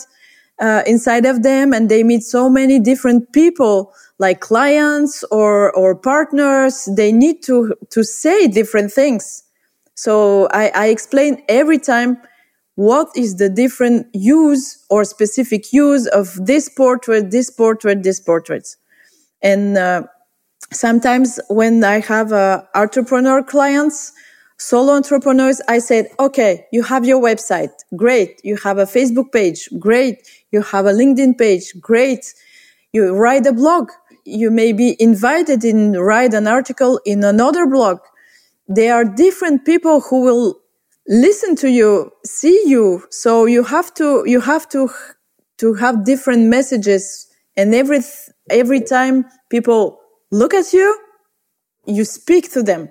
uh, 0.60 0.84
inside 0.86 1.26
of 1.26 1.44
them, 1.44 1.74
and 1.74 1.90
they 1.90 2.04
meet 2.04 2.24
so 2.24 2.50
many 2.50 2.80
different 2.80 3.32
people, 3.34 3.94
like 4.20 4.40
clients 4.42 5.24
or 5.32 5.72
or 5.76 5.96
partners. 5.96 6.88
They 6.96 7.12
need 7.12 7.44
to 7.44 7.76
to 7.92 8.04
say 8.04 8.48
different 8.48 8.92
things 8.92 9.44
so 9.96 10.48
I, 10.52 10.72
I 10.74 10.88
explain 10.88 11.44
every 11.48 11.78
time 11.78 12.18
what 12.76 13.10
is 13.16 13.36
the 13.36 13.50
different 13.50 14.08
use 14.14 14.84
or 14.90 15.04
specific 15.06 15.72
use 15.72 16.08
of 16.08 16.34
this 16.44 16.70
portrait, 16.70 17.30
this 17.30 17.52
portrait, 17.52 18.02
this 18.02 18.20
portrait. 18.20 18.76
And 19.44 19.78
uh, 19.78 20.04
sometimes 20.74 21.40
when 21.50 21.84
I 21.84 22.00
have 22.00 22.34
uh, 22.34 22.64
entrepreneur 22.74 23.44
clients, 23.44 24.12
solo 24.58 24.94
entrepreneurs, 24.94 25.62
I 25.68 25.80
said, 25.80 26.08
okay, 26.20 26.66
you 26.72 26.82
have 26.82 27.06
your 27.06 27.22
website. 27.22 27.72
Great. 27.96 28.42
You 28.44 28.58
have 28.58 28.80
a 28.80 28.86
Facebook 28.86 29.32
page. 29.32 29.70
Great. 29.80 30.28
You 30.52 30.62
have 30.62 30.86
a 30.86 30.92
LinkedIn 30.92 31.38
page. 31.38 31.74
Great. 31.80 32.34
You 32.94 33.16
write 33.16 33.46
a 33.46 33.54
blog. 33.54 33.90
You 34.26 34.52
may 34.52 34.74
be 34.74 34.96
invited 35.00 35.64
in 35.64 35.94
write 35.94 36.34
an 36.34 36.48
article 36.48 37.00
in 37.06 37.24
another 37.24 37.66
blog 37.68 38.00
there 38.68 38.96
are 38.96 39.04
different 39.04 39.66
people 39.66 40.02
who 40.02 40.22
will 40.22 40.60
listen 41.08 41.56
to 41.58 41.70
you, 41.70 42.12
see 42.24 42.64
you. 42.68 43.04
So 43.10 43.46
you 43.46 43.64
have 43.64 43.94
to, 43.96 44.24
you 44.26 44.40
have 44.40 44.70
to, 44.70 44.90
to 45.58 45.74
have 45.74 46.06
different 46.06 46.48
messages. 46.48 47.28
And 47.58 47.76
every, 47.76 48.00
every 48.50 48.82
time 48.82 49.26
people 49.50 50.00
look 50.32 50.54
at 50.54 50.72
you, 50.72 50.98
you 51.86 52.06
speak 52.06 52.52
to 52.54 52.64
them. 52.64 52.90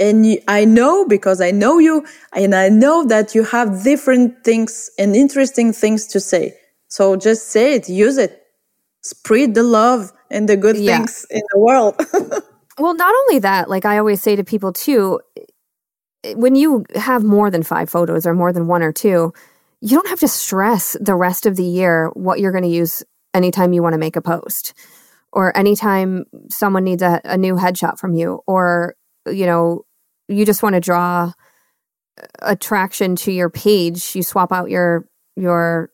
And 0.00 0.26
you, 0.26 0.40
I 0.48 0.64
know 0.64 1.06
because 1.06 1.40
I 1.40 1.52
know 1.52 1.78
you 1.78 2.04
and 2.34 2.54
I 2.54 2.70
know 2.70 3.04
that 3.06 3.34
you 3.34 3.44
have 3.44 3.84
different 3.84 4.42
things 4.42 4.90
and 4.98 5.14
interesting 5.14 5.72
things 5.72 6.06
to 6.08 6.20
say. 6.20 6.54
So 6.88 7.14
just 7.16 7.50
say 7.50 7.74
it, 7.74 7.88
use 7.88 8.16
it, 8.16 8.42
spread 9.02 9.54
the 9.54 9.62
love 9.62 10.12
and 10.30 10.48
the 10.48 10.56
good 10.56 10.76
yeah. 10.76 10.96
things 10.96 11.26
in 11.30 11.42
the 11.52 11.58
world. 11.58 11.94
Well, 12.80 12.94
not 12.94 13.14
only 13.14 13.40
that, 13.40 13.68
like 13.68 13.84
I 13.84 13.98
always 13.98 14.22
say 14.22 14.36
to 14.36 14.42
people 14.42 14.72
too, 14.72 15.20
when 16.34 16.54
you 16.54 16.86
have 16.94 17.22
more 17.22 17.50
than 17.50 17.62
five 17.62 17.90
photos 17.90 18.26
or 18.26 18.32
more 18.32 18.54
than 18.54 18.68
one 18.68 18.82
or 18.82 18.90
two, 18.90 19.34
you 19.82 19.96
don't 19.96 20.08
have 20.08 20.20
to 20.20 20.28
stress 20.28 20.96
the 20.98 21.14
rest 21.14 21.44
of 21.44 21.56
the 21.56 21.64
year 21.64 22.08
what 22.14 22.40
you're 22.40 22.52
going 22.52 22.64
to 22.64 22.70
use 22.70 23.02
anytime 23.34 23.74
you 23.74 23.82
want 23.82 23.92
to 23.92 23.98
make 23.98 24.16
a 24.16 24.22
post 24.22 24.72
or 25.30 25.54
anytime 25.56 26.24
someone 26.48 26.84
needs 26.84 27.02
a, 27.02 27.20
a 27.24 27.36
new 27.36 27.54
headshot 27.54 27.98
from 27.98 28.14
you 28.14 28.40
or, 28.46 28.94
you 29.26 29.44
know, 29.44 29.84
you 30.30 30.46
just 30.46 30.62
want 30.62 30.74
to 30.74 30.80
draw 30.80 31.32
attraction 32.42 33.16
to 33.16 33.32
your 33.32 33.50
page, 33.50 34.14
you 34.14 34.22
swap 34.22 34.52
out 34.52 34.70
your 34.70 35.06
your 35.36 35.90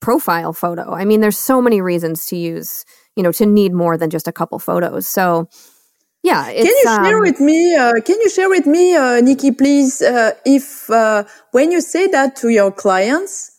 profile 0.00 0.52
photo. 0.52 0.92
I 0.92 1.04
mean, 1.04 1.20
there's 1.20 1.38
so 1.38 1.60
many 1.60 1.80
reasons 1.80 2.26
to 2.26 2.36
use, 2.36 2.84
you 3.16 3.22
know, 3.22 3.32
to 3.32 3.46
need 3.46 3.72
more 3.72 3.96
than 3.96 4.10
just 4.10 4.26
a 4.26 4.32
couple 4.32 4.58
photos. 4.58 5.06
So 5.06 5.48
yeah. 6.22 6.44
Can 6.44 6.66
you 6.66 6.82
share 6.84 7.16
um, 7.16 7.22
with 7.22 7.40
me, 7.40 7.74
uh, 7.74 7.94
can 8.04 8.20
you 8.20 8.28
share 8.28 8.48
with 8.48 8.66
me, 8.66 8.94
uh, 8.94 9.20
Nikki, 9.20 9.50
please, 9.52 10.02
uh, 10.02 10.32
if, 10.44 10.90
uh, 10.90 11.24
when 11.52 11.72
you 11.72 11.80
say 11.80 12.06
that 12.08 12.36
to 12.36 12.50
your 12.50 12.70
clients, 12.70 13.56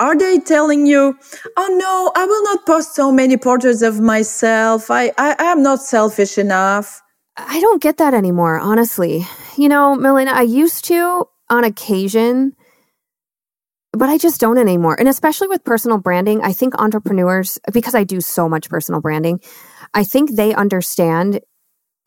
are 0.00 0.16
they 0.16 0.38
telling 0.38 0.86
you, 0.86 1.16
oh 1.56 1.76
no, 1.78 2.12
I 2.20 2.24
will 2.24 2.44
not 2.44 2.66
post 2.66 2.94
so 2.94 3.12
many 3.12 3.36
portraits 3.36 3.82
of 3.82 4.00
myself. 4.00 4.90
I, 4.90 5.12
I 5.18 5.34
am 5.38 5.62
not 5.62 5.80
selfish 5.80 6.38
enough. 6.38 7.00
I 7.38 7.60
don't 7.60 7.80
get 7.80 7.98
that 7.98 8.14
anymore, 8.14 8.58
honestly. 8.58 9.26
You 9.56 9.68
know, 9.68 9.94
Milena, 9.94 10.32
I 10.32 10.42
used 10.42 10.84
to 10.86 11.24
on 11.48 11.64
occasion, 11.64 12.54
but 13.92 14.08
I 14.08 14.18
just 14.18 14.40
don't 14.40 14.58
anymore. 14.58 14.96
And 14.98 15.08
especially 15.08 15.48
with 15.48 15.64
personal 15.64 15.98
branding, 15.98 16.42
I 16.42 16.52
think 16.52 16.74
entrepreneurs, 16.74 17.58
because 17.72 17.94
I 17.94 18.04
do 18.04 18.20
so 18.20 18.48
much 18.48 18.68
personal 18.68 19.00
branding, 19.00 19.40
I 19.94 20.04
think 20.04 20.34
they 20.34 20.54
understand 20.54 21.40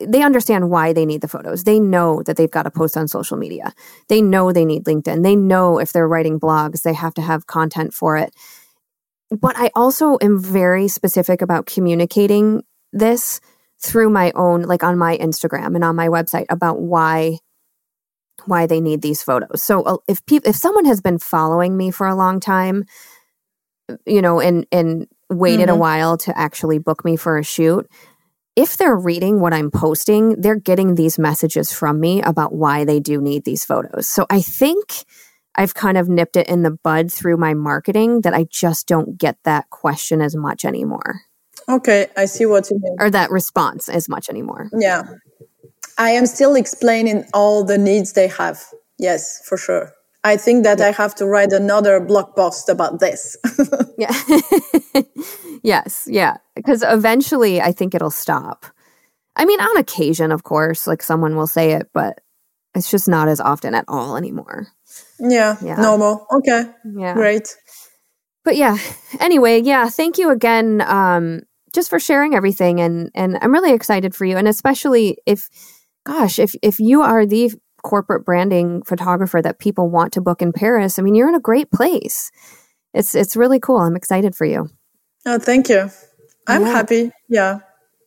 they 0.07 0.23
understand 0.23 0.71
why 0.71 0.93
they 0.93 1.05
need 1.05 1.21
the 1.21 1.27
photos. 1.27 1.63
They 1.63 1.79
know 1.79 2.23
that 2.23 2.35
they've 2.35 2.49
got 2.49 2.63
to 2.63 2.71
post 2.71 2.97
on 2.97 3.07
social 3.07 3.37
media. 3.37 3.71
They 4.09 4.19
know 4.19 4.51
they 4.51 4.65
need 4.65 4.85
LinkedIn. 4.85 5.21
They 5.21 5.35
know 5.35 5.77
if 5.77 5.93
they're 5.93 6.07
writing 6.07 6.39
blogs, 6.39 6.81
they 6.81 6.93
have 6.93 7.13
to 7.15 7.21
have 7.21 7.45
content 7.45 7.93
for 7.93 8.17
it. 8.17 8.33
But 9.29 9.55
I 9.57 9.69
also 9.75 10.17
am 10.19 10.41
very 10.41 10.87
specific 10.87 11.43
about 11.43 11.67
communicating 11.67 12.63
this 12.91 13.39
through 13.83 14.09
my 14.09 14.31
own 14.35 14.63
like 14.63 14.83
on 14.83 14.97
my 14.97 15.17
Instagram 15.17 15.75
and 15.75 15.83
on 15.83 15.95
my 15.95 16.07
website 16.07 16.45
about 16.49 16.79
why 16.79 17.37
why 18.45 18.65
they 18.67 18.81
need 18.81 19.01
these 19.01 19.23
photos. 19.23 19.61
So 19.61 19.83
uh, 19.83 19.97
if 20.07 20.25
people 20.25 20.49
if 20.49 20.55
someone 20.55 20.85
has 20.85 21.01
been 21.01 21.19
following 21.19 21.77
me 21.77 21.91
for 21.91 22.07
a 22.07 22.15
long 22.15 22.39
time, 22.39 22.85
you 24.05 24.21
know, 24.21 24.39
and 24.39 24.65
and 24.71 25.07
waited 25.29 25.67
mm-hmm. 25.67 25.75
a 25.75 25.79
while 25.79 26.17
to 26.17 26.37
actually 26.37 26.79
book 26.79 27.05
me 27.05 27.15
for 27.15 27.37
a 27.37 27.43
shoot, 27.43 27.89
if 28.55 28.77
they're 28.77 28.95
reading 28.95 29.39
what 29.39 29.53
I'm 29.53 29.71
posting, 29.71 30.41
they're 30.41 30.55
getting 30.59 30.95
these 30.95 31.17
messages 31.17 31.71
from 31.71 31.99
me 31.99 32.21
about 32.21 32.53
why 32.53 32.83
they 32.83 32.99
do 32.99 33.21
need 33.21 33.45
these 33.45 33.65
photos. 33.65 34.07
So 34.07 34.25
I 34.29 34.41
think 34.41 35.05
I've 35.55 35.73
kind 35.73 35.97
of 35.97 36.07
nipped 36.07 36.37
it 36.37 36.47
in 36.47 36.63
the 36.63 36.71
bud 36.71 37.11
through 37.11 37.37
my 37.37 37.53
marketing 37.53 38.21
that 38.21 38.33
I 38.33 38.45
just 38.49 38.87
don't 38.87 39.17
get 39.17 39.37
that 39.43 39.69
question 39.69 40.21
as 40.21 40.35
much 40.35 40.65
anymore. 40.65 41.21
Okay, 41.69 42.07
I 42.17 42.25
see 42.25 42.45
what 42.45 42.69
you 42.69 42.79
mean. 42.81 42.95
Or 42.99 43.09
that 43.09 43.31
response 43.31 43.89
as 43.89 44.09
much 44.09 44.29
anymore. 44.29 44.69
Yeah. 44.77 45.03
I 45.97 46.11
am 46.11 46.25
still 46.25 46.55
explaining 46.55 47.25
all 47.33 47.63
the 47.63 47.77
needs 47.77 48.13
they 48.13 48.27
have. 48.27 48.63
Yes, 48.97 49.41
for 49.45 49.57
sure. 49.57 49.93
I 50.23 50.37
think 50.37 50.63
that 50.63 50.79
yeah. 50.79 50.87
I 50.87 50.91
have 50.91 51.15
to 51.15 51.25
write 51.25 51.51
another 51.51 51.99
blog 51.99 52.35
post 52.35 52.69
about 52.69 52.99
this. 52.99 53.37
yeah. 53.97 54.13
yes. 55.63 56.07
Yeah. 56.09 56.37
Because 56.55 56.83
eventually 56.87 57.61
I 57.61 57.71
think 57.71 57.95
it'll 57.95 58.11
stop. 58.11 58.65
I 59.35 59.45
mean, 59.45 59.59
on 59.59 59.77
occasion, 59.77 60.31
of 60.31 60.43
course, 60.43 60.87
like 60.87 61.01
someone 61.01 61.35
will 61.35 61.47
say 61.47 61.71
it, 61.71 61.89
but 61.93 62.21
it's 62.75 62.91
just 62.91 63.07
not 63.07 63.27
as 63.27 63.39
often 63.39 63.73
at 63.73 63.85
all 63.87 64.17
anymore. 64.17 64.67
Yeah, 65.19 65.57
yeah. 65.63 65.75
normal. 65.75 66.27
Okay. 66.31 66.65
Yeah. 66.95 67.13
Great. 67.13 67.55
But 68.43 68.55
yeah, 68.55 68.77
anyway, 69.19 69.61
yeah, 69.61 69.89
thank 69.89 70.17
you 70.17 70.31
again 70.31 70.81
um, 70.81 71.41
just 71.73 71.89
for 71.89 71.99
sharing 71.99 72.35
everything 72.35 72.81
and 72.81 73.11
and 73.13 73.37
I'm 73.41 73.51
really 73.51 73.73
excited 73.73 74.15
for 74.15 74.25
you 74.25 74.37
and 74.37 74.47
especially 74.47 75.17
if 75.25 75.49
gosh, 76.05 76.39
if 76.39 76.53
if 76.61 76.79
you 76.79 77.01
are 77.01 77.25
the 77.25 77.51
corporate 77.83 78.25
branding 78.25 78.83
photographer 78.83 79.41
that 79.41 79.59
people 79.59 79.89
want 79.89 80.13
to 80.13 80.21
book 80.21 80.41
in 80.41 80.53
Paris, 80.53 80.99
I 80.99 81.01
mean, 81.01 81.15
you're 81.15 81.29
in 81.29 81.35
a 81.35 81.39
great 81.39 81.71
place. 81.71 82.31
It's 82.93 83.15
it's 83.15 83.35
really 83.35 83.59
cool. 83.59 83.77
I'm 83.77 83.95
excited 83.95 84.35
for 84.35 84.45
you. 84.45 84.69
Oh, 85.25 85.39
thank 85.39 85.69
you. 85.69 85.89
I'm 86.47 86.63
yeah. 86.63 86.71
happy. 86.71 87.11
Yeah. 87.29 87.59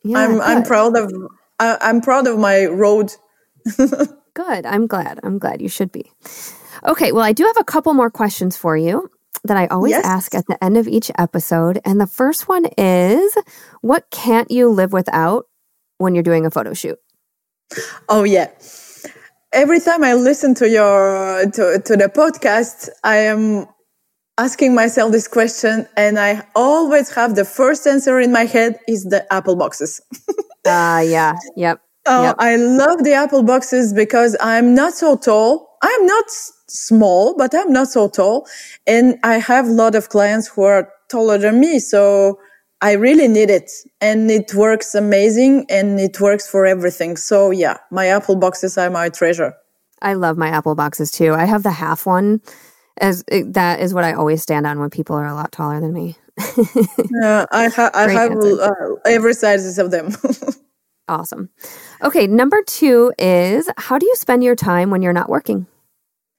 yeah 0.03 0.17
I'm 0.19 0.33
good. 0.33 0.41
I'm 0.41 0.63
proud 0.63 0.97
of 0.97 1.11
I, 1.59 1.77
I'm 1.81 2.01
proud 2.01 2.27
of 2.27 2.37
my 2.37 2.65
road. 2.65 3.13
good. 3.77 4.65
I'm 4.65 4.87
glad. 4.87 5.19
I'm 5.23 5.39
glad 5.39 5.61
you 5.61 5.69
should 5.69 5.91
be. 5.91 6.11
Okay, 6.85 7.13
well, 7.13 7.23
I 7.23 7.31
do 7.31 7.45
have 7.45 7.57
a 7.57 7.63
couple 7.63 7.93
more 7.93 8.11
questions 8.11 8.57
for 8.57 8.75
you 8.75 9.09
that 9.43 9.57
I 9.57 9.67
always 9.67 9.91
yes. 9.91 10.05
ask 10.05 10.35
at 10.35 10.45
the 10.47 10.61
end 10.63 10.77
of 10.77 10.87
each 10.87 11.11
episode. 11.17 11.79
And 11.85 11.99
the 11.99 12.07
first 12.07 12.47
one 12.47 12.65
is 12.77 13.35
what 13.81 14.09
can't 14.11 14.49
you 14.49 14.69
live 14.69 14.93
without 14.93 15.45
when 15.97 16.15
you're 16.15 16.23
doing 16.23 16.45
a 16.45 16.51
photo 16.51 16.73
shoot? 16.73 16.97
Oh, 18.09 18.23
yeah. 18.23 18.49
Every 19.53 19.79
time 19.79 20.03
I 20.03 20.13
listen 20.13 20.53
to 20.55 20.69
your 20.69 21.49
to, 21.51 21.81
to 21.83 21.95
the 21.95 22.11
podcast, 22.13 22.89
I 23.03 23.17
am 23.17 23.67
asking 24.37 24.75
myself 24.75 25.11
this 25.11 25.27
question 25.27 25.87
and 25.95 26.19
I 26.19 26.45
always 26.55 27.09
have 27.15 27.35
the 27.35 27.45
first 27.45 27.87
answer 27.87 28.19
in 28.19 28.31
my 28.31 28.45
head 28.45 28.77
is 28.87 29.05
the 29.05 29.31
apple 29.33 29.55
boxes. 29.55 30.01
Ah, 30.67 30.97
uh, 30.97 31.01
yeah. 31.01 31.35
Yep. 31.55 31.79
Oh, 32.07 32.23
yep. 32.23 32.35
I 32.39 32.55
love 32.55 33.03
the 33.03 33.13
apple 33.13 33.43
boxes 33.43 33.93
because 33.93 34.35
I'm 34.41 34.73
not 34.73 34.95
so 34.95 35.15
tall. 35.15 35.77
I'm 35.83 36.05
not 36.07 36.25
small, 36.67 37.35
but 37.35 37.53
I'm 37.53 37.71
not 37.71 37.87
so 37.87 38.09
tall. 38.09 38.47
And 38.87 39.17
I 39.23 39.35
have 39.35 39.67
a 39.67 39.71
lot 39.71 39.95
of 39.95 40.09
clients 40.09 40.47
who 40.47 40.63
are 40.63 40.91
taller 41.09 41.37
than 41.37 41.59
me. 41.59 41.79
So 41.79 42.39
I 42.81 42.93
really 42.93 43.27
need 43.27 43.49
it 43.49 43.71
and 44.01 44.29
it 44.29 44.53
works 44.53 44.95
amazing 44.95 45.65
and 45.69 45.99
it 45.99 46.19
works 46.19 46.47
for 46.47 46.65
everything. 46.65 47.17
So 47.17 47.51
yeah, 47.51 47.77
my 47.91 48.07
apple 48.07 48.35
boxes 48.35 48.77
are 48.77 48.89
my 48.89 49.09
treasure. 49.09 49.53
I 50.01 50.13
love 50.13 50.37
my 50.37 50.49
apple 50.49 50.75
boxes 50.75 51.11
too. 51.11 51.33
I 51.33 51.45
have 51.45 51.63
the 51.63 51.71
half 51.71 52.05
one 52.05 52.41
as 52.97 53.23
that 53.27 53.79
is 53.79 53.93
what 53.93 54.03
I 54.03 54.13
always 54.13 54.41
stand 54.41 54.67
on 54.67 54.79
when 54.79 54.89
people 54.89 55.15
are 55.15 55.25
a 55.25 55.33
lot 55.33 55.51
taller 55.51 55.79
than 55.79 55.93
me. 55.93 56.15
yeah, 57.21 57.45
I, 57.51 57.69
ha- 57.69 57.91
I 57.93 58.09
have 58.09 58.31
uh, 58.31 58.71
every 59.05 59.33
sizes 59.33 59.79
of 59.79 59.91
them. 59.91 60.09
awesome. 61.07 61.49
Okay, 62.01 62.27
number 62.27 62.61
two 62.61 63.13
is 63.17 63.69
how 63.77 63.97
do 63.97 64.05
you 64.05 64.15
spend 64.15 64.43
your 64.43 64.55
time 64.55 64.89
when 64.89 65.01
you're 65.01 65.13
not 65.13 65.29
working? 65.29 65.65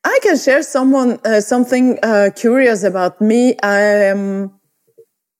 I 0.07 0.21
can 0.23 0.39
share 0.39 0.63
someone 0.63 1.19
uh, 1.25 1.41
something 1.41 1.99
uh, 2.01 2.31
curious 2.37 2.85
about 2.85 3.21
me. 3.21 3.59
I 3.61 3.81
am 4.13 4.53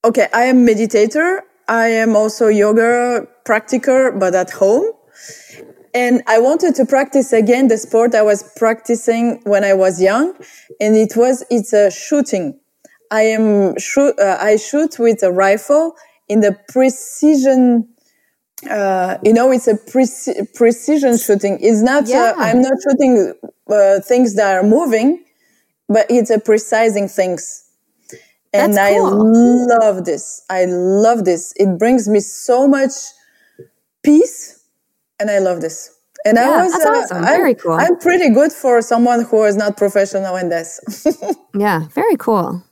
okay. 0.03 0.27
I 0.33 0.43
am 0.43 0.67
meditator. 0.67 1.39
I 1.69 1.87
am 1.87 2.17
also 2.17 2.47
yoga 2.47 3.25
practitioner, 3.45 4.11
but 4.11 4.35
at 4.35 4.49
home. 4.51 4.91
And 5.93 6.21
I 6.27 6.39
wanted 6.39 6.75
to 6.75 6.85
practice 6.85 7.31
again 7.31 7.69
the 7.69 7.77
sport 7.77 8.13
I 8.13 8.23
was 8.23 8.43
practicing 8.57 9.39
when 9.45 9.63
I 9.63 9.73
was 9.73 10.01
young, 10.01 10.33
and 10.81 10.97
it 10.97 11.15
was 11.15 11.45
it's 11.49 11.71
a 11.71 11.89
shooting. 11.89 12.59
I 13.09 13.21
am 13.21 13.79
shoot. 13.79 14.19
Uh, 14.19 14.37
I 14.37 14.57
shoot 14.57 14.99
with 14.99 15.23
a 15.23 15.31
rifle 15.31 15.95
in 16.27 16.41
the 16.41 16.57
precision 16.67 17.87
uh, 18.69 19.17
you 19.23 19.33
know, 19.33 19.51
it's 19.51 19.67
a 19.67 19.75
pre- 19.75 20.45
precision 20.55 21.17
shooting. 21.17 21.59
It's 21.61 21.81
not, 21.81 22.05
uh, 22.05 22.07
yeah. 22.07 22.33
uh, 22.37 22.41
I'm 22.41 22.61
not 22.61 22.73
shooting 22.89 23.33
uh, 23.69 23.99
things 23.99 24.35
that 24.35 24.55
are 24.55 24.63
moving, 24.63 25.23
but 25.87 26.07
it's 26.09 26.29
a 26.29 26.39
precising 26.39 27.07
things. 27.07 27.63
And 28.53 28.73
cool. 28.73 28.79
I 28.79 28.97
love 28.97 30.05
this. 30.05 30.43
I 30.49 30.65
love 30.65 31.25
this. 31.25 31.53
It 31.57 31.77
brings 31.77 32.07
me 32.07 32.19
so 32.19 32.67
much 32.67 32.91
peace, 34.03 34.63
and 35.19 35.29
I 35.29 35.39
love 35.39 35.61
this. 35.61 35.93
And 36.25 36.37
yeah, 36.37 36.49
I 36.49 36.63
was, 36.63 36.71
that's 36.71 36.85
uh, 36.85 36.89
awesome. 36.89 37.23
Very 37.23 37.51
I'm, 37.51 37.55
cool. 37.57 37.73
I'm 37.73 37.97
pretty 37.99 38.29
good 38.31 38.51
for 38.51 38.81
someone 38.81 39.25
who 39.25 39.43
is 39.43 39.55
not 39.55 39.77
professional 39.77 40.35
in 40.37 40.49
this. 40.49 41.05
yeah, 41.53 41.87
very 41.89 42.17
cool. 42.17 42.63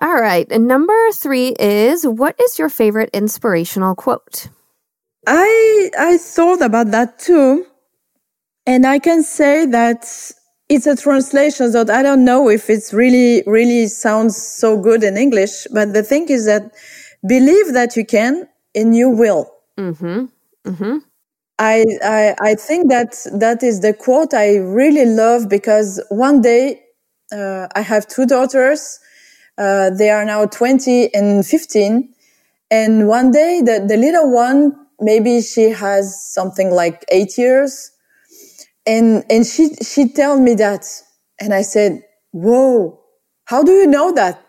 All 0.00 0.14
right. 0.14 0.46
And 0.50 0.68
number 0.68 0.94
three 1.12 1.48
is 1.58 2.06
what 2.06 2.36
is 2.40 2.58
your 2.58 2.68
favorite 2.68 3.10
inspirational 3.12 3.94
quote? 3.94 4.48
I 5.30 5.90
I 5.98 6.16
thought 6.16 6.62
about 6.62 6.90
that 6.90 7.18
too, 7.18 7.66
and 8.66 8.86
I 8.86 8.98
can 8.98 9.22
say 9.22 9.66
that 9.66 10.08
it's 10.70 10.86
a 10.86 10.96
translation 10.96 11.70
that 11.72 11.90
I 11.90 12.02
don't 12.02 12.24
know 12.24 12.48
if 12.48 12.70
it's 12.70 12.94
really 12.94 13.42
really 13.46 13.88
sounds 13.88 14.42
so 14.42 14.80
good 14.80 15.04
in 15.04 15.18
English. 15.18 15.66
But 15.70 15.92
the 15.92 16.02
thing 16.02 16.30
is 16.30 16.46
that 16.46 16.72
believe 17.26 17.74
that 17.74 17.94
you 17.94 18.06
can 18.06 18.48
and 18.74 18.96
you 18.96 19.10
will. 19.10 19.52
Mm-hmm. 19.76 20.24
Mm-hmm. 20.64 20.98
I, 21.58 21.84
I 22.02 22.34
I 22.40 22.54
think 22.54 22.88
that 22.88 23.26
that 23.34 23.62
is 23.62 23.80
the 23.80 23.92
quote 23.92 24.32
I 24.32 24.56
really 24.56 25.04
love 25.04 25.50
because 25.50 26.02
one 26.08 26.40
day 26.40 26.80
uh, 27.32 27.68
I 27.74 27.82
have 27.82 28.08
two 28.08 28.24
daughters. 28.24 28.98
Uh, 29.58 29.90
they 29.90 30.08
are 30.08 30.24
now 30.24 30.46
20 30.46 31.12
and 31.14 31.44
15. 31.44 32.14
And 32.70 33.08
one 33.08 33.30
day 33.32 33.60
the, 33.60 33.84
the 33.86 33.96
little 33.96 34.32
one 34.32 34.87
maybe 35.00 35.40
she 35.40 35.70
has 35.70 36.32
something 36.32 36.70
like 36.70 37.04
eight 37.10 37.38
years. 37.38 37.90
And, 38.86 39.24
and 39.30 39.46
she, 39.46 39.74
she 39.76 40.08
told 40.08 40.42
me 40.42 40.54
that. 40.54 40.86
And 41.40 41.54
I 41.54 41.62
said, 41.62 42.02
whoa, 42.32 43.00
how 43.44 43.62
do 43.62 43.72
you 43.72 43.86
know 43.86 44.12
that? 44.12 44.44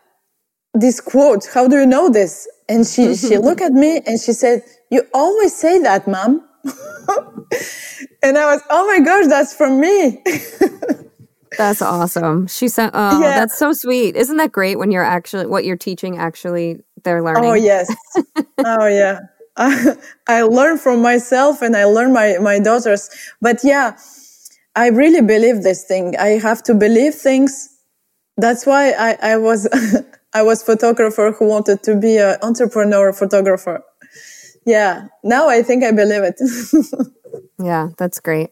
This 0.73 1.01
quote, 1.01 1.47
how 1.53 1.67
do 1.67 1.77
you 1.77 1.85
know 1.85 2.09
this? 2.09 2.47
And 2.67 2.85
she, 2.85 3.15
she 3.15 3.37
looked 3.47 3.61
at 3.61 3.73
me 3.73 4.01
and 4.05 4.19
she 4.19 4.33
said, 4.33 4.63
you 4.91 5.03
always 5.13 5.55
say 5.55 5.79
that, 5.79 6.07
mom. 6.07 6.47
and 8.23 8.37
I 8.37 8.53
was, 8.53 8.61
oh 8.69 8.87
my 8.87 8.99
gosh, 9.03 9.27
that's 9.27 9.53
from 9.53 9.79
me. 9.79 10.21
that's 11.57 11.81
awesome. 11.81 12.47
She 12.47 12.67
said, 12.67 12.91
oh, 12.93 13.21
yeah. 13.21 13.39
that's 13.39 13.57
so 13.57 13.71
sweet. 13.73 14.15
Isn't 14.15 14.37
that 14.37 14.51
great 14.51 14.77
when 14.77 14.91
you're 14.91 15.03
actually, 15.03 15.47
what 15.47 15.65
you're 15.65 15.77
teaching, 15.77 16.17
actually, 16.17 16.79
they're 17.03 17.19
oh, 17.19 17.23
learning? 17.23 17.51
Oh, 17.51 17.53
yes. 17.53 17.93
oh, 18.59 18.87
yeah. 18.87 19.19
I, 19.59 19.95
I 20.27 20.41
learn 20.41 20.77
from 20.77 21.01
myself 21.01 21.61
and 21.61 21.75
I 21.75 21.83
learn 21.83 22.13
my, 22.13 22.37
my 22.41 22.57
daughters. 22.57 23.09
But 23.41 23.59
yeah, 23.63 23.97
I 24.75 24.87
really 24.87 25.21
believe 25.21 25.61
this 25.61 25.83
thing. 25.83 26.15
I 26.17 26.39
have 26.39 26.63
to 26.63 26.73
believe 26.73 27.13
things. 27.13 27.69
That's 28.37 28.65
why 28.65 28.91
I, 28.91 29.33
I 29.33 29.37
was, 29.37 29.67
I 30.33 30.41
was 30.41 30.63
photographer 30.63 31.35
who 31.37 31.47
wanted 31.47 31.83
to 31.83 31.95
be 31.95 32.17
an 32.17 32.37
entrepreneur 32.41 33.13
photographer. 33.13 33.83
Yeah. 34.65 35.07
Now 35.23 35.49
I 35.49 35.61
think 35.61 35.83
I 35.83 35.91
believe 35.91 36.23
it. 36.23 36.39
yeah, 37.59 37.89
that's 37.97 38.19
great. 38.19 38.51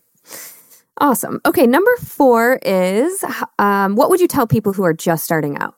Awesome. 1.00 1.40
Okay. 1.46 1.68
Number 1.68 1.96
four 1.98 2.60
is, 2.64 3.24
um, 3.60 3.96
what 3.96 4.10
would 4.10 4.20
you 4.20 4.28
tell 4.28 4.48
people 4.48 4.74
who 4.74 4.84
are 4.84 4.94
just 4.94 5.24
starting 5.24 5.58
out? 5.58 5.76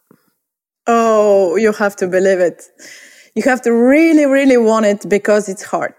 Oh, 0.87 1.55
you 1.57 1.73
have 1.73 1.95
to 1.97 2.07
believe 2.07 2.39
it 2.39 2.63
you 3.35 3.43
have 3.43 3.61
to 3.63 3.73
really, 3.73 4.25
really 4.25 4.57
want 4.57 4.85
it 4.85 5.07
because 5.07 5.49
it's 5.49 5.63
hard. 5.63 5.93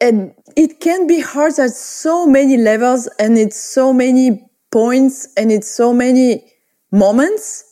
And 0.00 0.32
it 0.56 0.80
can 0.80 1.06
be 1.06 1.20
hard 1.20 1.58
at 1.58 1.70
so 1.70 2.26
many 2.26 2.56
levels 2.56 3.08
and 3.18 3.36
it's 3.36 3.58
so 3.58 3.92
many 3.92 4.42
points 4.72 5.28
and 5.36 5.52
it's 5.52 5.68
so 5.68 5.92
many 5.92 6.42
moments 6.90 7.64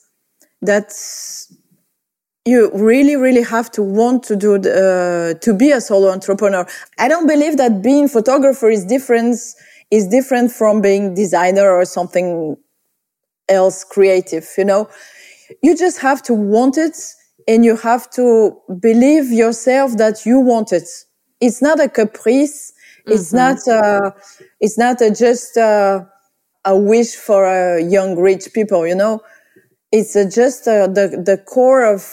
that 0.61 0.93
you 2.45 2.71
really, 2.75 3.17
really 3.17 3.43
have 3.43 3.71
to 3.73 3.83
want 3.83 4.23
to 4.25 4.37
do 4.37 4.59
the, 4.59 5.35
uh, 5.37 5.39
to 5.41 5.55
be 5.55 5.71
a 5.71 5.81
solo 5.81 6.11
entrepreneur. 6.11 6.67
I 6.99 7.09
don't 7.09 7.27
believe 7.27 7.57
that 7.59 7.83
being 7.83 8.09
photographer 8.09 8.69
is 8.69 8.85
different 8.85 9.39
is 9.91 10.07
different 10.07 10.53
from 10.53 10.83
being 10.83 11.15
designer 11.15 11.71
or 11.71 11.85
something 11.85 12.57
else 13.49 13.85
creative. 13.85 14.47
You 14.59 14.65
know, 14.65 14.89
you 15.63 15.77
just 15.77 15.99
have 16.01 16.23
to 16.25 16.35
want 16.35 16.77
it 16.77 16.97
and 17.49 17.65
you 17.65 17.77
have 17.77 18.11
to 18.11 18.57
believe 18.79 19.33
yourself 19.33 19.97
that 19.97 20.27
you 20.27 20.39
want 20.39 20.71
it. 20.73 20.87
It's 21.41 21.63
not 21.63 21.81
a 21.81 21.89
caprice. 21.89 22.73
It's 23.07 23.33
mm-hmm. 23.33 23.37
not 23.37 23.67
a, 23.67 24.15
it's 24.61 24.79
not 24.79 25.01
a, 25.01 25.11
just 25.11 25.57
a, 25.57 26.07
a 26.67 26.77
wish 26.77 27.17
for 27.17 27.47
a 27.47 27.83
young 27.83 28.21
rich 28.21 28.53
people, 28.53 28.87
you 28.87 28.95
know. 28.95 29.23
It's 29.91 30.13
just 30.35 30.67
a, 30.67 30.87
the 30.87 31.23
the 31.25 31.39
core 31.39 31.83
of 31.83 32.05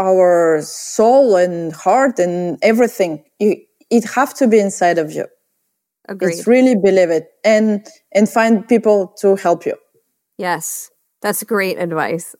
our 0.00 0.62
soul 0.62 1.36
and 1.36 1.74
heart 1.74 2.18
and 2.18 2.58
everything. 2.62 3.22
You, 3.38 3.56
it 3.90 4.04
have 4.04 4.32
to 4.34 4.48
be 4.48 4.58
inside 4.58 4.96
of 4.96 5.12
you. 5.12 5.26
Agreed. 6.08 6.30
It's 6.30 6.46
really 6.46 6.74
believe 6.74 7.10
it 7.10 7.28
and 7.44 7.86
and 8.12 8.26
find 8.26 8.66
people 8.66 9.08
to 9.20 9.36
help 9.36 9.66
you. 9.66 9.76
Yes, 10.38 10.90
that's 11.20 11.42
great 11.42 11.78
advice. 11.78 12.34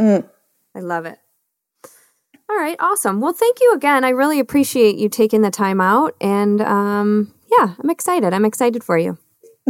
Mm. 0.00 0.28
I 0.76 0.78
love 0.78 1.06
it. 1.06 1.18
All 2.58 2.64
right, 2.64 2.76
awesome. 2.80 3.20
Well, 3.20 3.32
thank 3.32 3.60
you 3.60 3.72
again. 3.72 4.02
I 4.02 4.08
really 4.08 4.40
appreciate 4.40 4.96
you 4.96 5.08
taking 5.08 5.42
the 5.42 5.50
time 5.50 5.80
out. 5.80 6.16
And 6.20 6.60
um, 6.60 7.32
yeah, 7.56 7.74
I'm 7.78 7.88
excited. 7.88 8.34
I'm 8.34 8.44
excited 8.44 8.82
for 8.82 8.98
you. 8.98 9.16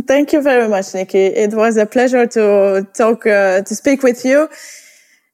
Thank 0.07 0.32
you 0.32 0.41
very 0.41 0.66
much, 0.70 0.95
Nikki. 0.95 1.18
It 1.26 1.53
was 1.53 1.76
a 1.76 1.84
pleasure 1.84 2.26
to 2.28 2.89
talk, 2.97 3.26
uh, 3.26 3.61
to 3.61 3.74
speak 3.74 4.03
with 4.03 4.24
you 4.24 4.49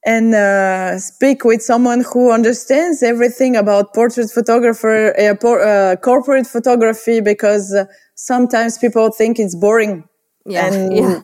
and 0.05 0.35
uh, 0.35 0.99
speak 0.99 1.45
with 1.45 1.61
someone 1.61 2.03
who 2.03 2.29
understands 2.29 3.01
everything 3.01 3.55
about 3.55 3.93
portrait 3.93 4.29
photographer, 4.29 5.17
uh, 5.17 5.33
por- 5.35 5.61
uh, 5.61 5.95
corporate 5.95 6.47
photography, 6.47 7.21
because 7.21 7.73
uh, 7.73 7.85
sometimes 8.15 8.77
people 8.77 9.11
think 9.11 9.39
it's 9.39 9.55
boring. 9.55 10.03
Yeah. 10.45 10.73
And 10.73 10.93
yeah. 10.93 11.21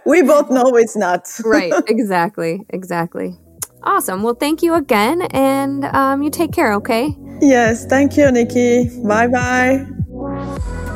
we 0.06 0.22
both 0.22 0.52
know 0.52 0.76
it's 0.76 0.94
not. 0.94 1.28
right. 1.44 1.72
Exactly. 1.88 2.60
Exactly. 2.70 3.36
Awesome. 3.84 4.22
Well, 4.22 4.34
thank 4.34 4.62
you 4.62 4.74
again, 4.74 5.22
and 5.30 5.84
um, 5.84 6.22
you 6.22 6.30
take 6.30 6.52
care, 6.52 6.72
okay? 6.74 7.16
Yes. 7.40 7.84
Thank 7.86 8.16
you, 8.16 8.30
Nikki. 8.30 8.88
Bye 9.06 9.26
bye. 9.26 9.86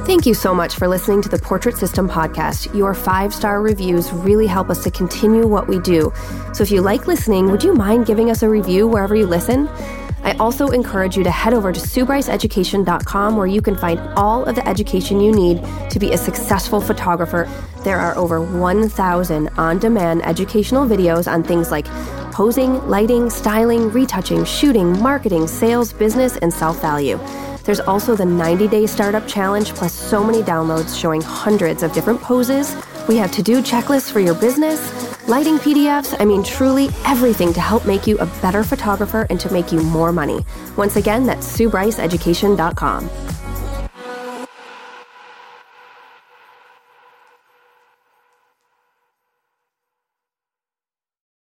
Thank 0.06 0.24
you 0.24 0.32
so 0.32 0.54
much 0.54 0.74
for 0.76 0.88
listening 0.88 1.20
to 1.20 1.28
the 1.28 1.38
Portrait 1.38 1.76
System 1.76 2.08
podcast. 2.08 2.74
Your 2.74 2.94
five 2.94 3.34
star 3.34 3.60
reviews 3.60 4.10
really 4.10 4.46
help 4.46 4.70
us 4.70 4.82
to 4.84 4.90
continue 4.90 5.46
what 5.46 5.68
we 5.68 5.78
do. 5.80 6.10
So 6.54 6.62
if 6.62 6.70
you 6.70 6.80
like 6.80 7.06
listening, 7.06 7.50
would 7.50 7.62
you 7.62 7.74
mind 7.74 8.06
giving 8.06 8.30
us 8.30 8.42
a 8.42 8.48
review 8.48 8.88
wherever 8.88 9.14
you 9.14 9.26
listen? 9.26 9.68
I 10.22 10.32
also 10.40 10.68
encourage 10.68 11.16
you 11.16 11.24
to 11.24 11.30
head 11.30 11.54
over 11.54 11.72
to 11.72 11.80
SueBryceEducation.com 11.80 13.36
where 13.36 13.46
you 13.46 13.60
can 13.60 13.76
find 13.76 14.00
all 14.16 14.44
of 14.46 14.56
the 14.56 14.66
education 14.66 15.20
you 15.20 15.30
need 15.30 15.62
to 15.90 15.98
be 15.98 16.12
a 16.12 16.16
successful 16.16 16.80
photographer. 16.80 17.48
There 17.84 17.98
are 17.98 18.16
over 18.16 18.40
1,000 18.40 19.48
on 19.58 19.78
demand 19.78 20.24
educational 20.24 20.86
videos 20.86 21.30
on 21.30 21.42
things 21.42 21.70
like 21.70 21.86
posing, 22.32 22.86
lighting, 22.88 23.30
styling, 23.30 23.90
retouching, 23.90 24.44
shooting, 24.44 25.00
marketing, 25.00 25.46
sales, 25.46 25.92
business, 25.92 26.36
and 26.36 26.52
self 26.52 26.80
value. 26.80 27.18
There's 27.64 27.80
also 27.80 28.16
the 28.16 28.24
90 28.24 28.68
day 28.68 28.86
startup 28.86 29.26
challenge, 29.26 29.74
plus 29.74 29.92
so 29.92 30.24
many 30.24 30.42
downloads 30.42 30.98
showing 30.98 31.20
hundreds 31.20 31.82
of 31.82 31.92
different 31.92 32.20
poses. 32.22 32.74
We 33.08 33.16
have 33.16 33.30
to 33.32 33.42
do 33.42 33.62
checklists 33.62 34.10
for 34.10 34.20
your 34.20 34.34
business, 34.34 35.28
lighting 35.28 35.58
PDFs, 35.58 36.16
I 36.18 36.24
mean, 36.24 36.42
truly 36.42 36.88
everything 37.04 37.52
to 37.52 37.60
help 37.60 37.86
make 37.86 38.06
you 38.06 38.18
a 38.18 38.26
better 38.40 38.64
photographer 38.64 39.26
and 39.30 39.38
to 39.40 39.52
make 39.52 39.72
you 39.72 39.80
more 39.80 40.12
money. 40.12 40.44
Once 40.76 40.96
again, 40.96 41.26
that's 41.26 41.46
SueBryceEducation.com. 41.58 43.37